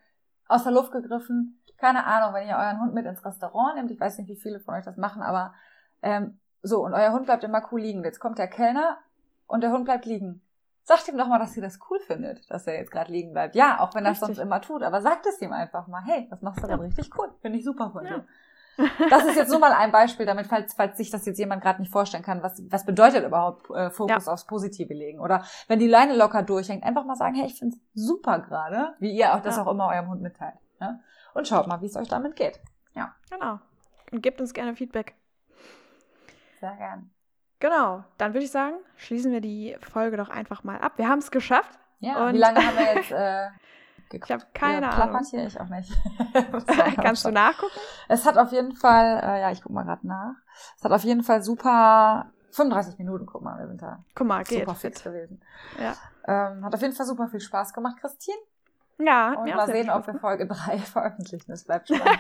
aus 0.48 0.64
der 0.64 0.74
Luft 0.74 0.92
gegriffen. 0.92 1.62
Keine 1.78 2.06
Ahnung, 2.06 2.34
wenn 2.34 2.48
ihr 2.48 2.56
euren 2.58 2.82
Hund 2.82 2.94
mit 2.94 3.06
ins 3.06 3.24
Restaurant 3.24 3.76
nehmt. 3.76 3.92
Ich 3.92 4.00
weiß 4.00 4.18
nicht, 4.18 4.28
wie 4.30 4.36
viele 4.36 4.60
von 4.60 4.74
euch 4.76 4.86
das 4.86 4.98
machen, 4.98 5.22
aber 5.22 5.54
ähm, 6.02 6.40
so, 6.64 6.84
und 6.84 6.94
euer 6.94 7.12
Hund 7.14 7.26
bleibt 7.26 7.44
immer 7.44 7.62
cool 7.72 7.82
liegen. 7.82 8.04
Jetzt 8.04 8.20
kommt 8.20 8.40
der 8.40 8.48
Kellner 8.48 8.98
und 9.46 9.62
der 9.62 9.72
Hund 9.72 9.86
bleibt 9.86 10.06
liegen. 10.06 10.42
sagt 10.84 11.08
ihm 11.10 11.18
doch 11.18 11.28
mal, 11.28 11.38
dass 11.38 11.54
sie 11.54 11.62
das 11.62 11.80
cool 11.90 12.00
findet, 12.00 12.50
dass 12.50 12.66
er 12.66 12.76
jetzt 12.76 12.92
gerade 12.92 13.12
liegen 13.12 13.34
bleibt. 13.34 13.56
Ja, 13.56 13.80
auch 13.82 13.94
wenn 13.94 14.06
er 14.06 14.14
es 14.14 14.20
sonst 14.22 14.38
immer 14.38 14.62
tut, 14.62 14.84
aber 14.84 15.02
sagt 15.02 15.26
es 15.26 15.42
ihm 15.42 15.52
einfach 15.52 15.88
mal, 15.88 16.02
hey, 16.04 16.28
das 16.30 16.42
machst 16.42 16.64
du 16.64 16.68
Ja. 16.68 16.76
richtig 16.78 17.12
cool. 17.18 17.30
Finde 17.42 17.60
ich 17.60 17.66
super 17.66 17.92
von 17.92 18.06
Ja. 18.06 18.20
dir. 18.20 18.26
Das 19.10 19.26
ist 19.26 19.36
jetzt 19.36 19.50
nur 19.50 19.60
mal 19.60 19.72
ein 19.74 19.92
Beispiel, 19.92 20.26
damit, 20.26 20.48
falls, 20.48 20.74
falls 20.76 20.98
sich 20.98 21.10
das 21.10 21.26
jetzt 21.26 21.38
jemand 21.40 21.62
gerade 21.64 21.82
nicht 21.82 21.92
vorstellen 21.92 22.24
kann, 22.24 22.44
was, 22.44 22.62
was 22.70 22.86
bedeutet 22.86 23.26
überhaupt 23.26 23.70
äh, 23.72 23.90
Fokus 23.90 24.28
aufs 24.28 24.46
Positive 24.46 24.94
legen. 24.94 25.20
Oder 25.20 25.44
wenn 25.68 25.80
die 25.80 25.88
Leine 25.88 26.16
locker 26.16 26.44
durchhängt, 26.44 26.84
einfach 26.84 27.04
mal 27.06 27.16
sagen, 27.16 27.36
hey, 27.36 27.48
ich 27.48 27.58
find's 27.58 27.80
super 27.94 28.40
gerade, 28.40 28.94
wie 29.00 29.12
ihr 29.12 29.34
auch 29.34 29.42
das 29.42 29.56
Ja. 29.58 29.64
auch 29.64 29.72
immer 29.72 29.88
eurem 29.88 30.10
Hund 30.10 30.22
mitteilt. 30.22 30.56
Ja? 30.80 31.00
Und 31.34 31.48
schaut 31.48 31.68
mal, 31.68 31.82
wie 31.82 31.88
es 31.88 31.96
euch 31.96 32.08
damit 32.08 32.36
geht. 32.36 32.60
Genau. 33.30 33.60
Und 34.12 34.22
gebt 34.24 34.40
uns 34.42 34.54
gerne 34.54 34.76
Feedback. 34.76 35.14
Sehr 36.60 36.76
gern. 36.76 37.10
Genau. 37.60 38.04
Dann 38.18 38.34
würde 38.34 38.46
ich 38.46 38.52
sagen, 38.52 38.76
schließen 38.96 39.32
wir 39.32 39.42
die 39.42 39.76
Folge 39.82 40.18
doch 40.18 40.30
einfach 40.30 40.64
mal 40.64 40.80
ab. 40.80 40.94
Wir 40.98 41.08
haben 41.08 41.20
es 41.20 41.30
geschafft. 41.32 41.78
Ja, 42.00 42.26
Und- 42.28 42.34
wie 42.34 42.38
lange 42.38 42.60
haben 42.66 42.78
wir 42.78 42.96
jetzt 42.96 43.12
äh, 43.12 43.48
Ich 44.12 44.32
habe 44.32 44.44
keine 44.54 44.86
ja, 44.86 44.90
Ahnung. 44.92 45.10
plappert 45.12 45.28
hier? 45.30 45.46
Ich 45.46 45.60
auch 45.60 45.70
nicht. 45.70 45.92
Kannst 47.02 47.26
du 47.26 47.32
nachgucken? 47.32 47.72
Es 48.08 48.26
hat 48.26 48.38
auf 48.38 48.52
jeden 48.52 48.74
Fall, 48.74 49.20
äh, 49.24 49.42
ja, 49.42 49.52
ich 49.52 49.62
guck 49.62 49.72
mal 49.72 49.84
gerade 49.84 50.06
nach. 50.08 50.36
Es 50.78 50.84
hat 50.84 50.92
auf 50.92 51.04
jeden 51.04 51.24
Fall 51.24 51.42
super 51.44 52.32
35 52.52 52.98
Minuten, 52.98 53.26
guck 53.26 53.42
mal, 53.42 53.60
wir 53.60 53.68
sind 53.68 53.82
da 53.82 54.04
Guck 54.16 54.28
mal, 54.28 54.44
geht. 54.44 54.60
super 54.62 54.76
fit. 54.76 55.04
gewesen. 55.04 55.42
Ja. 55.80 55.96
Ähm, 56.28 56.66
hat 56.66 56.74
auf 56.74 56.82
jeden 56.82 56.94
Fall 56.94 57.06
super 57.06 57.28
viel 57.28 57.40
Spaß 57.40 57.74
gemacht, 57.74 57.98
Christine. 58.00 58.38
Ja, 59.00 59.32
hat 59.32 59.38
Und 59.38 59.44
mir 59.44 59.54
auch 59.54 59.58
mal 59.58 59.66
sehr 59.68 59.76
sehen, 59.76 59.90
ob 59.92 60.08
wir 60.08 60.16
Folge 60.16 60.48
3 60.48 60.78
veröffentlichen. 60.80 61.52
Das 61.52 61.64
bleibt 61.66 61.88
spannend. 61.90 62.20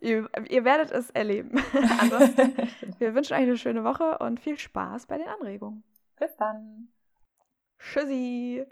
Ihr, 0.00 0.28
ihr 0.48 0.64
werdet 0.64 0.92
es 0.92 1.10
erleben. 1.10 1.58
Ansonsten, 2.00 2.52
wir 2.98 3.14
wünschen 3.14 3.32
euch 3.34 3.42
eine 3.42 3.56
schöne 3.56 3.82
Woche 3.82 4.18
und 4.18 4.38
viel 4.38 4.58
Spaß 4.58 5.06
bei 5.06 5.18
den 5.18 5.26
Anregungen. 5.26 5.82
Bis 6.18 6.36
dann. 6.36 6.88
Tschüssi. 7.78 8.66